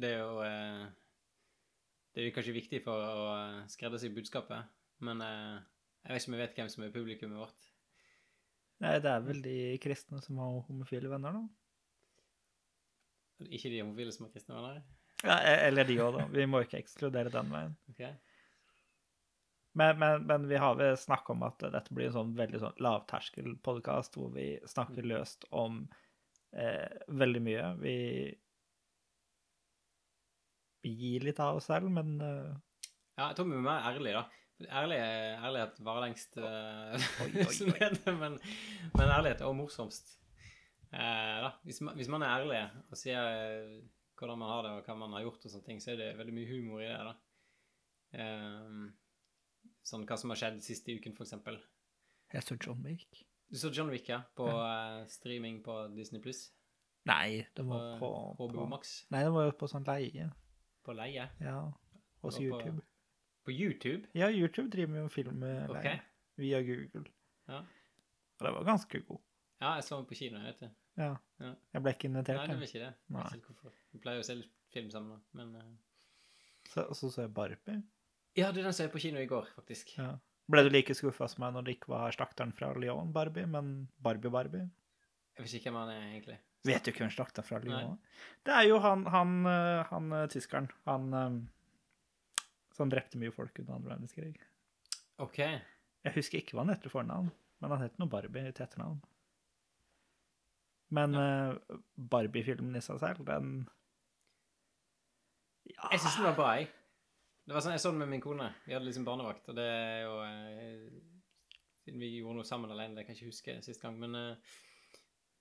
Det 0.00 0.10
er 0.10 0.20
jo 0.20 0.42
eh, 0.46 0.84
Det 2.12 2.22
er 2.22 2.28
jo 2.28 2.34
kanskje 2.36 2.56
viktig 2.56 2.82
for 2.84 3.02
å 3.02 3.36
skreddersy 3.72 4.10
budskapet, 4.14 4.68
men 5.04 5.22
eh, 5.24 5.60
jeg 6.02 6.12
vet 6.12 6.22
ikke 6.22 6.30
om 6.32 6.36
jeg 6.36 6.42
vet 6.42 6.58
hvem 6.58 6.72
som 6.72 6.84
er 6.84 6.94
publikummet 6.94 7.40
vårt. 7.40 7.68
Nei, 8.82 8.96
det 8.98 9.10
er 9.12 9.22
vel 9.22 9.40
de 9.44 9.58
kristne 9.82 10.18
som 10.24 10.40
har 10.42 10.64
homofile 10.66 11.10
venner, 11.12 11.38
da. 11.38 11.44
Ikke 13.46 13.70
de 13.70 13.80
homofile 13.82 14.14
som 14.14 14.26
har 14.26 14.32
kristne 14.34 14.58
venner? 14.58 14.82
Ja, 15.22 15.38
e- 15.38 15.60
eller 15.68 15.86
de 15.86 15.98
òg, 16.02 16.18
da. 16.18 16.26
Vi 16.34 16.46
må 16.50 16.64
ikke 16.64 16.80
ekskludere 16.82 17.32
den 17.32 17.50
veien. 17.54 17.78
Okay. 17.94 18.14
Men, 19.72 19.98
men, 19.98 20.26
men 20.28 20.48
vi 20.50 20.58
har 20.60 20.74
vel 20.76 20.98
snakka 21.00 21.32
om 21.32 21.46
at 21.46 21.62
dette 21.72 21.94
blir 21.96 22.10
en 22.10 22.16
sånn 22.16 22.32
veldig 22.36 22.58
sånn 22.60 22.82
lavterskel-podkast 22.84 24.18
hvor 24.18 24.28
vi 24.34 24.58
snakker 24.68 25.06
løst 25.08 25.46
om 25.48 25.78
eh, 26.52 26.90
veldig 27.08 27.40
mye. 27.46 27.70
Vi, 27.80 27.94
gir 30.82 31.26
litt 31.26 31.40
av 31.42 31.58
oss 31.60 31.68
selv, 31.70 31.90
men 31.90 32.14
eh, 32.20 32.52
Ja, 33.18 33.28
jeg 33.28 33.36
tror 33.38 33.48
vi 33.50 33.58
må 33.58 33.66
være 33.68 33.92
ærlige, 33.92 34.20
da. 34.22 34.38
Ærlig, 34.62 34.98
ærlighet 35.42 35.80
varer 35.82 36.04
lengst, 36.06 36.36
eh, 36.38 37.06
som 37.56 37.72
det 37.72 37.80
heter, 37.82 38.18
men, 38.18 38.38
men 38.94 39.08
ærlighet 39.08 39.40
er 39.42 39.48
også 39.48 39.58
morsomst. 39.58 40.14
Eh. 40.92 41.48
Hvis, 41.66 41.80
man, 41.80 41.96
hvis 41.98 42.10
man 42.12 42.22
er 42.22 42.36
ærlig 42.36 42.62
og 42.90 42.98
sier 43.00 43.28
eh, 43.32 43.82
hvordan 44.18 44.38
man 44.38 44.52
har 44.52 44.62
det 44.66 44.72
og 44.76 44.86
hva 44.86 44.96
man 45.00 45.16
har 45.16 45.24
gjort, 45.26 45.44
og 45.44 45.50
sånne 45.54 45.66
ting, 45.66 45.82
så 45.82 45.94
er 45.94 46.00
det 46.02 46.10
veldig 46.20 46.34
mye 46.36 46.50
humor 46.52 46.82
i 46.84 46.90
det. 46.90 46.98
da. 47.10 47.14
Eh, 48.22 48.80
sånn 49.82 50.06
hva 50.06 50.18
som 50.20 50.30
har 50.30 50.38
skjedd 50.38 50.62
siste 50.62 50.94
uken, 50.94 51.16
eksempel. 51.18 51.58
jeg 52.32 52.46
så 52.46 52.58
John 52.60 52.82
Wick. 52.86 53.24
Du 53.50 53.58
så 53.60 53.68
John 53.74 53.90
Wick, 53.92 54.08
ja, 54.08 54.22
på 54.38 54.46
eh, 54.48 55.02
streaming 55.10 55.58
på 55.64 55.74
Disney 55.96 56.22
Pluss? 56.22 56.50
Nei, 57.08 57.42
det 57.56 57.64
var 57.66 57.98
på, 57.98 58.08
På 58.38 58.46
HBO 58.46 58.62
på 58.62 58.68
Max? 58.70 58.92
Nei, 59.10 59.24
det 59.26 59.32
var 59.34 59.48
jo 59.48 59.54
på 59.58 59.68
sånn 59.68 59.86
leie. 59.88 60.28
På 60.84 60.92
leie? 60.96 61.28
Ja. 61.40 61.72
Hos 62.22 62.36
Det 62.38 62.50
var 62.50 62.60
på- 62.60 62.66
YouTube. 62.66 62.82
På 63.44 63.50
YouTube? 63.52 64.08
Ja, 64.14 64.28
YouTube 64.30 64.70
driver 64.70 64.98
jo 65.02 65.08
film 65.08 65.34
med 65.42 65.70
Ok. 65.70 65.76
okay. 65.76 65.98
via 66.38 66.60
Google. 66.62 67.04
Ja. 67.48 67.58
Og 68.38 68.46
det 68.46 68.52
var 68.54 68.64
ganske 68.64 69.00
god. 69.06 69.20
Ja, 69.60 69.74
jeg 69.74 69.84
så 69.84 69.96
den 69.96 70.06
på 70.06 70.14
kino, 70.18 70.40
vet 70.42 70.58
du. 70.60 70.68
Ja. 70.96 71.16
Ja. 71.40 71.54
Jeg 71.74 71.82
ble 71.82 71.92
ikke 71.94 72.08
invitert. 72.10 72.36
Nei, 72.36 72.46
det 72.46 72.56
var 72.58 72.66
ikke 72.66 72.78
det. 72.82 72.90
Jeg 72.92 73.16
Nei. 73.16 73.22
vet 73.22 73.34
ikke 73.38 73.52
hvorfor. 73.52 73.72
Vi 73.92 73.98
pleier 74.02 74.18
jo 74.20 74.24
å 74.24 74.28
se 74.28 74.36
film 74.72 74.90
sammen. 74.90 75.20
Men 75.32 75.54
eh, 75.56 75.72
Så, 76.68 76.84
og 76.88 76.96
så 76.96 77.10
så 77.10 77.22
jeg 77.26 77.34
Barbie. 77.34 77.82
Ja, 78.36 78.48
er 78.48 78.52
den 78.52 78.72
så 78.72 78.84
jeg 78.86 78.92
på 78.92 78.98
kino 79.02 79.18
i 79.20 79.26
går, 79.26 79.48
faktisk. 79.54 79.96
Ja. 79.98 80.16
Ble 80.50 80.62
du 80.64 80.70
like 80.70 80.94
skuffa 80.94 81.28
som 81.28 81.40
meg 81.44 81.52
når 81.54 81.64
det 81.66 81.74
ikke 81.76 81.88
var 81.92 82.10
slakteren 82.12 82.52
fra 82.56 82.72
Lyon 82.74 83.12
Barbie, 83.12 83.46
men 83.46 83.88
Barbie-Barbie? 84.02 84.70
Jeg 85.36 85.44
vet 85.44 85.54
ikke 85.54 85.70
hvem 85.70 85.78
han 85.82 85.90
er, 85.90 86.06
egentlig. 86.12 86.38
Vet 86.66 86.84
du 86.84 86.92
ikke 86.92 87.02
hvem 87.02 87.10
slakta 87.10 87.42
fra 87.42 87.58
Lyon? 87.62 87.96
Det 88.46 88.54
er 88.54 88.68
jo 88.68 88.78
han, 88.82 89.06
han, 89.10 89.38
øh, 89.50 89.84
han 89.90 90.12
øh, 90.12 90.28
tyskeren. 90.30 90.68
Han 90.86 91.14
øh, 91.14 91.40
som 92.76 92.90
drepte 92.90 93.18
mye 93.18 93.34
folk 93.34 93.58
under 93.58 93.74
andre 93.74 93.90
verdenskrig. 93.90 94.36
OK. 95.18 95.38
Jeg 95.38 96.14
husker 96.14 96.38
ikke 96.38 96.56
hva 96.56 96.64
han 96.64 96.72
heter 96.72 96.88
til 96.88 96.94
fornavn, 96.94 97.30
men 97.60 97.74
han 97.74 97.82
heter 97.84 98.02
noe 98.02 98.10
Barbie 98.10 98.52
til 98.52 98.64
etternavn. 98.64 99.02
Men 100.92 101.14
øh, 101.16 101.78
Barbie-filmen 102.10 102.76
i 102.76 102.84
seg 102.84 103.00
selv, 103.00 103.24
den 103.26 103.68
ja. 105.70 105.88
Jeg 105.92 106.02
syns 106.02 106.18
den 106.18 106.26
var 106.26 106.36
bra, 106.36 106.48
jeg. 106.58 106.68
Det 107.46 107.54
var 107.54 107.64
sånn, 107.64 107.74
Jeg 107.74 107.82
så 107.82 107.90
den 107.90 108.02
med 108.02 108.10
min 108.10 108.22
kone. 108.22 108.48
Vi 108.66 108.74
hadde 108.74 108.86
liksom 108.86 109.06
barnevakt, 109.06 109.48
og 109.50 109.56
det 109.58 109.66
er 109.66 110.02
jo 110.04 110.18
eh, 110.26 111.00
Siden 111.82 111.98
vi 111.98 112.12
gjorde 112.14 112.38
noe 112.38 112.46
sammen 112.46 112.70
alene, 112.70 112.94
det 112.94 113.02
kan 113.06 113.16
jeg 113.16 113.24
ikke 113.24 113.32
huske 113.32 113.54
sist 113.66 113.82
gang, 113.82 113.96
men 113.98 114.14
eh, 114.14 114.52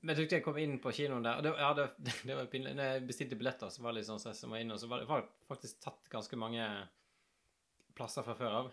men 0.01 0.15
jeg 0.15 0.23
tykte 0.23 0.39
jeg 0.39 0.45
kom 0.45 0.57
inn 0.57 0.79
på 0.81 0.93
kinoen 0.97 1.25
der, 1.25 1.37
og 1.37 1.45
det, 1.45 1.51
ja, 1.61 1.71
det, 1.77 1.87
det 2.27 2.37
var 2.37 2.49
pinlig. 2.49 2.73
Når 2.77 2.87
jeg 2.89 3.03
bestilte 3.09 3.37
billetter, 3.37 3.69
så 3.69 3.83
var 3.83 3.93
det 3.93 4.01
litt 4.01 4.09
sånn 4.09 4.21
jeg 4.25 4.79
så 4.81 4.89
var 4.89 5.03
det 5.03 5.09
var 5.09 5.27
faktisk 5.49 5.83
tatt 5.83 6.09
ganske 6.09 6.39
mange 6.41 6.65
plasser 7.97 8.25
fra 8.25 8.37
før 8.37 8.57
av. 8.63 8.71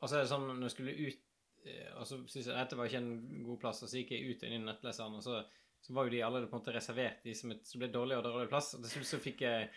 Og 0.00 0.08
så 0.08 0.16
er 0.16 0.24
det 0.24 0.32
sånn, 0.32 0.48
når 0.48 0.66
jeg 0.66 0.74
skulle 0.74 0.94
ut, 0.98 1.26
eh, 1.66 1.90
og 1.98 2.06
så 2.08 2.18
syntes 2.24 2.48
jeg 2.48 2.56
dette 2.56 2.78
var 2.78 2.88
ikke 2.88 3.02
en 3.02 3.44
god 3.46 3.60
plass, 3.62 3.82
og 3.84 3.92
så 3.92 4.00
gikk 4.00 4.14
jeg 4.16 4.30
ut 4.30 4.42
og 4.42 4.48
inn 4.48 4.62
i 4.62 4.66
nettleseren, 4.70 5.18
og 5.20 5.24
så, 5.26 5.42
så 5.84 5.94
var 5.94 6.08
jo 6.08 6.14
de 6.14 6.24
allerede 6.26 6.50
på 6.50 6.56
en 6.56 6.64
måte 6.64 6.74
reservert, 6.74 7.20
de 7.26 7.36
som 7.38 7.52
et, 7.54 7.62
så 7.68 7.78
ble 7.78 7.90
dårligere 7.92 8.24
og 8.24 8.28
dårligere 8.30 8.52
plass, 8.54 8.72
og 8.78 8.82
til 8.82 8.94
slutt 8.96 9.10
så 9.12 9.20
fikk 9.22 9.44
jeg, 9.44 9.68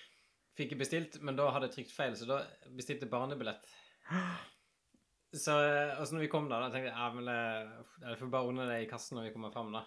fikk 0.57 0.73
jeg 0.73 0.81
bestilt, 0.81 1.19
men 1.25 1.37
da 1.37 1.49
hadde 1.51 1.69
jeg 1.69 1.77
trykt 1.77 1.93
feil, 1.97 2.15
så 2.17 2.29
da 2.31 2.39
bestilte 2.77 3.05
jeg 3.05 3.13
barnebillett. 3.13 3.67
Så, 5.35 5.51
altså 5.51 6.15
når 6.15 6.25
vi 6.25 6.31
kom 6.31 6.47
da, 6.47 6.61
da 6.63 6.71
tenkte 6.71 6.93
jeg, 6.93 6.95
ja, 6.95 7.11
men 7.11 7.27
det, 7.27 7.39
jeg 8.05 8.19
får 8.21 8.33
bare 8.33 8.49
ordne 8.49 8.69
det 8.69 8.79
i 8.85 8.89
kassen 8.89 9.19
når 9.19 9.27
vi 9.27 9.35
kommer 9.35 9.51
frem 9.51 9.73
da. 9.75 9.83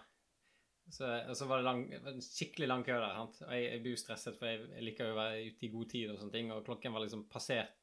Så, 0.89 1.05
og 1.05 1.35
så 1.37 1.45
var 1.45 1.59
det 1.59 1.67
lang, 1.67 1.83
en 1.93 2.23
skikkelig 2.23 2.67
lang 2.69 2.83
kø 2.85 2.95
der, 2.97 3.17
sant? 3.17 3.41
og 3.45 3.51
jeg, 3.53 3.67
jeg 3.67 3.81
blir 3.83 3.93
jo 3.93 4.01
stresset, 4.01 4.37
for 4.39 4.49
jeg, 4.49 4.63
jeg 4.73 4.85
liker 4.87 5.09
jo 5.09 5.13
å 5.13 5.19
være 5.19 5.43
ute 5.51 5.67
i 5.67 5.73
god 5.73 5.91
tid 5.91 6.13
og 6.13 6.17
sånne 6.17 6.33
ting, 6.33 6.49
og 6.55 6.63
klokken 6.65 6.95
var 6.95 7.03
liksom 7.05 7.27
passert 7.29 7.75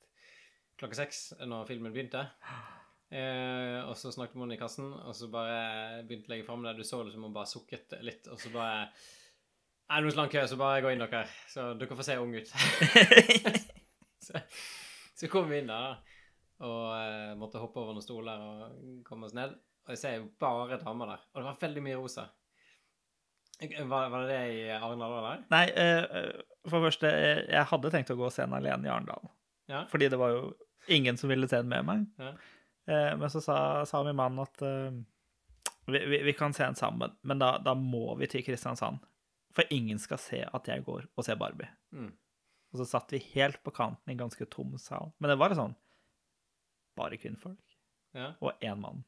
klokka 0.76 0.98
seks 0.98 1.20
når 1.46 1.68
filmen 1.68 1.94
begynte. 1.94 2.24
Eh, 3.07 3.78
og 3.86 3.94
så 3.98 4.11
snakket 4.11 4.40
hun 4.40 4.54
i 4.54 4.59
kassen, 4.59 4.90
og 4.90 5.14
så 5.16 5.28
bare 5.30 6.02
begynte 6.09 6.26
å 6.30 6.34
legge 6.34 6.46
fram 6.48 6.66
det. 6.66 6.74
Du 6.78 6.82
så 6.86 7.00
liksom 7.07 7.28
hun 7.28 7.36
bare 7.36 7.50
sukket 7.50 7.94
litt, 8.04 8.26
og 8.32 8.40
så 8.42 8.50
bare 8.54 8.88
Er 9.86 10.02
det 10.02 10.09
noen 10.09 10.16
så 10.16 10.18
lang 10.18 10.30
kø, 10.32 10.42
så 10.50 10.59
bare 10.59 10.82
gå 10.82 10.90
inn, 10.90 11.04
dere. 11.04 11.28
Så 11.46 11.68
dere 11.78 11.96
får 11.98 12.09
se 12.09 12.18
ung 12.18 12.32
ut. 12.34 12.48
så, 14.26 14.40
så 15.14 15.30
kom 15.30 15.46
vi 15.52 15.61
inn 15.62 15.70
der, 15.70 16.00
og 16.66 16.80
eh, 16.96 17.36
måtte 17.38 17.62
hoppe 17.62 17.84
over 17.84 17.94
noen 17.94 18.04
stoler 18.04 18.42
og 18.42 19.04
komme 19.07 19.30
oss 19.30 19.36
ned. 19.38 19.54
Og 19.86 19.94
jeg 19.94 20.02
ser 20.02 20.18
jo 20.18 20.26
bare 20.42 20.80
damer 20.82 21.14
der. 21.14 21.22
Og 21.30 21.38
det 21.38 21.46
var 21.46 21.62
veldig 21.62 21.86
mye 21.86 22.00
rosa. 22.00 22.26
Var, 23.61 24.09
var 24.12 24.20
det 24.20 24.28
det 24.28 24.40
i 24.52 24.62
Arendal 24.76 25.14
òg, 25.14 25.18
eller? 25.22 25.42
Nei, 25.52 25.64
uh, 25.72 26.42
for 26.68 26.76
det 26.76 26.90
første, 26.90 27.09
eh, 27.09 27.42
jeg 27.54 27.68
hadde 27.70 27.92
tenkt 27.94 28.12
å 28.12 28.16
gå 28.18 28.26
og 28.28 28.34
se 28.34 28.44
den 28.44 28.57
alene 28.59 28.84
i 28.84 28.92
Arendal. 28.92 29.30
Ja. 29.70 29.84
Fordi 29.90 30.11
det 30.12 30.18
var 30.20 30.34
jo 30.34 30.42
ingen 30.92 31.16
som 31.16 31.32
ville 31.32 31.48
se 31.48 31.62
den 31.62 31.70
med 31.72 31.86
meg. 31.88 32.04
Ja. 32.20 32.34
Uh, 32.86 33.12
men 33.18 33.32
så 33.32 33.40
sa, 33.42 33.59
sa 33.88 34.02
min 34.04 34.18
mann 34.18 34.36
at 34.42 34.61
uh, 34.62 34.92
vi, 35.88 36.02
vi, 36.04 36.20
vi 36.28 36.34
kan 36.36 36.54
se 36.54 36.66
den 36.66 36.76
sammen, 36.78 37.16
men 37.22 37.40
da, 37.40 37.57
da 37.64 37.72
må 37.78 38.14
vi 38.20 38.28
til 38.30 38.44
Kristiansand. 38.44 39.00
For 39.57 39.64
ingen 39.72 39.98
skal 40.02 40.20
se 40.20 40.42
at 40.44 40.68
jeg 40.68 40.84
går 40.84 41.09
og 41.16 41.24
ser 41.24 41.38
Barbie. 41.40 41.70
Mm. 41.96 42.12
Og 42.74 42.80
så 42.82 42.84
satt 42.90 43.14
vi 43.14 43.22
helt 43.32 43.62
på 43.64 43.72
kanten 43.72 44.11
i 44.11 44.12
en 44.12 44.26
ganske 44.26 44.44
tom 44.52 44.74
sal. 44.82 45.14
Men 45.16 45.32
det 45.32 45.38
var 45.40 45.54
sånn 45.57 45.76
bare 46.96 47.16
kvinnfolk 47.20 47.76
Ja. 48.16 48.34
og 48.40 48.52
én 48.64 48.80
mann. 48.80 49.04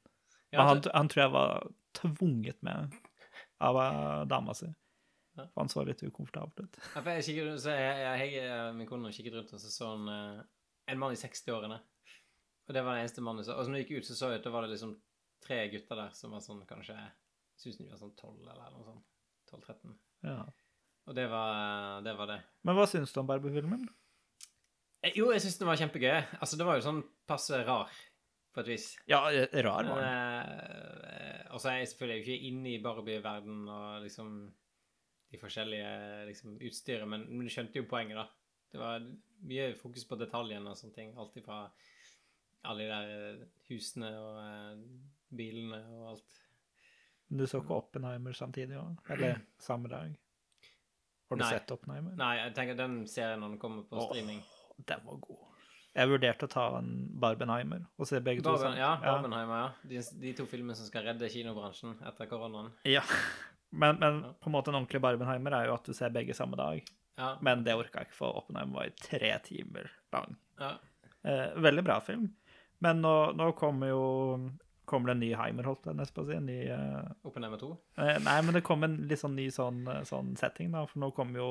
Men 0.53 0.67
han, 0.67 0.83
han 0.95 1.09
tror 1.09 1.23
jeg 1.23 1.33
var 1.35 1.69
tvunget 1.97 2.63
med 2.65 2.97
av 3.65 3.81
eh, 3.83 4.25
dama 4.31 4.55
si. 4.57 4.69
For 5.39 5.61
han 5.63 5.71
så 5.71 5.85
litt 5.87 6.03
ukomfortabel 6.03 6.67
ut. 6.67 6.79
Ja, 6.97 7.03
jeg 7.15 7.45
rundt, 7.47 7.63
så 7.63 7.71
jeg, 7.71 7.99
jeg, 8.03 8.33
jeg, 8.41 8.73
min 8.75 8.89
kone 8.91 9.13
kikket 9.15 9.37
rundt, 9.39 9.53
og 9.55 9.63
så 9.63 9.71
så 9.71 9.93
eh, 10.11 10.41
en 10.91 10.99
mann 10.99 11.15
i 11.15 11.21
60-årene. 11.21 11.79
Og 12.69 12.75
det 12.75 12.83
var 12.85 12.97
den 12.99 13.05
eneste 13.05 13.23
mannen. 13.25 13.47
Så, 13.47 13.55
og 13.55 13.65
så 13.65 13.73
når 13.73 13.83
jeg 13.83 13.87
gikk 13.89 14.03
ut, 14.03 14.09
så 14.11 14.17
så 14.19 14.33
jeg 14.33 14.41
at 14.43 14.49
det 14.49 14.53
var 14.53 14.67
det 14.67 14.75
liksom 14.75 14.97
tre 15.45 15.61
gutter 15.73 16.01
der 16.03 16.17
som 16.17 16.35
var 16.35 16.43
sånn 16.45 16.65
kanskje 16.69 16.97
syns 17.59 17.79
de 17.79 17.87
var 17.89 18.01
sånn 18.01 18.15
12 18.19 18.43
eller 18.43 18.75
noe 18.75 18.85
sånt. 18.87 19.07
12-13. 19.49 19.95
Ja. 20.29 20.43
Og 21.09 21.17
det 21.17 21.25
var, 21.33 22.03
det 22.05 22.13
var 22.19 22.29
det. 22.29 22.43
Men 22.69 22.77
hva 22.77 22.85
syns 22.91 23.15
du 23.15 23.23
om 23.23 23.31
Barbie-filmen? 23.31 23.87
Eh, 25.01 25.15
Jo, 25.17 25.31
jeg 25.33 25.45
syns 25.45 25.57
den 25.61 25.71
var 25.71 25.81
kjempegøy. 25.81 26.19
Altså, 26.39 26.59
det 26.61 26.67
var 26.69 26.79
jo 26.79 26.85
sånn 26.85 27.01
passe 27.29 27.63
rar, 27.65 27.95
på 28.53 28.65
et 28.65 28.71
vis. 28.75 28.91
Ja, 29.09 29.23
rar 29.65 29.89
var 29.89 30.03
den. 30.05 31.08
Eh, 31.49 31.55
og 31.55 31.61
så 31.61 31.73
er 31.73 31.81
jeg 31.81 31.93
selvfølgelig 31.93 32.25
ikke 32.25 32.49
inne 32.51 32.73
i 32.75 32.83
Barbie-verden 32.83 33.69
og 33.69 34.03
liksom 34.05 34.35
de 35.29 35.39
forskjellige 35.41 36.25
liksom, 36.27 36.57
utstyret, 36.65 37.09
men, 37.09 37.27
men 37.29 37.49
du 37.49 37.53
skjønte 37.53 37.81
jo 37.81 37.89
poenget, 37.89 38.17
da. 38.17 38.29
Det 38.73 38.81
var 38.81 39.05
mye 39.49 39.73
fokus 39.77 40.05
på 40.09 40.17
detaljene 40.21 40.71
og 40.73 40.77
sånne 40.77 40.97
ting. 40.97 41.13
Alt 41.21 41.37
ifra 41.41 41.63
alle 42.69 42.85
de 42.85 42.89
der 42.91 43.11
eh, 43.15 43.43
husene 43.71 44.11
og 44.19 44.39
uh, 44.43 44.81
bilene 45.37 45.79
og 45.97 46.09
alt. 46.13 46.39
Men 47.29 47.43
Du 47.43 47.47
så 47.47 47.61
ikke 47.63 47.77
Oppenheimer 47.77 48.33
samtidig 48.33 48.79
òg? 48.81 48.97
Eller 49.13 49.43
samme 49.61 49.89
dag? 49.89 50.17
Har 51.29 51.37
du 51.37 51.45
Nei. 51.45 51.51
sett 51.53 51.71
Oppenheimer? 51.71 52.17
Nei, 52.17 52.35
jeg 52.41 52.55
tenker 52.57 52.79
den 52.79 53.03
serien 53.07 53.41
når 53.45 53.55
den 53.55 53.61
kommer 53.61 53.85
på 53.89 54.01
Åh, 54.01 54.07
streaming 54.09 54.41
Den 54.79 55.05
var 55.05 55.21
god. 55.21 55.48
Jeg 55.99 56.11
vurderte 56.13 56.47
å 56.47 56.51
ta 56.53 56.65
en 56.79 56.93
Barbenheimer 57.19 57.83
og 57.99 58.07
se 58.07 58.21
begge 58.23 58.45
to 58.47 58.53
Barben. 58.55 58.77
Ja, 58.79 58.93
Barbenheimer, 59.03 59.65
ja. 59.65 59.71
De, 59.91 60.03
de 60.23 60.33
to 60.39 60.47
filmene 60.47 60.77
som 60.79 60.87
skal 60.87 61.09
redde 61.11 61.27
kinobransjen 61.33 61.97
etter 62.07 62.29
koronaen. 62.31 62.71
Ja. 62.87 63.03
Men, 63.71 63.99
men 64.01 64.21
Ja. 64.23 64.31
på 64.41 64.49
en 64.49 64.55
måte 64.55 64.71
en 64.71 64.79
ordentlig 64.79 65.01
Barbenheimer 65.05 65.53
er 65.59 65.67
jo 65.69 65.75
at 65.75 65.85
du 65.85 65.93
ser 65.97 66.15
begge 66.15 66.37
samme 66.39 66.57
dag. 66.57 66.87
Ja. 67.19 67.33
Men 67.43 67.65
det 67.67 67.75
orka 67.75 67.99
jeg 68.05 68.09
ikke, 68.13 68.19
for 68.21 68.39
Oppenheimer 68.39 68.79
var 68.79 68.87
i 68.93 68.95
tre 69.03 69.35
timer 69.45 69.91
lang. 70.15 70.37
ja. 70.63 70.77
Eh, 71.27 71.51
veldig 71.59 71.83
bra 71.85 71.97
film. 72.01 72.29
Men 72.81 73.01
nå, 73.03 73.13
nå 73.35 73.49
kommer 73.59 73.89
jo 73.91 74.03
kommer 74.89 75.11
det 75.11 75.17
en 75.17 75.21
ny 75.21 75.33
Heimer, 75.37 75.67
holdt 75.67 75.85
jeg 75.91 75.97
nesten 75.99 76.15
på 76.15 76.23
å 76.23 76.29
si. 76.31 76.37
En 76.39 76.47
ny 76.47 76.61
eh, 76.71 77.11
Oppenheimer 77.27 77.35
og 77.35 77.43
ned 77.43 77.51
med 77.51 77.61
to. 77.61 77.71
eh, 77.99 78.19
Nei, 78.25 78.37
men 78.47 78.55
det 78.55 78.63
kom 78.65 78.87
en 78.87 78.95
litt 79.11 79.19
sånn 79.21 79.35
ny 79.37 79.49
sånn, 79.53 79.83
eh, 79.91 80.05
sånn 80.09 80.31
setting, 80.39 80.71
da. 80.73 80.87
For 80.87 81.03
nå 81.03 81.11
kommer 81.17 81.43
jo 81.43 81.49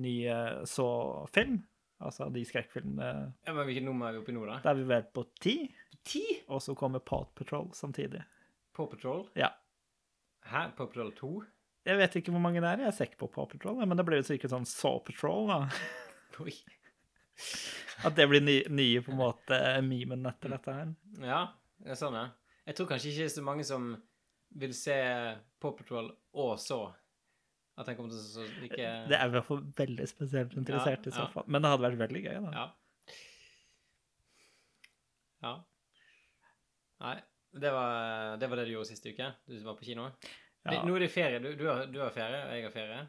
ny 0.00 0.14
eh, 0.26 0.64
så-film. 0.66 1.60
Altså 2.04 2.28
de 2.32 2.42
skrekkfilmene 2.46 3.08
Ja, 3.46 3.52
men 3.56 3.64
hvilket 3.68 3.84
nummer 3.86 4.08
er 4.10 4.16
vi 4.18 4.22
oppe 4.22 4.32
i 4.32 4.36
nå, 4.36 4.44
da? 4.48 4.58
Da 4.64 4.72
er 4.74 4.80
vi 4.80 4.86
vel 4.90 5.06
på 5.16 5.24
ti, 5.40 5.56
Ti? 6.04 6.22
og 6.52 6.60
så 6.60 6.74
kommer 6.76 7.00
Paw 7.00 7.24
Patrol 7.36 7.70
samtidig. 7.76 8.20
Paw 8.76 8.86
Patrol? 8.92 9.22
Ja. 9.40 9.48
Hæ? 10.50 10.66
Paw 10.76 10.86
Patrol 10.90 11.12
2? 11.16 11.30
Jeg 11.88 12.00
vet 12.00 12.16
ikke 12.20 12.32
hvor 12.32 12.40
mange 12.44 12.60
det 12.64 12.68
er, 12.70 12.82
jeg 12.86 12.96
ser 12.96 13.08
ikke 13.10 13.22
på 13.24 13.30
Paw 13.38 13.48
Patrol, 13.48 13.80
men 13.84 13.96
det 13.96 14.04
blir 14.08 14.20
jo 14.20 14.26
sikkert 14.28 14.52
sånn 14.52 14.68
Saw 14.68 15.00
Patrol, 15.06 15.48
da. 15.48 15.58
Oi. 16.44 16.52
At 18.04 18.16
det 18.18 18.26
blir 18.30 18.42
ny, 18.44 18.58
nye 18.72 19.02
på 19.04 19.12
en 19.14 19.20
måte 19.20 19.58
memen 19.86 20.26
etter 20.28 20.52
dette 20.54 20.74
her. 20.76 20.92
Ja, 21.24 21.40
det 21.80 21.94
er 21.94 22.00
sånn, 22.00 22.16
ja. 22.18 22.28
Jeg 22.64 22.78
tror 22.78 22.88
kanskje 22.92 23.10
ikke 23.12 23.24
det 23.24 23.30
er 23.30 23.34
så 23.38 23.44
mange 23.44 23.64
som 23.68 23.88
vil 24.60 24.72
se 24.76 24.96
Paw 25.60 25.74
Patrol 25.76 26.12
og 26.40 26.54
så 26.62 26.78
at 27.74 27.88
den 27.88 27.96
kommer 27.98 28.12
til 28.12 28.20
å 28.20 28.24
så 28.24 28.46
like 28.62 28.88
Det 29.10 29.18
er 29.18 29.26
i 29.26 29.34
hvert 29.34 29.46
fall 29.48 29.62
veldig 29.78 30.06
spesielt 30.06 30.54
interessert 30.60 31.08
Ja, 31.08 31.10
i 31.10 31.16
så 31.16 31.26
fall. 31.32 31.46
Men 31.50 31.64
det 31.64 31.72
hadde 31.72 31.86
vært 31.88 32.02
veldig 32.04 32.22
gøy, 32.22 32.36
da. 32.44 32.52
Ja. 32.54 32.66
Ja. 35.44 35.54
Nei, 37.04 37.16
det 37.60 37.74
var, 37.74 38.38
det 38.40 38.48
var 38.48 38.60
det 38.60 38.68
du 38.68 38.72
gjorde 38.76 38.88
siste 38.92 39.12
uke? 39.12 39.28
Du 39.50 39.58
var 39.66 39.76
på 39.78 39.86
kino? 39.88 40.06
Ja. 40.64 40.80
nå 40.86 40.94
er 40.96 41.04
det 41.04 41.10
ferie. 41.12 41.42
Du, 41.42 41.50
du, 41.58 41.66
har, 41.68 41.84
du 41.90 41.98
har 42.00 42.14
ferie, 42.14 42.40
og 42.46 42.56
jeg 42.56 42.64
har 42.64 42.72
ferie. 42.72 43.02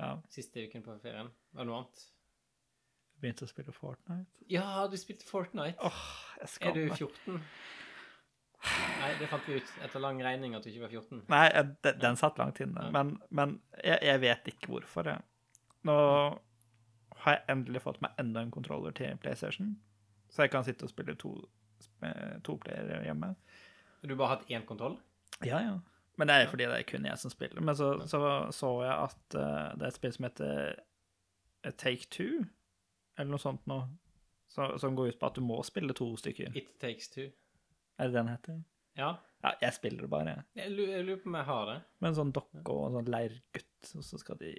Ja. 0.00 0.08
Siste 0.32 0.64
uken 0.64 0.86
på 0.86 0.96
ferien. 1.02 1.28
Var 1.52 1.66
det 1.66 1.68
noe 1.68 1.82
annet? 1.82 2.06
Begynte 3.22 3.46
å 3.46 3.50
spille 3.50 3.74
Fortnite. 3.76 4.46
Ja, 4.50 4.86
du 4.90 4.96
spilte 4.98 5.26
Fortnite. 5.28 5.76
Åh, 5.84 6.06
jeg 6.40 6.70
er 6.70 6.78
du 6.78 6.86
14? 6.88 7.42
Nei, 8.62 9.10
det 9.18 9.26
fant 9.30 9.46
vi 9.48 9.56
ut 9.58 9.70
etter 9.82 10.02
lang 10.02 10.20
regning 10.22 10.54
at 10.54 10.62
du 10.62 10.70
ikke 10.70 10.84
var 10.84 10.92
14. 10.94 11.22
Nei, 11.32 11.44
jeg- 11.50 11.76
den, 11.82 11.98
den 12.04 12.16
satt 12.20 12.38
langt 12.38 12.60
inne. 12.62 12.84
Men, 12.94 13.16
men 13.30 13.56
jeg, 13.82 13.98
jeg 14.06 14.20
vet 14.22 14.50
ikke 14.52 14.70
hvorfor. 14.70 15.08
Jeg. 15.10 15.22
Nå 15.88 15.96
har 17.24 17.36
jeg 17.36 17.44
endelig 17.50 17.82
fått 17.82 18.00
meg 18.02 18.14
enda 18.22 18.42
en 18.42 18.50
kontroller 18.54 18.94
til 18.98 19.16
PlayStation, 19.22 19.74
så 20.30 20.42
jeg 20.46 20.50
kan 20.54 20.64
sitte 20.66 20.86
og 20.86 20.90
spille 20.90 21.14
to, 21.18 21.32
eh, 22.02 22.38
to 22.46 22.56
playere 22.62 23.02
hjemme. 23.04 23.34
Du 24.02 24.14
har 24.14 24.18
bare 24.22 24.36
hatt 24.36 24.48
én 24.50 24.64
kontroll? 24.66 24.96
Ja, 25.44 25.58
ja. 25.62 25.76
Men 26.18 26.28
det 26.28 26.34
er 26.36 26.46
fordi 26.50 26.66
det 26.68 26.78
er 26.78 26.86
kun 26.86 27.06
jeg 27.08 27.18
som 27.18 27.30
spiller. 27.32 27.60
Men 27.64 27.74
så 27.76 27.94
så, 28.06 28.20
så 28.52 28.70
jeg 28.84 28.92
at 28.92 29.36
uh, 29.38 29.74
det 29.78 29.86
er 29.86 29.88
et 29.88 29.94
spill 29.98 30.12
som 30.12 30.26
heter 30.28 30.74
eh, 31.64 31.72
Take 31.78 32.06
Two, 32.10 32.44
eller 33.18 33.30
noe 33.32 33.42
sånt 33.42 33.66
nå, 33.70 33.78
så, 34.52 34.72
som 34.78 34.96
går 34.96 35.14
ut 35.14 35.18
på 35.20 35.26
at 35.30 35.38
du 35.38 35.40
må 35.46 35.62
spille 35.64 35.94
to 35.96 36.10
stykker. 36.20 36.52
It 36.58 36.74
Takes 36.82 37.08
Two. 37.08 37.30
Er 37.98 38.10
det 38.10 38.16
den 38.16 38.30
heter? 38.32 38.62
Ja. 38.98 39.10
Ja, 39.42 39.56
jeg 39.58 39.74
spiller 39.74 40.06
det 40.06 40.10
bare, 40.12 40.36
jeg. 40.36 40.44
Jeg 40.60 40.88
jeg 40.88 41.04
lurer 41.06 41.20
på 41.22 41.30
om 41.32 41.36
jeg 41.40 41.48
har 41.48 41.64
det. 41.66 41.76
Med 41.98 42.12
en 42.12 42.18
sånn 42.20 42.32
dokke 42.36 42.62
og 42.70 42.82
en 42.86 42.98
sånn 43.00 43.10
leirgutt, 43.10 43.88
og 43.98 44.04
så 44.06 44.20
skal 44.20 44.38
de 44.38 44.52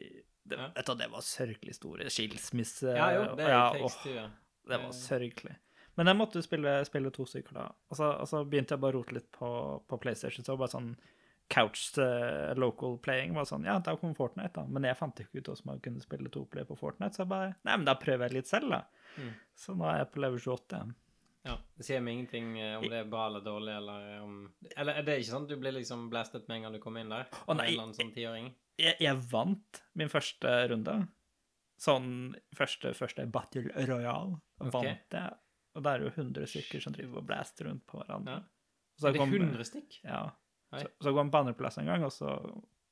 det, 0.44 0.58
Ja. 0.60 0.68
Vet 0.76 0.90
du, 0.90 0.96
det 1.00 1.10
var 1.12 1.24
sørgelig 1.24 1.76
store. 1.78 2.10
Skilsmisse 2.12 2.96
Ja, 2.98 3.12
jo, 3.16 3.30
det 3.40 3.46
er 3.48 3.54
ja, 3.54 3.62
tekst, 3.78 4.08
åh, 4.10 4.16
ja. 4.18 4.26
Det 4.68 4.80
var 4.82 4.92
sørgelig. 4.98 5.56
Men 5.96 6.10
jeg 6.10 6.18
måtte 6.18 6.42
spille, 6.44 6.74
spille 6.90 7.12
to 7.14 7.26
stykker 7.30 7.56
da. 7.56 7.68
Og 7.92 8.00
så, 8.00 8.10
og 8.18 8.28
så 8.28 8.42
begynte 8.44 8.76
jeg 8.76 8.84
bare 8.84 8.98
å 8.98 9.02
rote 9.04 9.16
litt 9.16 9.30
på, 9.32 9.50
på 9.88 10.00
PlayStation. 10.04 10.44
Så 10.44 10.56
var 10.56 10.66
bare 10.66 10.74
sånn 10.74 10.94
couch 11.54 11.98
uh, 12.00 12.54
local 12.58 12.98
playing 13.04 13.36
var 13.36 13.46
sånn 13.46 13.68
Ja, 13.68 13.76
da 13.84 13.96
kom 14.00 14.16
Fortnite, 14.18 14.56
da. 14.56 14.64
Men 14.66 14.88
jeg 14.88 14.98
fant 14.98 15.20
ikke 15.22 15.40
ut 15.40 15.52
hvordan 15.52 15.70
man 15.70 15.82
kunne 15.86 16.04
spille 16.04 16.32
to 16.34 16.46
player 16.50 16.68
på 16.68 16.78
Fortnite, 16.80 17.14
så 17.16 17.24
jeg 17.24 17.32
bare 17.34 17.52
Nei, 17.62 17.76
men 17.76 17.86
da 17.88 17.96
prøver 18.00 18.28
jeg 18.28 18.40
litt 18.40 18.50
selv, 18.50 18.74
da. 18.74 18.82
Mm. 19.20 19.34
Så 19.64 19.76
nå 19.78 19.88
er 19.92 20.02
jeg 20.02 20.12
på 20.16 20.24
level 20.24 20.42
28 20.42 20.80
igjen. 20.80 20.96
Ja, 21.44 21.58
Det 21.76 21.84
sier 21.84 22.00
meg 22.00 22.14
ingenting 22.16 22.54
eh, 22.60 22.78
om 22.80 22.86
det 22.88 23.02
er 23.02 23.10
bra 23.12 23.26
eller 23.28 23.42
dårlig, 23.44 23.74
eller 23.76 24.22
om 24.24 24.36
Eller 24.78 25.00
er 25.02 25.04
det 25.04 25.18
ikke 25.20 25.32
sånn 25.34 25.44
at 25.48 25.52
du 25.52 25.58
blir 25.60 25.76
liksom 25.76 26.06
blastet 26.12 26.48
med 26.48 26.58
en 26.58 26.64
gang 26.68 26.78
du 26.78 26.80
kommer 26.84 27.04
inn 27.04 27.12
der? 27.12 27.28
Å, 27.48 27.56
nei. 27.60 27.74
Sånn? 27.76 28.50
Jeg, 28.80 28.96
jeg 29.04 29.18
vant 29.32 29.82
min 30.00 30.10
første 30.10 30.54
runde. 30.72 30.96
Sånn 31.84 32.10
første, 32.56 32.94
første 32.96 33.26
Battle 33.34 33.66
Royale. 33.90 34.40
okay. 34.62 34.72
Vant 34.72 35.18
jeg. 35.20 35.36
Og 35.74 35.84
det 35.84 35.92
er 35.92 36.06
jo 36.06 36.12
100 36.14 36.48
stykker 36.54 36.84
som 36.86 36.94
driver 36.96 37.20
og 37.20 37.28
blaster 37.28 37.68
rundt 37.68 37.84
på 37.90 38.00
hverandre. 38.00 38.40
Ja. 38.40 38.44
Så 39.02 39.10
Er 39.10 39.16
det 39.16 39.20
kom- 39.24 39.34
100 39.34 39.66
stykk? 39.68 40.00
Ja. 40.06 40.24
Så, 40.74 40.88
så 41.02 41.12
går 41.14 41.26
man 41.26 41.32
på 41.34 41.40
andreplass 41.44 41.78
en 41.82 41.86
gang, 41.90 42.04
og 42.06 42.12
så 42.14 42.30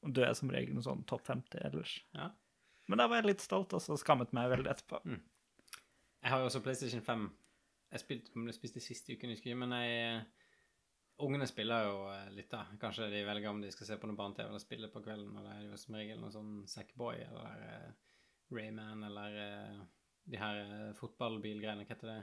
dør 0.04 0.28
jeg 0.28 0.36
som 0.38 0.50
regel 0.54 0.74
noe 0.76 0.84
sånn 0.86 1.06
topp 1.10 1.24
50 1.30 1.62
ellers. 1.66 2.00
Ja. 2.18 2.32
Men 2.90 2.98
da 2.98 3.08
var 3.08 3.22
jeg 3.22 3.32
litt 3.32 3.42
stolt, 3.46 3.74
og 3.78 3.82
så 3.82 3.96
skammet 4.02 4.34
meg 4.34 4.50
veldig 4.52 4.70
etterpå. 4.74 5.00
Jeg 5.08 6.30
har 6.34 6.42
jo 6.42 6.50
også 6.50 6.62
PlayStation 6.66 7.02
5. 7.06 7.30
Jeg 7.92 8.04
spilte, 8.04 8.32
om 8.36 8.46
det 8.48 8.56
spiste 8.56 8.84
siste 8.84 9.16
uken, 9.16 9.34
husker 9.34 9.52
jeg 9.52 9.60
men 9.60 9.76
jeg 9.76 10.22
Ungene 11.22 11.46
spiller 11.46 11.86
jo 11.86 11.98
eh, 12.10 12.30
litt, 12.34 12.50
da. 12.50 12.64
Kanskje 12.82 13.12
de 13.12 13.20
velger 13.28 13.52
om 13.52 13.60
de 13.62 13.70
skal 13.70 13.86
se 13.86 13.98
på 14.02 14.08
noe 14.10 14.18
barne-TV 14.18 14.48
eller 14.48 14.62
spille 14.64 14.88
på 14.90 15.04
kvelden. 15.06 15.36
Og 15.38 15.44
det 15.46 15.52
er 15.54 15.66
jo 15.68 15.78
som 15.78 15.98
regel 16.00 16.22
noe 16.22 16.34
sånn 16.34 16.54
Sackboy 16.72 17.20
eller 17.28 17.66
uh, 17.68 18.16
Rayman 18.50 19.04
eller 19.06 19.36
uh, 19.38 19.84
de 20.32 20.40
her 20.42 20.62
uh, 20.66 20.88
fotballbilgreiene. 20.98 21.86
Hva 21.86 21.94
heter 21.94 22.10
det? 22.10 22.22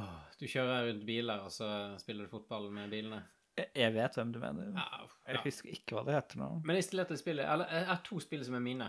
Oh, 0.00 0.18
du 0.40 0.48
kjører 0.48 0.88
rundt 0.88 1.06
biler, 1.06 1.44
og 1.44 1.52
så 1.52 1.68
spiller 2.00 2.26
du 2.26 2.32
fotball 2.32 2.70
med 2.74 2.90
bilene. 2.90 3.20
Jeg, 3.60 3.92
vet 3.92 4.14
hvem 4.16 4.32
du 4.32 4.40
mener. 4.40 4.72
Ja, 4.72 5.04
Jeg 5.28 5.36
ja. 5.36 5.44
husker 5.44 5.74
ikke 5.76 5.98
hva 5.98 6.06
det 6.08 6.16
heter 6.16 6.40
nå. 6.40 6.48
Men 6.64 6.78
jeg 6.78 6.86
installerte 6.86 7.18
spillet 7.20 7.44
Eller 7.52 7.68
jeg 7.68 7.84
har 7.90 8.00
to 8.06 8.20
spill 8.24 8.44
som 8.48 8.56
er 8.56 8.64
mine. 8.64 8.88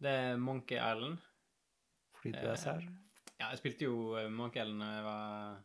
Det 0.00 0.12
er 0.14 0.38
Monkey 0.38 0.78
Island. 0.78 1.18
Fordi 2.20 2.36
du 2.38 2.46
er 2.52 2.60
sær. 2.60 2.86
Ja, 3.40 3.48
jeg 3.54 3.60
spilte 3.62 3.86
jo 3.86 4.18
eh, 4.20 4.28
når 4.28 4.52
da 4.52 4.88
jeg 4.92 5.04
var 5.06 5.62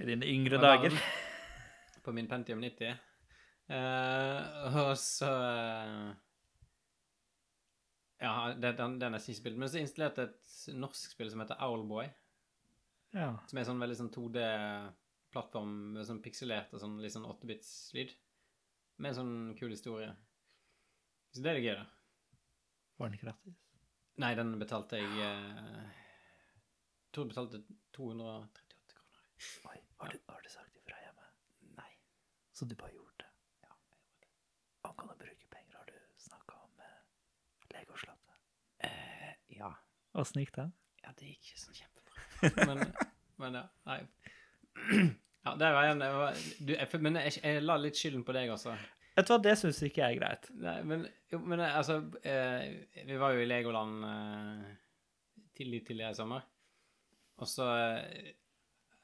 I 0.00 0.06
dine 0.08 0.30
yngre 0.30 0.60
dager. 0.62 0.94
På 2.04 2.14
min 2.16 2.28
Pentium 2.30 2.62
90. 2.64 2.96
Uh, 3.68 4.76
og 4.80 4.94
så 4.96 5.28
eh, 5.28 6.06
Ja, 8.24 8.54
det, 8.56 8.72
den, 8.78 8.96
den 9.02 9.14
er 9.14 9.20
ikke 9.20 9.36
spilt. 9.36 9.60
Men 9.60 9.68
så 9.68 9.82
installerte 9.82 10.24
jeg 10.24 10.32
et 10.32 10.78
norsk 10.80 11.12
spill 11.12 11.28
som 11.30 11.44
heter 11.44 11.60
Owlboy. 11.66 12.08
Ja. 13.12 13.34
Som 13.50 13.60
er 13.60 13.68
sånn 13.68 13.84
veldig 13.84 14.00
sånn 14.00 14.10
2D-plattform 14.14 15.76
med 15.92 16.08
sånn 16.08 16.24
pikselert 16.24 16.72
og 16.72 16.80
sånn 16.80 16.96
litt 17.04 17.12
sånn 17.12 17.28
8-bits-lyd. 17.28 18.16
Med 18.98 19.12
en 19.12 19.20
sånn 19.20 19.38
kul 19.60 19.76
historie. 19.76 20.08
Så 21.36 21.44
det 21.44 21.52
er 21.52 21.60
det 21.60 21.68
gøy, 21.68 21.76
da. 21.82 21.86
Var 22.98 23.12
den 23.12 23.20
gratis? 23.20 23.64
Nei, 24.18 24.32
den 24.34 24.56
betalte 24.58 24.98
jeg 24.98 25.28
eh, 25.28 25.98
Tror 27.10 27.24
du 27.24 27.28
betalte 27.32 27.62
238 27.96 28.94
kroner. 28.94 29.22
Oi, 29.70 29.76
har 30.02 30.12
du, 30.12 30.18
har 30.32 30.42
du 30.44 30.50
sagt 30.52 30.76
ifra 30.76 30.98
hjemme? 31.02 31.28
Nei. 31.78 31.90
Så 32.52 32.68
du 32.68 32.74
bare 32.78 32.92
gjorde 32.94 33.22
det? 33.22 33.30
Ja, 33.64 33.70
jeg 33.90 34.02
gjorde 34.02 34.26
det. 34.26 34.32
Angående 34.90 35.14
å 35.16 35.22
bruke 35.22 35.52
penger, 35.54 35.78
har 35.80 35.88
du 35.88 36.24
snakka 36.24 36.58
om 36.66 36.82
eh, 36.84 36.98
Legoslottet? 37.76 38.42
Eh, 38.90 39.32
ja. 39.60 39.72
Åssen 40.20 40.42
gikk 40.44 40.52
det? 40.58 40.68
Ja, 41.04 41.14
det 41.16 41.32
gikk 41.32 41.48
ikke 41.48 41.62
sånn 41.64 41.80
kjempebra. 41.80 42.28
Men, 42.68 42.84
men 43.40 43.58
ja, 43.62 43.64
nei. 43.88 44.02
Ja, 45.46 45.54
der 45.58 45.72
var 45.72 45.88
en 45.88 46.02
du, 46.58 46.74
jeg, 46.74 47.00
Men 47.00 47.16
jeg, 47.22 47.38
jeg 47.40 47.62
la 47.64 47.78
litt 47.80 47.98
skylden 47.98 48.24
på 48.26 48.34
deg 48.36 48.50
også. 48.52 48.74
Vet 49.18 49.26
du 49.26 49.32
hva, 49.32 49.38
det 49.42 49.54
syns 49.58 49.80
ikke 49.82 50.02
jeg 50.02 50.14
er 50.14 50.20
greit. 50.20 50.50
Nei, 50.62 50.76
men, 50.86 51.00
jo, 51.32 51.40
men 51.42 51.62
eh, 51.64 51.78
altså 51.80 51.96
eh, 52.22 53.00
Vi 53.08 53.16
var 53.18 53.34
jo 53.34 53.42
i 53.42 53.48
Legoland 53.48 54.04
eh, 54.06 54.68
tidlig 55.58 55.80
tidligere 55.88 56.14
i 56.14 56.18
sommer. 56.18 56.44
Og 57.38 57.48
så 57.50 57.66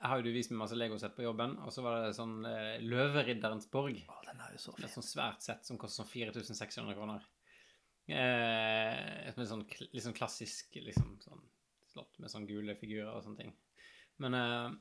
jeg 0.04 0.10
har 0.10 0.20
jo 0.20 0.26
du 0.26 0.34
vist 0.34 0.50
meg 0.52 0.60
masse 0.60 0.76
legosett 0.76 1.14
på 1.16 1.24
jobben, 1.24 1.54
og 1.64 1.70
så 1.72 1.80
var 1.84 2.02
det 2.04 2.16
sånn 2.16 2.42
eh, 2.44 2.82
Løveridderens 2.84 3.70
borg. 3.72 4.02
Å, 4.04 4.18
den 4.26 4.42
er 4.44 4.52
jo 4.52 4.60
så 4.60 4.74
fin. 4.76 4.84
et 4.84 4.92
sånt 4.92 5.08
svært 5.08 5.46
sett 5.46 5.64
som 5.64 5.78
koster 5.80 6.02
sånn 6.02 6.10
4600 6.10 6.96
kroner. 6.98 7.24
Eh, 8.04 9.30
er 9.30 9.46
sånn 9.48 9.64
litt 9.64 10.04
sånn 10.04 10.16
klassisk 10.16 10.76
liksom, 10.76 11.14
sånn 11.24 11.40
slott 11.88 12.18
med 12.20 12.32
sånn 12.32 12.44
gule 12.50 12.76
figurer 12.76 13.14
og 13.14 13.24
sånne 13.24 13.40
ting. 13.46 13.54
Men 14.20 14.36
eh, 14.36 14.74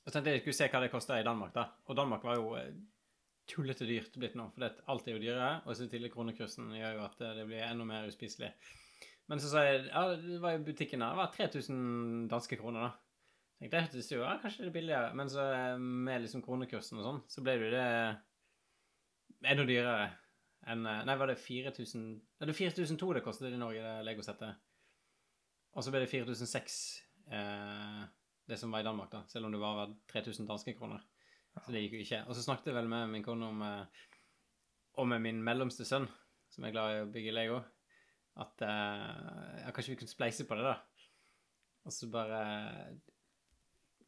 jeg 0.00 0.16
tenkte 0.16 0.34
jeg 0.34 0.42
skulle 0.42 0.58
se 0.58 0.68
hva 0.72 0.82
det 0.82 0.90
kosta 0.92 1.20
i 1.20 1.26
Danmark, 1.26 1.54
da. 1.54 1.68
Og 1.86 1.96
Danmark 2.00 2.26
var 2.26 2.40
jo 2.40 2.56
eh, 2.58 2.74
tullete 3.48 3.86
dyrt 3.88 4.18
blitt 4.18 4.34
nå, 4.40 4.48
for 4.52 4.64
det, 4.64 4.72
alt 4.90 5.06
er 5.06 5.14
jo 5.14 5.22
dyrere. 5.22 5.52
Og 5.64 5.78
så 5.78 5.86
til 5.92 6.10
kronekursen 6.12 6.74
gjør 6.74 6.98
jo 6.98 7.06
at 7.06 7.22
eh, 7.22 7.36
det 7.38 7.46
blir 7.48 7.64
enda 7.68 7.86
mer 7.88 8.10
uspiselig. 8.10 8.50
Men 9.30 9.40
så 9.40 9.50
sa 9.50 9.62
jeg 9.64 9.86
ja, 9.86 10.02
det 10.20 10.40
var 10.42 10.58
i 10.58 10.64
butikken 10.64 11.00
da. 11.00 11.12
det 11.14 11.22
var 11.22 11.32
3000 11.32 12.26
danske 12.32 12.58
kroner, 12.60 12.88
da. 12.88 12.90
Tenkte 13.60 13.78
jeg 13.78 13.86
hørtes 13.86 14.10
jo 14.12 14.20
ja, 14.20 14.34
kanskje 14.42 14.64
det 14.66 14.70
er 14.72 14.74
billigere, 14.74 15.14
men 15.16 15.30
så 15.30 15.46
eh, 15.54 15.78
med 15.78 16.24
liksom 16.24 16.42
kronekursen 16.44 17.00
og 17.00 17.06
sånn, 17.06 17.20
så 17.30 17.44
ble 17.44 17.54
det 17.60 17.68
jo 17.68 17.72
det 17.72 17.86
enda 19.54 19.66
dyrere 19.68 20.10
enn 20.72 20.84
eh, 20.90 21.00
Nei, 21.08 21.16
var 21.20 21.30
det 21.30 21.38
4000 21.40 22.04
Nei, 22.04 22.48
det 22.48 22.52
er 22.52 22.58
4002 22.58 23.10
det 23.16 23.24
kostet 23.24 23.54
i 23.54 23.60
Norge, 23.60 23.80
det 23.80 24.04
Lego-settet. 24.08 24.60
Og 25.74 25.86
så 25.86 25.94
ble 25.94 26.04
det 26.04 26.10
4006 26.10 26.76
eh, 27.32 28.02
det 28.50 28.58
som 28.60 28.74
var 28.74 28.84
i 28.84 28.86
Danmark, 28.86 29.10
da, 29.14 29.22
selv 29.30 29.48
om 29.48 29.54
det 29.54 29.62
var 29.62 29.94
3000 30.12 30.50
danske 30.50 30.76
kroner. 30.76 31.00
Så 31.54 31.72
det 31.72 31.84
gikk 31.84 31.96
jo 31.96 32.02
ikke. 32.04 32.20
Og 32.28 32.36
så 32.36 32.44
snakket 32.44 32.72
jeg 32.72 32.76
vel 32.76 32.90
med 32.90 33.08
min 33.12 33.24
kone 33.24 33.48
om 33.48 33.62
eh, 33.64 34.02
og 35.00 35.08
min 35.10 35.40
mellomste 35.42 35.86
sønn, 35.86 36.06
som 36.52 36.66
er 36.66 36.74
glad 36.74 36.92
i 36.92 37.00
å 37.02 37.10
bygge 37.10 37.34
Lego, 37.34 37.62
at 38.42 38.64
eh, 38.66 39.62
ja, 39.62 39.72
kanskje 39.74 39.94
vi 39.94 39.98
kunne 40.02 40.10
spleise 40.10 40.46
på 40.48 40.58
det, 40.58 40.66
da. 40.66 41.10
Og 41.84 41.92
så 41.94 42.08
bare 42.10 42.40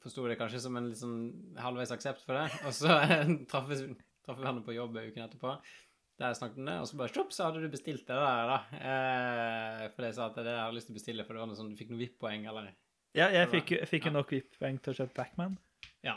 forsto 0.03 0.25
det 0.31 0.39
kanskje 0.41 0.63
som 0.63 0.77
en 0.79 0.89
litt 0.91 1.01
sånn 1.01 1.19
halvveis 1.61 1.93
aksept 1.95 2.25
for 2.27 2.39
det. 2.39 2.47
Og 2.67 2.75
så 2.75 2.95
traff 3.51 3.69
vi 3.71 3.81
henne 3.83 3.99
hverandre 4.27 4.65
på 4.67 4.75
jobb 4.77 4.99
uken 4.99 5.27
etterpå. 5.27 5.57
Der 6.17 6.33
snakket 6.33 6.63
om 6.63 6.69
det, 6.71 6.79
og 6.81 6.89
så 6.89 6.97
bare 6.97 7.13
stopp, 7.13 7.33
så 7.37 7.45
hadde 7.45 7.61
du 7.61 7.69
bestilt 7.69 8.07
det 8.09 8.17
der, 8.17 8.49
da. 8.49 8.59
Eh, 8.81 9.83
for 9.93 10.07
jeg 10.07 10.17
sa 10.17 10.31
at 10.31 10.39
det 10.39 10.47
hadde 10.47 10.55
jeg 10.63 10.77
lyst 10.79 10.89
til 10.89 10.95
å 10.95 11.01
bestille, 11.01 11.27
for 11.27 11.37
det 11.37 11.43
var 11.43 11.51
noe 11.51 11.59
sånn, 11.59 11.75
du 11.75 11.77
fikk 11.79 11.93
noen 11.93 12.01
VIP-poeng, 12.01 12.47
eller 12.49 12.71
Ja, 13.17 13.29
jeg 13.33 13.51
fikk 13.53 14.09
jo 14.09 14.15
nok 14.15 14.33
VIP-poeng 14.33 14.81
til 14.81 14.95
å 14.95 14.99
kjøpe 15.03 15.19
Backman. 15.19 15.59
Ja. 16.07 16.17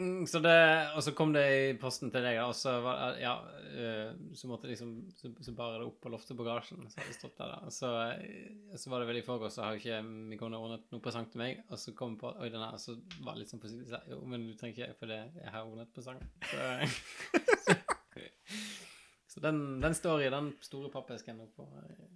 Mm, 0.00 0.26
Så 0.26 0.38
det, 0.40 0.56
og 0.96 1.02
så 1.04 1.12
kom 1.12 1.32
det 1.34 1.42
i 1.52 1.72
posten 1.80 2.08
til 2.12 2.24
deg, 2.24 2.38
og 2.40 2.54
så, 2.56 2.72
var, 2.80 3.18
ja, 3.20 3.34
eh, 3.68 4.14
så 4.36 4.48
måtte 4.48 4.70
liksom 4.70 4.94
så, 5.12 5.28
så 5.44 5.52
bar 5.56 5.74
det 5.76 5.88
opp 5.90 5.98
på 6.00 6.12
loftet 6.12 6.38
på 6.38 6.46
garasjen. 6.46 6.86
Så 6.88 7.02
hadde 7.02 7.16
stått 7.18 7.36
der, 7.36 7.52
da. 7.52 7.72
Så, 7.74 7.90
eh, 8.14 8.78
så 8.80 8.92
var 8.92 9.02
det 9.02 9.10
vel 9.10 9.20
i 9.20 9.24
forgårs, 9.26 9.58
så 9.58 9.66
har 9.66 9.76
ikke 9.76 10.00
min 10.06 10.40
kone 10.40 10.56
ordnet 10.56 10.86
noe 10.94 11.04
presang 11.04 11.28
til 11.28 11.42
meg. 11.42 11.60
Og 11.68 11.82
så 11.82 11.92
kom 11.98 12.16
på 12.20 12.32
Oi, 12.32 12.48
den 12.48 12.64
her. 12.64 12.78
Så 12.80 12.96
var 13.20 13.36
det 13.36 13.42
litt 13.42 13.52
sånn 13.52 13.60
forsiktig. 13.60 13.90
så, 13.90 14.00
Jo, 14.08 14.22
men 14.24 14.48
du 14.48 14.54
trenger 14.56 14.86
ikke, 14.86 14.96
for 15.02 15.12
det, 15.12 15.20
jeg 15.36 15.52
har 15.52 15.68
ordnet 15.68 15.92
presang. 15.92 16.22
Så, 16.48 17.76
så 19.34 19.44
den, 19.44 19.60
den 19.84 19.98
står 20.00 20.24
i 20.24 20.32
den 20.32 20.54
store 20.64 20.88
pappesken 20.94 21.42
nå 21.42 21.50
eh, 21.66 22.08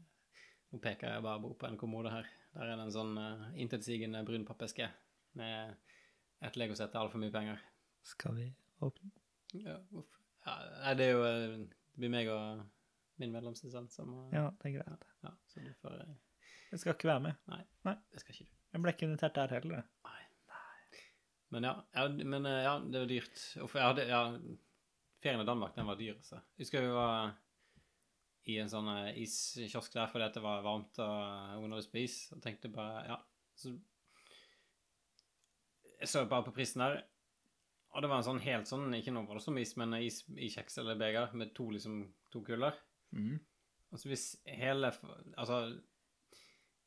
Nå 0.72 0.80
peker 0.82 1.12
jeg 1.12 1.22
bare 1.22 1.52
på 1.54 1.68
en 1.68 1.78
kommode 1.78 2.10
her. 2.10 2.26
Der 2.56 2.64
er 2.64 2.80
det 2.80 2.88
en 2.88 2.96
sånn 2.96 3.12
uh, 3.14 3.44
intetsigende 3.62 4.24
brun 4.26 4.42
pappeske 4.48 4.88
med 5.38 5.76
et 6.42 6.56
legosett 6.58 6.90
til 6.90 7.04
altfor 7.04 7.22
mye 7.22 7.30
penger. 7.30 7.60
Skal 8.04 8.36
vi 8.36 8.46
åpne? 8.84 9.10
Ja, 9.56 9.78
uff. 9.96 10.10
Ja, 10.44 10.54
nei, 10.84 10.94
det 10.98 11.06
er 11.08 11.12
jo 11.14 11.22
eh, 11.24 11.52
Det 11.94 12.02
blir 12.02 12.10
meg 12.12 12.28
og 12.32 12.64
min 13.22 13.32
medlemsassistent 13.32 13.92
som 13.94 14.10
Ja, 14.34 14.48
det 14.60 14.72
er 14.72 14.74
greit. 14.80 15.06
ja, 15.24 15.30
så 15.48 15.62
du 15.64 15.70
får 15.80 15.94
eh, 16.02 16.16
Jeg 16.72 16.82
skal 16.82 16.96
ikke 16.96 17.08
være 17.12 17.22
med. 17.28 17.38
Nei, 17.48 17.94
Det 18.12 18.20
skal 18.20 18.34
ikke 18.34 18.48
du. 18.48 18.52
Jeg 18.74 18.82
ble 18.82 18.92
ikke 18.96 19.06
invitert 19.08 19.38
der 19.38 19.54
heller. 19.54 19.86
Nei. 20.04 20.20
Men 21.54 21.68
ja, 21.68 21.72
ja, 21.94 22.08
men 22.10 22.46
eh, 22.50 22.60
ja, 22.66 22.74
det 22.82 23.00
var 23.04 23.10
dyrt. 23.14 23.40
Uff, 23.62 23.76
ja, 23.78 23.92
det, 23.94 24.08
ja, 24.10 24.22
ferien 25.22 25.40
i 25.44 25.46
Danmark, 25.46 25.76
den 25.76 25.86
var 25.86 25.96
dyr, 26.00 26.16
altså. 26.18 26.40
Jeg 26.58 26.64
husker 26.66 26.82
vi 26.82 26.92
var 26.96 27.32
i 28.50 28.58
en 28.60 28.68
sånn 28.68 28.90
iskiosk 29.22 29.94
der 29.94 30.10
fordi 30.12 30.26
det 30.34 30.42
var 30.44 30.64
varmt 30.66 30.98
og 31.00 31.12
jeg 31.14 31.62
hadde 31.62 31.84
spist, 31.86 32.32
og 32.34 32.42
tenkte 32.44 32.68
bare, 32.74 33.04
ja, 33.08 33.20
så 33.56 33.70
Jeg 36.02 36.10
så 36.10 36.24
bare 36.28 36.44
på 36.44 36.52
prisen 36.52 36.82
der, 36.82 36.98
og 37.94 38.02
det 38.02 38.10
var 38.10 38.18
en 38.18 38.26
sånn 38.26 38.42
helt 38.42 38.66
sånn, 38.68 38.88
ikke 38.96 39.12
noe 39.14 39.28
voldsom 39.28 39.58
is, 39.62 39.76
men 39.78 39.94
is 40.00 40.22
i 40.34 40.48
kjeks 40.50 40.80
eller 40.82 40.98
beger 40.98 41.34
med 41.38 41.52
to, 41.54 41.68
liksom, 41.70 42.00
to 42.34 42.42
kuller. 42.46 42.74
Mm. 43.14 43.36
Altså 43.94 44.10
hvis 44.10 44.24
hele 44.50 44.90
altså, 45.38 45.58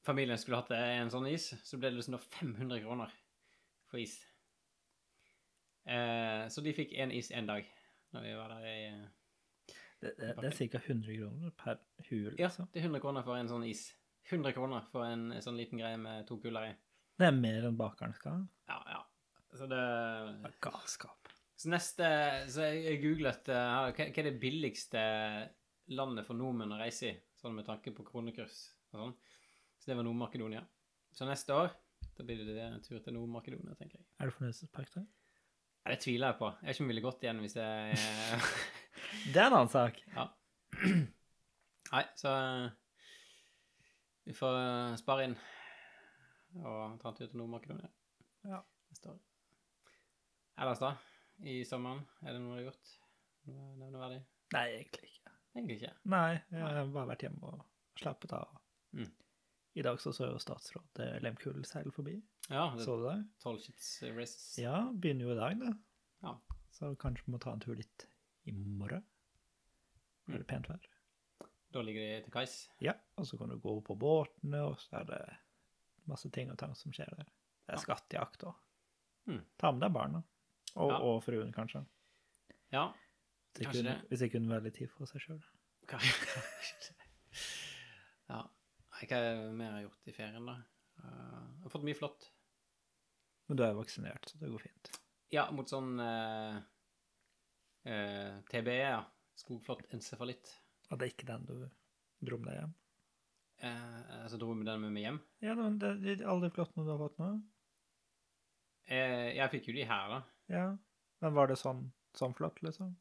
familien 0.04 0.40
skulle 0.42 0.60
hatt 0.60 0.74
en 0.76 1.12
sånn 1.14 1.30
is, 1.32 1.54
så 1.64 1.80
ble 1.80 1.94
det 1.94 2.02
liksom 2.02 2.18
da 2.18 2.22
500 2.26 2.82
kroner 2.84 3.14
for 3.88 4.02
is. 4.04 4.18
Eh, 5.88 6.44
så 6.52 6.64
de 6.66 6.76
fikk 6.76 6.92
én 7.00 7.14
is 7.16 7.32
én 7.32 7.48
dag 7.48 7.64
når 8.12 8.26
vi 8.26 8.34
var 8.36 8.52
der 8.58 8.66
i 8.68 8.82
Det, 9.98 10.12
det, 10.20 10.34
det 10.38 10.50
er 10.52 10.58
ca. 10.76 10.82
100 10.84 11.16
kroner 11.16 11.54
per 11.58 11.80
hul. 12.10 12.36
Ja, 12.38 12.50
Liksom. 12.52 12.68
det 12.74 12.84
er 12.84 12.90
100 12.92 13.02
kroner 13.02 13.24
for 13.26 13.40
en 13.40 13.48
sånn 13.50 13.64
is. 13.66 13.88
100 14.30 14.52
kroner 14.54 14.84
for 14.92 15.08
en 15.08 15.32
sånn 15.42 15.58
liten 15.58 15.80
greie 15.80 15.98
med 15.98 16.28
to 16.28 16.38
kuller 16.44 16.68
i. 16.68 16.76
Det 17.18 17.26
er 17.26 17.34
mer 17.34 17.66
enn 17.66 17.80
bakeren 17.80 18.14
skal 18.14 18.36
ha. 18.36 18.44
Ja, 18.70 18.82
ja. 18.92 19.00
Så 19.56 19.68
det 19.72 20.52
galskap. 20.62 21.30
Så 21.58 21.72
neste 21.72 22.08
Så 22.52 22.66
jeg 22.68 22.84
jeg 22.86 23.02
googlet 23.02 23.50
eh, 23.50 23.56
her, 23.56 23.94
hva 23.96 24.08
hva 24.12 24.22
er 24.22 24.28
det 24.30 24.40
billigste 24.42 25.04
landet 25.96 26.28
for 26.28 26.36
nordmenn 26.38 26.74
å 26.76 26.80
reise 26.82 27.08
i, 27.10 27.14
sånn 27.40 27.56
med 27.56 27.66
tanke 27.66 27.94
på 27.96 28.04
kronekurs 28.06 28.58
og 28.92 29.00
sånn. 29.02 29.14
Så 29.80 29.90
det 29.92 29.96
var 29.98 30.04
Nord-Makedonia. 30.08 30.64
Så 31.16 31.26
neste 31.30 31.56
år 31.56 31.72
da 32.18 32.26
blir 32.26 32.42
det 32.46 32.58
en 32.62 32.82
tur 32.84 33.00
til 33.00 33.14
Nord-Makedonia, 33.16 33.76
tenker 33.78 34.00
jeg. 34.02 34.08
Er 34.20 34.30
det 34.30 34.36
fornøyelsespark 34.36 34.92
der? 34.94 35.06
Ja, 35.86 35.92
det 35.94 36.00
tviler 36.04 36.34
jeg 36.34 36.40
på. 36.42 36.50
Jeg 36.60 36.68
er 36.68 36.74
ikke 36.76 36.84
godt 36.84 36.92
ville 36.92 37.06
gått 37.06 37.24
igjen 37.24 37.40
hvis 37.46 37.56
jeg 37.56 37.96
Det 39.34 39.40
er 39.40 39.48
en 39.48 39.56
annen 39.62 39.72
sak. 39.72 40.02
Ja. 40.14 40.28
Nei, 41.94 42.04
så 42.20 42.34
eh, 42.36 42.68
Vi 44.28 44.36
får 44.36 44.58
eh, 44.60 44.98
spare 45.00 45.30
inn 45.30 45.38
og 46.58 46.98
ta 47.00 47.12
en 47.12 47.16
tur 47.18 47.28
til 47.30 47.38
Nord-Makedonia 47.40 47.88
Ja. 48.50 48.60
neste 48.92 49.14
år. 49.14 49.18
Ellers, 50.58 50.80
da? 50.82 50.96
I 51.46 51.60
sommeren? 51.66 52.02
Er 52.26 52.34
det 52.34 52.42
noe 52.42 52.56
du 52.56 52.58
har 52.58 52.66
gjort? 52.72 52.94
Nevneverdig? 53.48 54.22
Nei, 54.56 54.64
egentlig 54.80 55.10
ikke. 55.12 55.34
Egentlig 55.58 55.76
ikke. 55.82 55.92
Nei, 56.14 56.32
jeg 56.52 56.64
har 56.64 56.90
bare 56.96 57.10
vært 57.12 57.26
hjemme 57.28 57.52
og 57.52 57.62
slappet 58.00 58.34
av. 58.38 58.56
Mm. 58.98 59.12
I 59.78 59.84
dag 59.86 60.00
så 60.02 60.14
så 60.16 60.32
jo 60.32 60.40
statsråd 60.42 61.02
Lemkull 61.22 61.24
Lemkuhl 61.60 61.66
seile 61.70 61.94
forbi. 61.94 62.16
Ja, 62.50 62.72
det 62.74 62.86
Så 62.88 62.96
du 62.98 63.06
det? 63.06 63.18
Tollshits 63.44 63.90
Races. 64.16 64.48
Ja, 64.64 64.80
begynner 64.94 65.28
jo 65.30 65.36
i 65.36 65.40
dag, 65.40 65.60
det. 65.62 65.74
Ja. 66.26 66.34
Så 66.74 66.92
kanskje 67.02 67.26
vi 67.28 67.34
må 67.36 67.40
ta 67.44 67.54
en 67.54 67.62
tur 67.62 67.76
dit 67.78 68.08
i 68.50 68.54
morgen. 68.54 69.04
Mm. 70.28 70.36
Er 70.36 70.42
det 70.42 70.48
pent 70.50 70.70
vær? 70.72 70.88
Da 71.76 71.82
ligger 71.84 72.02
de 72.02 72.22
til 72.26 72.34
kais. 72.34 72.56
Ja, 72.82 72.94
og 73.20 73.28
så 73.28 73.38
kan 73.38 73.50
du 73.52 73.58
gå 73.62 73.76
på 73.86 73.96
båtene, 74.00 74.64
og 74.72 74.80
så 74.82 75.02
er 75.02 75.10
det 75.10 75.22
masse 76.10 76.30
ting 76.34 76.50
og 76.52 76.58
tang 76.58 76.74
som 76.80 76.94
skjer 76.96 77.12
der. 77.14 77.28
Det 77.28 77.76
er 77.76 77.78
Ja. 77.78 77.84
skattejakt 77.86 78.44
og 78.50 78.56
Mm. 79.28 79.42
Ta 79.60 79.72
med 79.74 79.82
deg 79.82 79.92
barna. 79.92 80.24
Og, 80.78 80.92
Ja. 80.94 80.98
og 81.02 81.24
fruen, 81.26 81.52
kanskje. 81.56 81.82
Ja. 82.72 82.92
Kanskje 83.58 83.82
hun- 83.82 83.90
det. 83.90 83.98
Hvis 84.12 84.22
ikke 84.28 84.40
hun 84.40 84.52
ha 84.54 84.60
litt 84.62 84.76
tid 84.78 84.90
for 84.94 85.06
seg 85.10 85.22
sjøl. 85.24 85.44
Ja. 88.28 88.42
Hva 88.98 89.08
mer 89.10 89.38
har 89.40 89.54
mer 89.56 89.76
jeg 89.78 89.86
gjort 89.88 90.08
i 90.10 90.14
ferien, 90.16 90.46
da? 90.50 90.56
Eh, 91.00 91.44
jeg 91.58 91.64
har 91.64 91.72
fått 91.72 91.86
mye 91.88 91.96
flott. 91.98 92.26
Men 93.48 93.58
du 93.60 93.64
er 93.64 93.74
vaksinert, 93.78 94.26
så 94.28 94.40
det 94.42 94.50
går 94.52 94.60
fint. 94.66 94.90
Ja, 95.32 95.46
mot 95.56 95.70
sånn 95.72 95.94
eh, 96.04 96.58
eh, 97.88 98.42
TBE, 98.52 98.76
ja. 98.82 99.04
Skogflått 99.38 99.86
encefalitt. 99.94 100.50
Og 100.90 100.98
det 101.00 101.08
er 101.08 101.14
ikke 101.14 101.30
den 101.30 101.46
du 101.48 101.56
dro 102.26 102.38
med 102.42 102.50
deg 102.52 102.60
hjem? 102.64 102.74
Eh, 103.70 104.26
så 104.32 104.40
dro 104.42 104.54
med 104.58 104.66
den 104.68 104.82
med 104.82 104.92
meg 104.98 105.04
hjem. 105.06 105.22
Ja, 105.46 105.54
men 105.56 105.78
det, 105.80 105.94
det, 106.04 106.18
alle 106.26 106.48
de 106.50 106.56
flottene 106.58 106.84
du 106.88 106.92
har 106.92 107.00
fått 107.06 107.20
nå? 107.22 107.30
Eh, 108.88 109.36
jeg 109.38 109.52
fikk 109.54 109.70
jo 109.70 109.78
de 109.78 109.86
her, 109.88 110.10
da. 110.18 110.20
Ja. 110.50 110.78
Men 111.22 111.34
var 111.34 111.48
det 111.50 111.58
sånn, 111.60 111.92
sånn 112.18 112.36
flott, 112.38 112.62
liksom? 112.64 112.96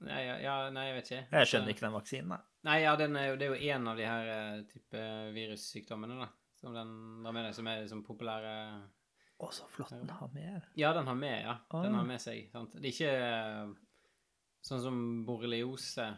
Nei, 0.00 0.22
ja, 0.24 0.36
ja, 0.40 0.54
nei, 0.72 0.86
jeg 0.88 0.94
vet 0.96 1.10
ikke. 1.10 1.24
Jeg 1.36 1.48
skjønner 1.50 1.74
ikke 1.74 1.84
den 1.84 1.92
vaksinen, 1.98 2.28
nei. 2.32 2.38
Nei, 2.64 2.76
ja, 2.82 2.94
den 2.96 3.16
er 3.16 3.26
jo, 3.30 3.34
det 3.40 3.46
er 3.46 3.52
jo 3.54 3.74
en 3.74 3.88
av 3.90 3.98
de 4.00 4.06
her 4.08 4.30
eh, 4.34 4.62
type 4.70 5.02
virussykdommene, 5.36 6.16
da. 6.22 6.28
Som 6.60 6.74
den 6.76 6.90
har 7.24 7.32
med 7.36 7.44
deg, 7.46 7.54
som 7.56 7.68
er 7.72 7.82
liksom 7.82 8.02
populære 8.04 8.54
Å, 9.40 9.48
så 9.56 9.64
flott 9.72 9.92
den 9.94 10.08
har 10.12 10.28
med. 10.34 10.66
Ja, 10.76 10.90
den 10.96 11.06
har 11.08 11.16
med, 11.16 11.38
ja. 11.46 11.54
Den 11.72 11.94
Ah. 11.94 11.98
har 12.02 12.04
med 12.08 12.20
seg. 12.20 12.50
sant? 12.52 12.74
Det 12.76 12.90
er 12.90 12.92
ikke 12.92 13.12
eh, 13.28 13.70
sånn 14.68 14.82
som 14.84 14.98
borreliose. 15.28 16.08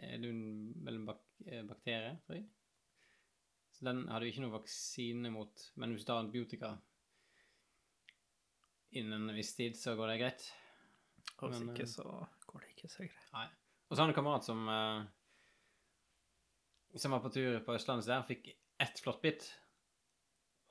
Er 0.00 0.16
det 0.22 0.30
en- 0.30 0.72
vel 0.84 0.94
en 1.00 1.04
bak 1.10 1.20
eh, 1.46 1.62
bakterie, 1.68 2.14
tror 2.24 2.36
jeg? 2.38 2.46
Så 3.72 3.84
den 3.84 4.06
har 4.08 4.20
du 4.20 4.26
ikke 4.30 4.40
noe 4.46 4.54
vaksine 4.58 5.30
mot. 5.32 5.66
Men 5.76 5.92
hvis 5.92 6.04
du 6.04 6.06
tar 6.12 6.22
antibiotika 6.22 6.78
innen 8.98 9.28
en 9.28 9.36
viss 9.36 9.54
tid, 9.56 9.76
så 9.78 9.96
går 9.98 10.12
det 10.12 10.20
greit. 10.22 10.46
Hvis 11.42 11.58
Men, 11.58 11.72
ikke, 11.72 11.86
eh, 11.86 11.90
så 11.90 12.04
går 12.46 12.64
det 12.64 12.70
ikke 12.74 12.90
så 12.92 13.06
greit. 13.06 13.26
Nei. 13.34 13.48
Og 13.88 13.96
så 13.96 14.00
har 14.00 14.06
han 14.06 14.12
en 14.12 14.16
kamerat 14.16 14.46
som 14.46 14.68
uh, 14.68 15.02
Som 16.96 17.14
var 17.16 17.22
på 17.24 17.32
tur 17.32 17.58
på 17.64 17.74
Østlandet 17.74 18.08
der, 18.08 18.24
fikk 18.28 18.52
ett 18.82 19.00
flåttbitt. 19.00 19.46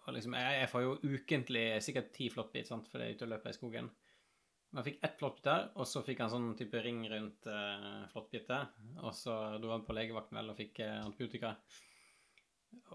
Og 0.05 0.15
liksom, 0.15 0.35
jeg, 0.37 0.59
jeg 0.59 0.69
får 0.69 0.83
jo 0.85 0.93
ukentlig 1.05 1.65
sikkert 1.85 2.13
ti 2.13 2.29
flåttbitt, 2.33 2.69
sant, 2.69 2.87
for 2.89 2.99
det 2.99 3.07
er 3.07 3.17
ute 3.17 3.27
og 3.27 3.31
løper 3.33 3.53
i 3.53 3.57
skogen. 3.57 3.89
Men 4.69 4.79
han 4.79 4.87
fikk 4.87 4.99
ett 5.05 5.17
flåttbitt 5.19 5.47
der, 5.47 5.67
og 5.75 5.87
så 5.89 6.03
fikk 6.05 6.21
han 6.23 6.31
sånn 6.31 6.51
type 6.59 6.81
ring 6.83 7.01
rundt 7.11 7.47
uh, 7.49 8.03
flåttbittet. 8.13 8.77
Og 9.01 9.13
så 9.17 9.37
dro 9.61 9.73
han 9.73 9.85
på 9.87 9.95
legevakten 9.97 10.37
vel 10.39 10.53
og 10.53 10.59
fikk 10.59 10.83
uh, 10.85 11.01
antibiotika. 11.05 11.55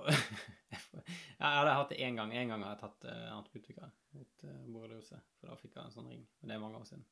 Jeg 1.36 1.52
hadde 1.52 1.74
hatt 1.76 1.92
det 1.92 2.00
én 2.00 2.16
gang. 2.16 2.32
Én 2.32 2.48
gang 2.50 2.64
har 2.64 2.74
jeg 2.74 2.80
tatt 2.80 3.04
uh, 3.10 3.36
antibiotika 3.36 3.90
mot 4.16 4.46
uh, 4.48 4.64
borreliose. 4.72 5.18
For 5.36 5.50
da 5.50 5.58
fikk 5.60 5.76
jeg 5.76 5.84
en 5.84 5.94
sånn 5.94 6.08
ring. 6.10 6.24
Men 6.40 6.50
det 6.50 6.56
er 6.56 6.62
mange 6.62 6.80
år 6.80 6.88
siden. 6.88 7.04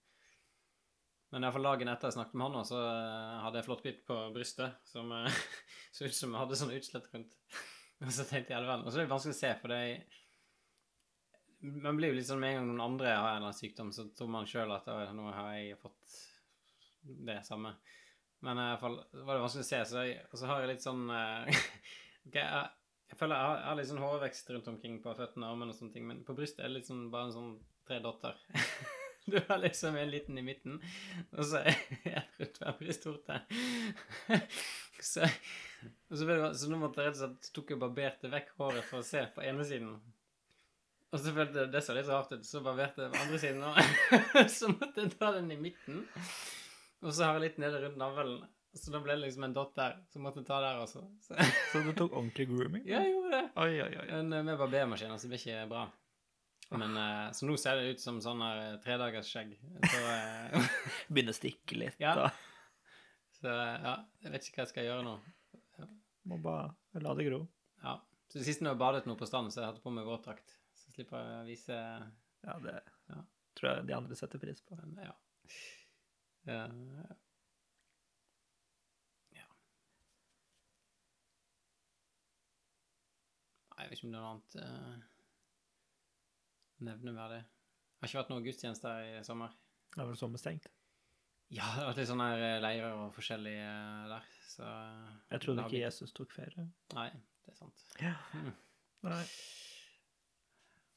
Men 1.31 1.43
i 1.43 1.47
hvert 1.47 1.57
fall 1.57 1.69
dagen 1.69 1.91
etter 1.91 2.09
jeg 2.09 2.17
snakket 2.17 2.39
med 2.39 2.55
han, 2.55 2.67
så 2.69 2.81
uh, 2.81 3.39
hadde 3.45 3.61
jeg 3.61 3.67
flåttbitt 3.67 4.03
på 4.09 4.19
brystet 4.35 4.77
som 4.89 5.12
uh, 5.12 5.41
så 5.95 6.09
ut 6.09 6.17
som 6.17 6.33
jeg 6.33 6.41
hadde 6.41 6.59
sånn 6.61 6.75
utslett 6.77 7.09
rundt. 7.12 7.35
Og 8.05 8.12
så 8.12 8.27
tenkte 8.29 8.55
jeg, 8.55 8.61
all. 8.61 8.85
Og 8.85 8.93
så 8.93 9.01
er 9.01 9.07
det 9.07 9.12
vanskelig 9.12 9.37
å 9.37 9.41
se, 9.41 9.51
for 9.61 9.73
det 9.73 9.81
er 9.89 10.23
Man 11.85 11.97
blir 11.97 12.12
jo 12.12 12.19
litt 12.19 12.29
sånn 12.29 12.41
med 12.43 12.53
en 12.53 12.59
gang 12.59 12.71
noen 12.71 12.85
andre 12.85 13.12
har 13.12 13.19
en 13.19 13.37
eller 13.39 13.49
annen 13.49 13.57
sykdom, 13.57 13.93
så 13.97 14.07
tror 14.12 14.33
man 14.33 14.49
sjøl 14.49 14.73
at 14.75 14.89
«Oi, 14.93 15.05
nå 15.17 15.31
har 15.33 15.53
jeg 15.57 15.79
fått 15.81 16.17
det 17.29 17.39
samme. 17.47 17.73
Men 18.45 18.61
i 18.61 18.67
hvert 18.69 18.83
fall 18.83 18.99
var 19.25 19.31
det 19.33 19.45
vanskelig 19.47 19.65
å 19.65 19.71
se, 19.71 19.81
så 19.89 20.03
jeg, 20.05 20.19
og 20.29 20.41
så 20.41 20.51
har 20.51 20.61
jeg 20.61 20.75
litt 20.75 20.85
sånn 20.85 21.07
eh, 22.25 22.31
ok, 22.31 22.41
jeg, 22.41 22.72
jeg 23.12 23.20
føler 23.20 23.37
jeg 23.37 23.49
har, 23.51 23.61
jeg 23.61 23.68
har 23.68 23.79
litt 23.79 23.93
sånn 23.93 24.05
hårvekst 24.05 24.53
rundt 24.55 24.72
omkring 24.72 24.99
på 25.05 25.14
føttene 25.18 25.47
og 25.47 25.55
armene 25.55 25.75
og 25.75 25.79
sånne 25.79 25.97
ting, 25.97 26.09
men 26.09 26.25
på 26.27 26.37
brystet 26.37 26.64
er 26.64 26.75
det 26.75 26.85
sånn 26.89 27.09
bare 27.12 27.31
en 27.31 27.39
sånn 27.39 27.57
tre 27.89 28.03
dotter. 28.05 28.39
Du 29.25 29.39
har 29.49 29.57
liksom 29.57 29.97
en 29.97 30.11
liten 30.11 30.39
i 30.39 30.43
midten, 30.45 30.75
og 31.33 31.47
så 31.49 31.62
er 31.64 31.79
jeg 32.05 32.25
rundt 32.39 32.59
hver 32.61 32.75
brystvorte. 32.81 33.39
Så, 35.05 35.27
så, 36.09 36.25
du, 36.25 36.31
så 36.57 36.68
nå 36.70 36.79
måtte 36.81 37.03
jeg 37.03 37.11
rett 37.11 37.18
og 37.18 37.20
slett 37.20 37.49
tok 37.53 37.72
jeg 37.75 37.81
barberte 37.83 38.31
vekk 38.33 38.55
håret 38.57 38.87
for 38.89 39.03
å 39.03 39.05
se 39.05 39.20
på 39.35 39.43
ene 39.45 39.66
siden. 39.68 39.91
Og 41.11 41.20
så 41.20 41.35
følte 41.37 41.61
jeg 41.61 41.72
det 41.75 41.83
så 41.85 41.97
litt 41.97 42.09
rart 42.09 42.33
ut, 42.33 42.47
så 42.47 42.62
barberte 42.64 43.05
jeg 43.05 43.12
på 43.12 43.20
andre 43.20 43.41
siden, 43.43 43.66
òg. 43.68 44.49
så 44.55 44.70
måtte 44.72 45.05
jeg 45.05 45.12
ta 45.18 45.35
den 45.35 45.53
i 45.53 45.59
midten. 45.61 46.07
Og 47.05 47.11
så 47.11 47.27
har 47.27 47.37
jeg 47.37 47.45
litt 47.45 47.61
nede 47.61 47.83
rundt 47.83 48.01
navlen, 48.01 48.39
så 48.75 48.91
da 48.95 49.01
ble 49.05 49.14
det 49.16 49.22
liksom 49.27 49.45
en 49.47 49.53
dott 49.57 49.75
der, 49.79 49.99
så 50.11 50.18
måtte 50.22 50.41
jeg 50.43 50.47
ta 50.49 50.61
der 50.64 50.81
også. 50.83 51.03
Så, 51.22 51.37
Så 51.72 51.83
du 51.87 51.93
tok 51.97 52.12
ordentlig 52.16 52.47
grooming? 52.51 52.83
ja, 52.89 53.03
jeg 53.05 53.12
gjorde 53.14 53.31
det. 53.37 53.43
Oi, 53.62 53.75
oi, 53.85 53.93
oi. 54.03 54.07
Men 54.12 54.33
eh, 54.39 54.43
med 54.49 54.59
barbermaskin, 54.59 55.12
altså, 55.14 55.29
det 55.31 55.37
ble 55.37 55.43
ikke 55.43 55.68
bra. 55.70 55.85
Men, 56.75 56.97
uh, 56.97 57.29
så 57.37 57.47
nå 57.47 57.55
ser 57.61 57.77
det 57.79 57.93
ut 57.95 58.01
som 58.03 58.16
sånn 58.25 58.41
her 58.43 58.61
eh, 58.62 58.79
tredagers 58.83 59.29
skjegg. 59.31 59.53
Eh, 59.85 60.55
Begynner 61.12 61.35
å 61.35 61.37
stikke 61.37 61.77
litt. 61.79 61.99
Ja. 62.03 62.14
Da. 62.18 62.31
så 63.39 63.53
ja, 63.53 63.93
jeg 64.25 64.33
vet 64.33 64.49
ikke 64.49 64.59
hva 64.59 64.64
jeg 64.64 64.72
skal 64.72 64.89
gjøre 64.89 65.05
nå. 65.07 65.14
Må 66.33 66.39
bare 66.41 66.72
la 67.05 67.12
det 67.18 67.27
gro. 67.29 67.43
Ja. 67.85 67.99
Så 68.33 68.41
det 68.41 68.47
siste 68.49 68.64
nå 68.64 68.72
har 68.72 68.79
jeg 68.79 68.81
badet 68.81 69.07
nå 69.07 69.14
på 69.20 69.29
stranden, 69.29 69.53
så 69.53 69.61
jeg 69.61 69.68
hadde 69.68 69.83
på 69.85 69.93
meg 69.93 70.09
våtdrakt. 70.09 70.57
Så 70.75 70.89
jeg 70.89 70.97
slipper 70.97 71.20
å 71.20 71.43
vise 71.47 71.77
Ja, 71.77 72.57
det 72.64 72.79
Ja. 73.12 73.20
tror 73.55 73.70
jeg 73.77 73.87
de 73.91 73.95
andre 74.01 74.16
setter 74.18 74.41
pris 74.43 74.64
på. 74.64 74.75
Men 74.81 74.97
ja. 75.05 75.12
Eh, 76.49 76.72
ja. 79.37 79.47
Nei, 83.75 83.85
Jeg 83.85 83.91
vet 83.93 83.93
ikke 84.05 84.12
noe 84.12 84.30
annet 84.30 84.57
uh, 84.61 84.96
nevneverdig. 86.84 87.42
Har 88.00 88.11
ikke 88.11 88.20
vært 88.20 88.32
noe 88.34 88.44
gudstjenester 88.44 89.05
i 89.09 89.20
sommer. 89.24 89.55
Det 89.94 90.00
var 90.02 90.11
vel 90.11 90.18
sommerstengt. 90.20 90.68
Ja, 91.55 91.64
det 91.70 91.84
har 91.84 91.90
vært 91.90 92.00
litt 92.02 92.11
sånne 92.11 92.26
her, 92.32 92.42
eh, 92.42 92.61
leirer 92.64 92.96
og 92.98 93.12
forskjellig 93.14 93.55
eh, 93.61 94.07
der, 94.11 94.28
så 94.48 94.70
Jeg 95.30 95.42
trodde 95.44 95.66
ikke 95.68 95.82
Jesus 95.82 96.14
tok 96.16 96.32
ferie. 96.34 96.64
Nei, 96.96 97.11
det 97.44 97.52
er 97.52 97.59
sant. 97.59 97.84
Ja. 98.00 98.14
Mm. 98.34 98.50
Nei. 99.05 99.22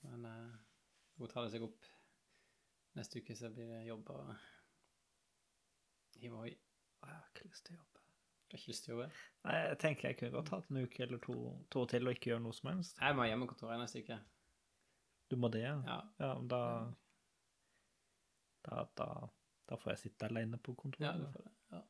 Men 0.08 0.26
uh, 0.26 0.56
hun 1.20 1.32
tar 1.32 1.46
det 1.46 1.54
seg 1.54 1.68
opp. 1.68 1.88
Neste 2.98 3.22
uke 3.22 3.36
så 3.38 3.52
blir 3.54 3.70
det 3.70 3.84
jobb 3.86 4.10
og 4.16 4.34
hiv 6.18 6.34
ohoi. 6.40 6.56
Jeg 6.56 7.14
har 7.14 7.28
ikke 7.30 7.52
lyst 7.52 7.68
til 7.68 7.78
jobbe. 7.78 7.97
Du 8.48 8.56
har 8.56 8.62
ikke 8.62 8.72
lyst 8.72 8.86
til 8.86 8.94
å 8.94 8.98
jobbe? 8.98 9.08
Nei, 9.44 9.56
jeg 9.60 9.80
tenker 9.84 10.08
jeg 10.08 10.18
kunne 10.20 10.36
godt 10.38 10.52
hatt 10.56 10.70
en 10.72 10.82
uke 10.84 11.04
eller 11.04 11.20
to, 11.24 11.38
to 11.74 11.86
til 11.92 12.08
og 12.08 12.16
ikke 12.16 12.32
gjøre 12.32 12.44
noe 12.46 12.56
som 12.56 12.70
helst. 12.72 13.00
Jeg 13.02 13.16
må 13.18 13.26
ha 13.26 13.32
hjemmekontor 13.32 13.74
neste 13.82 14.04
uke. 14.06 14.20
Du 15.28 15.36
må 15.36 15.50
det, 15.52 15.66
ja? 15.66 15.74
Ja. 15.84 15.98
Ja, 16.24 16.30
men 16.40 16.48
da 16.52 16.62
da, 18.68 18.86
da 19.00 19.10
da 19.68 19.76
får 19.76 19.94
jeg 19.94 20.00
sitte 20.06 20.30
alene 20.30 20.58
på 20.64 20.72
ja 20.72 20.82
kontoret. 20.82 21.20
du 21.20 21.32
får 21.34 21.44
det. 21.44 21.52
Ja. 21.76 21.82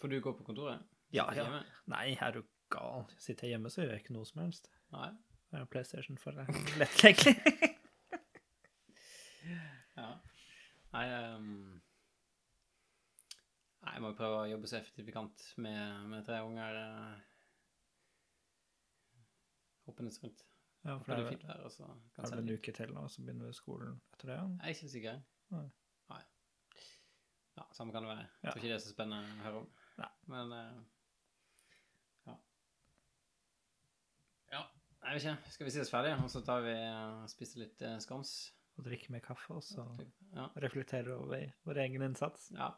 Får 0.00 0.10
du 0.10 0.20
gå 0.20 0.32
på 0.32 0.46
kontoret? 0.46 0.82
Ja, 1.14 1.28
ja. 1.30 1.44
hjemme? 1.44 1.62
Nei, 1.86 2.16
er 2.20 2.34
du 2.34 2.42
gal? 2.74 3.06
Sitter 3.18 3.46
jeg 3.46 3.54
hjemme, 3.54 3.70
så 3.70 3.84
gjør 3.84 3.94
jeg 3.94 4.02
ikke 4.02 4.16
noe 4.16 4.26
som 4.26 4.42
helst. 4.42 4.70
Nei. 4.94 5.12
Jeg 5.52 5.60
har 5.60 5.70
PlayStation 5.70 6.18
for 6.18 6.34
lett 6.34 6.50
Lettleggelig. 6.80 7.36
Ja. 9.94 10.08
Nei, 10.94 11.04
ehm, 11.04 11.82
Nei, 13.84 13.92
jeg 13.98 14.02
må 14.04 14.10
jo 14.12 14.16
prøve 14.18 14.40
å 14.42 14.48
jobbe 14.48 14.68
så 14.70 14.78
effektivt 14.78 15.06
vi 15.10 15.12
kan 15.12 15.28
med, 15.60 16.06
med 16.08 16.24
tre 16.24 16.38
unger 16.46 16.78
uh, 16.80 17.18
hoppende 19.88 20.12
rundt. 20.22 20.44
ja, 20.84 20.94
For 20.98 21.12
det 21.12 21.16
det 21.16 21.16
det 21.16 21.20
er 21.20 21.26
er, 21.26 21.30
fint 21.34 21.48
vær, 21.48 21.64
og 21.66 21.72
så 21.74 21.88
er 21.90 22.30
det 22.30 22.38
en 22.44 22.54
uke 22.58 22.72
til 22.78 22.94
nå, 22.96 23.02
så 23.12 23.24
begynner 23.26 23.50
vi 23.50 23.56
skolen 23.58 23.98
etter 24.14 24.30
det. 24.32 24.38
ja. 24.38 24.46
Jeg 24.70 24.78
er 24.88 24.96
ikke. 25.00 25.14
Nei. 25.54 25.66
Nei. 26.14 26.22
Ja, 27.58 27.66
samme 27.76 27.92
kan 27.94 28.02
det 28.06 28.10
være. 28.14 28.26
Jeg 28.42 28.50
tror 28.50 28.62
ikke 28.62 28.72
det 28.72 28.78
er 28.78 28.82
så 28.86 28.94
spennende 28.94 29.36
å 29.36 29.44
høre 29.44 29.60
om. 29.62 29.68
Nei. 30.00 30.08
Men 30.32 30.56
eh, 30.56 30.80
ja. 32.30 32.36
Ja, 34.56 34.64
jeg 35.04 35.14
vet 35.20 35.22
ikke. 35.28 35.52
Skal 35.54 35.68
vi 35.68 35.76
si 35.76 35.84
oss 35.84 35.92
ferdige, 35.92 36.16
og 36.24 36.32
så 36.32 36.42
tar 36.48 36.64
vi 36.66 36.74
og 36.80 37.28
spiser 37.30 37.62
litt 37.66 37.84
uh, 37.86 37.94
scones? 38.02 38.34
Og 38.74 38.88
drikker 38.88 39.12
mer 39.14 39.22
kaffe, 39.22 39.54
og 39.54 39.62
så 39.62 39.84
Ja. 40.34 40.48
reflekterer 40.64 41.12
over 41.14 41.44
vår 41.68 41.84
egen 41.84 42.02
innsats. 42.08 42.48
Ja. 42.56 42.72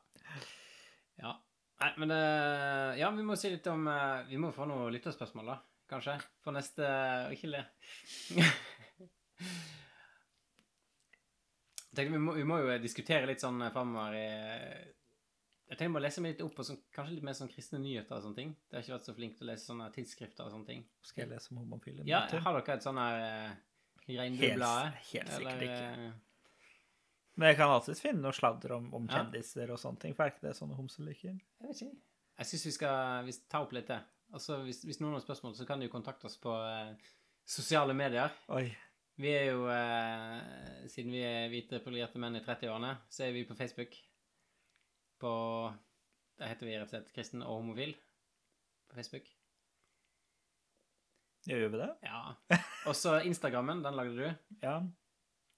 Ja. 1.23 1.33
Nei, 1.81 1.91
men 2.01 2.09
det 2.09 2.21
Ja, 3.03 3.11
vi 3.12 3.23
må 3.27 3.35
si 3.37 3.51
litt 3.53 3.67
om 3.69 3.83
eh, 3.93 4.23
Vi 4.31 4.39
må 4.41 4.49
få 4.57 4.64
noen 4.69 4.93
lytterspørsmål, 4.95 5.51
da. 5.53 5.57
Kanskje. 5.93 6.14
For 6.43 6.57
neste 6.57 6.87
Ikke 7.37 7.51
le. 7.53 7.61
Vi 11.97 12.19
må, 12.21 12.35
vi 12.37 12.45
må 12.45 12.59
jo 12.61 12.75
diskutere 12.83 13.29
litt 13.29 13.41
sånn 13.41 13.61
framover 13.73 14.17
i 14.19 14.25
Jeg 15.71 15.79
tenker 15.79 15.93
må 15.95 16.03
lese 16.03 16.21
meg 16.23 16.35
litt 16.35 16.43
opp 16.45 16.53
på 16.59 16.64
sånn, 16.67 16.81
kanskje 16.95 17.17
litt 17.17 17.25
mer 17.27 17.37
sånn 17.39 17.49
kristne 17.51 17.81
nyheter 17.83 18.19
og 18.19 18.23
sånne 18.27 18.37
ting. 18.39 18.51
Det 18.69 18.77
har 18.77 18.85
ikke 18.85 18.95
vært 18.99 19.09
så 19.09 19.14
flink 19.17 19.39
til 19.39 19.47
å 19.47 19.51
lese 19.51 19.67
sånne 19.71 19.89
tidsskrifter 19.95 20.45
og 20.47 20.53
sånne 20.53 20.69
ting. 20.69 20.85
Skal 21.09 21.25
jeg 21.25 21.33
lese 21.33 21.51
om 21.55 21.62
homofile? 21.64 22.05
Ja, 22.07 22.21
har 22.29 22.59
dere 22.61 22.77
et 22.77 22.85
sånn 22.87 23.01
her 23.01 23.25
uh, 23.25 23.57
regnbueblad? 24.07 25.01
Helt- 25.09 25.11
helt 25.11 25.33
sikkert 25.35 25.64
ikke. 25.67 26.12
Men 27.37 27.51
jeg 27.51 27.57
kan 27.59 27.70
alltids 27.74 28.01
finne 28.01 28.22
noe 28.24 28.32
sladder 28.37 28.72
om, 28.78 28.87
om 28.97 29.07
Ja. 29.11 29.18
kjendiser 29.20 29.70
og 29.74 29.78
sånne 29.78 30.01
ting, 30.01 30.14
for 30.16 30.24
er 30.24 30.32
ikke 30.32 30.47
det 30.49 30.55
sånne 30.57 30.76
homser 30.78 31.05
liker? 31.05 31.34
Jeg 31.61 31.68
vet 31.68 31.82
ikke. 31.84 31.99
Jeg 32.39 32.47
syns 32.51 32.66
vi 32.66 32.72
skal 32.72 33.24
vi 33.26 33.32
ta 33.49 33.61
opp 33.64 33.72
litt 33.76 33.89
det. 33.93 34.01
Altså, 34.32 34.59
hvis, 34.64 34.82
hvis 34.84 35.01
noen 35.01 35.12
har 35.16 35.20
spørsmål, 35.24 35.55
så 35.57 35.66
kan 35.68 35.78
de 35.80 35.87
jo 35.89 35.93
kontakte 35.93 36.26
oss 36.28 36.37
på 36.43 36.53
eh, 36.66 36.95
sosiale 37.47 37.95
medier. 37.97 38.32
Oi. 38.49 38.66
Vi 39.16 39.30
er 39.32 39.47
jo, 39.53 39.62
eh, 39.72 40.89
siden 40.93 41.12
vi 41.14 41.22
er 41.24 41.47
hvite 41.53 41.78
privilegerte 41.84 42.20
menn 42.20 42.37
i 42.37 42.43
30-årene, 42.45 42.91
så 43.09 43.24
er 43.24 43.32
vi 43.37 43.45
på 43.49 43.57
Facebook. 43.57 43.95
På 45.20 45.30
Der 46.39 46.51
heter 46.51 46.66
vi 46.68 46.74
rett 46.76 46.84
og 46.84 46.93
slett 46.93 47.12
Kristen 47.16 47.41
og 47.43 47.62
homofil 47.62 47.95
på 48.91 48.97
Facebook. 48.99 49.28
Gjør 51.47 51.68
vi 51.72 51.78
det? 51.80 51.89
Ja. 52.05 52.34
Og 52.91 52.97
så 52.99 53.20
Instagrammen, 53.24 53.80
den 53.84 53.97
lagde 53.97 54.16
du. 54.18 54.57
Ja. 54.64 54.80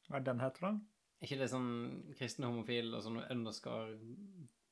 Hva 0.09 0.21
er 0.21 0.27
den 0.29 0.41
heter, 0.45 0.69
da? 0.69 0.73
Ikke 1.25 1.39
det 1.41 1.49
sånn 1.51 1.71
kristen 2.19 2.47
homofil 2.47 2.93
og 2.95 3.03
sånn 3.03 3.19
underscore 3.25 3.97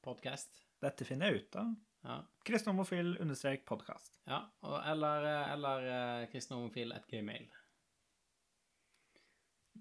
podcast? 0.06 0.52
Dette 0.84 1.06
finner 1.08 1.32
jeg 1.32 1.42
ut 1.46 1.56
av. 1.58 1.72
Ja. 2.06 2.16
Kristen 2.46 2.70
homofil 2.74 3.16
understrek 3.24 3.64
podkast. 3.66 4.12
ja. 4.30 4.44
Og, 4.62 4.76
eller 4.86 5.26
eller 5.56 5.86
eh, 5.90 6.26
kristen 6.30 6.56
homofil 6.60 6.92
at 6.94 7.08
gmail. 7.10 7.48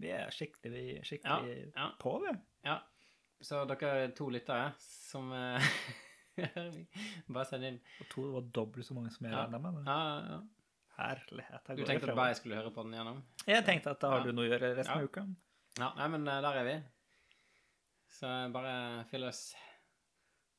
Vi 0.01 0.09
er 0.11 0.33
skikkelig, 0.33 1.03
skikkelig 1.07 1.59
ja. 1.75 1.85
på, 2.01 2.15
vi. 2.25 2.33
Ja, 2.67 2.79
så 3.45 3.61
dere 3.69 3.91
er 4.07 4.15
to 4.17 4.27
lyttere 4.33 4.73
som 4.81 5.29
eh, 5.35 5.69
Bare 7.31 7.45
send 7.47 7.63
inn. 7.69 7.77
Og 8.01 8.09
to 8.11 8.25
var 8.33 8.49
dobbelt 8.57 8.87
så 8.89 8.97
mange 8.97 9.13
som 9.13 9.23
jeg 9.29 9.35
Ja. 9.37 9.45
regna 9.45 9.61
med. 9.63 9.77
Ja, 9.85 9.99
ja, 10.01 10.33
ja. 10.33 10.41
Herlighet. 10.95 11.69
Du 11.75 11.83
tenkte 11.87 12.09
at 12.09 12.15
bare 12.17 12.31
jeg 12.33 12.37
skulle 12.41 12.57
høre 12.59 12.71
på 12.75 12.83
den 12.87 12.93
gjennom? 12.95 13.17
Jeg 13.47 13.63
tenkte 13.67 13.91
at 13.93 13.99
da 14.03 14.09
har 14.13 14.21
Ja. 14.23 14.25
du 14.25 14.31
noe 14.35 14.45
å 14.47 14.49
gjøre 14.49 14.73
resten 14.77 14.95
Ja. 14.95 14.99
av 14.99 15.07
uka. 15.11 15.23
Ja, 15.79 15.89
nei, 15.97 16.07
men 16.13 16.27
eh, 16.27 16.41
der 16.43 16.59
er 16.61 16.67
vi. 16.67 16.75
Så 18.15 18.29
bare 18.53 18.75
fyll 19.09 19.27
oss. 19.27 19.49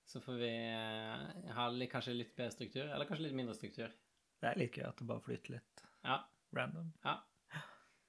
Så 0.06 0.20
får 0.22 0.36
vi 0.38 0.50
eh, 0.52 1.52
ha 1.56 1.68
kanskje 1.90 2.14
litt 2.14 2.34
bedre 2.36 2.52
struktur, 2.54 2.84
eller 2.86 3.08
kanskje 3.08 3.26
litt 3.26 3.38
mindre 3.38 3.56
struktur. 3.56 3.94
Det 4.36 4.50
er 4.50 4.60
litt 4.60 4.76
gøy 4.76 4.84
at 4.90 5.00
det 5.00 5.08
bare 5.08 5.24
flyter 5.24 5.56
litt 5.56 5.82
Ja. 6.04 6.20
random. 6.54 6.92
Ja. 7.04 7.16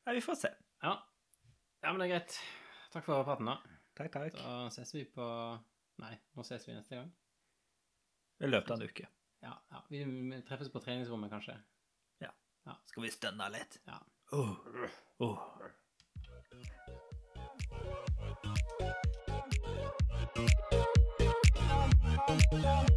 Nei, 0.05 0.17
vi 0.19 0.21
får 0.21 0.35
se. 0.43 0.51
Ja, 0.83 0.93
ja 1.81 1.93
men 1.93 2.03
det 2.03 2.09
er 2.09 2.13
greit. 2.17 2.37
Takk 2.93 3.07
for 3.07 3.23
praten, 3.27 3.49
da. 3.49 3.57
Takk, 3.97 4.11
takk. 4.13 4.35
Da 4.37 4.67
ses 4.75 4.93
vi 4.95 5.07
på 5.09 5.25
Nei, 5.97 6.13
nå 6.37 6.43
ses 6.45 6.67
vi 6.67 6.75
neste 6.75 6.99
gang. 6.99 7.07
I 8.45 8.51
løpet 8.51 8.75
av 8.75 8.77
en 8.77 8.91
uke. 8.91 9.07
Ja, 9.41 9.55
ja. 9.71 9.81
Vi 9.89 10.03
treffes 10.45 10.69
på 10.69 10.83
treningsrommet, 10.83 11.31
kanskje. 11.33 11.57
Ja 12.67 12.75
Skal 12.85 13.03
vi 13.05 13.11
stønne 13.15 13.49
litt? 13.53 13.79
Ja. 13.87 13.97
Oh. 14.35 14.55
Oh. 15.23 15.39
Música 22.27 22.87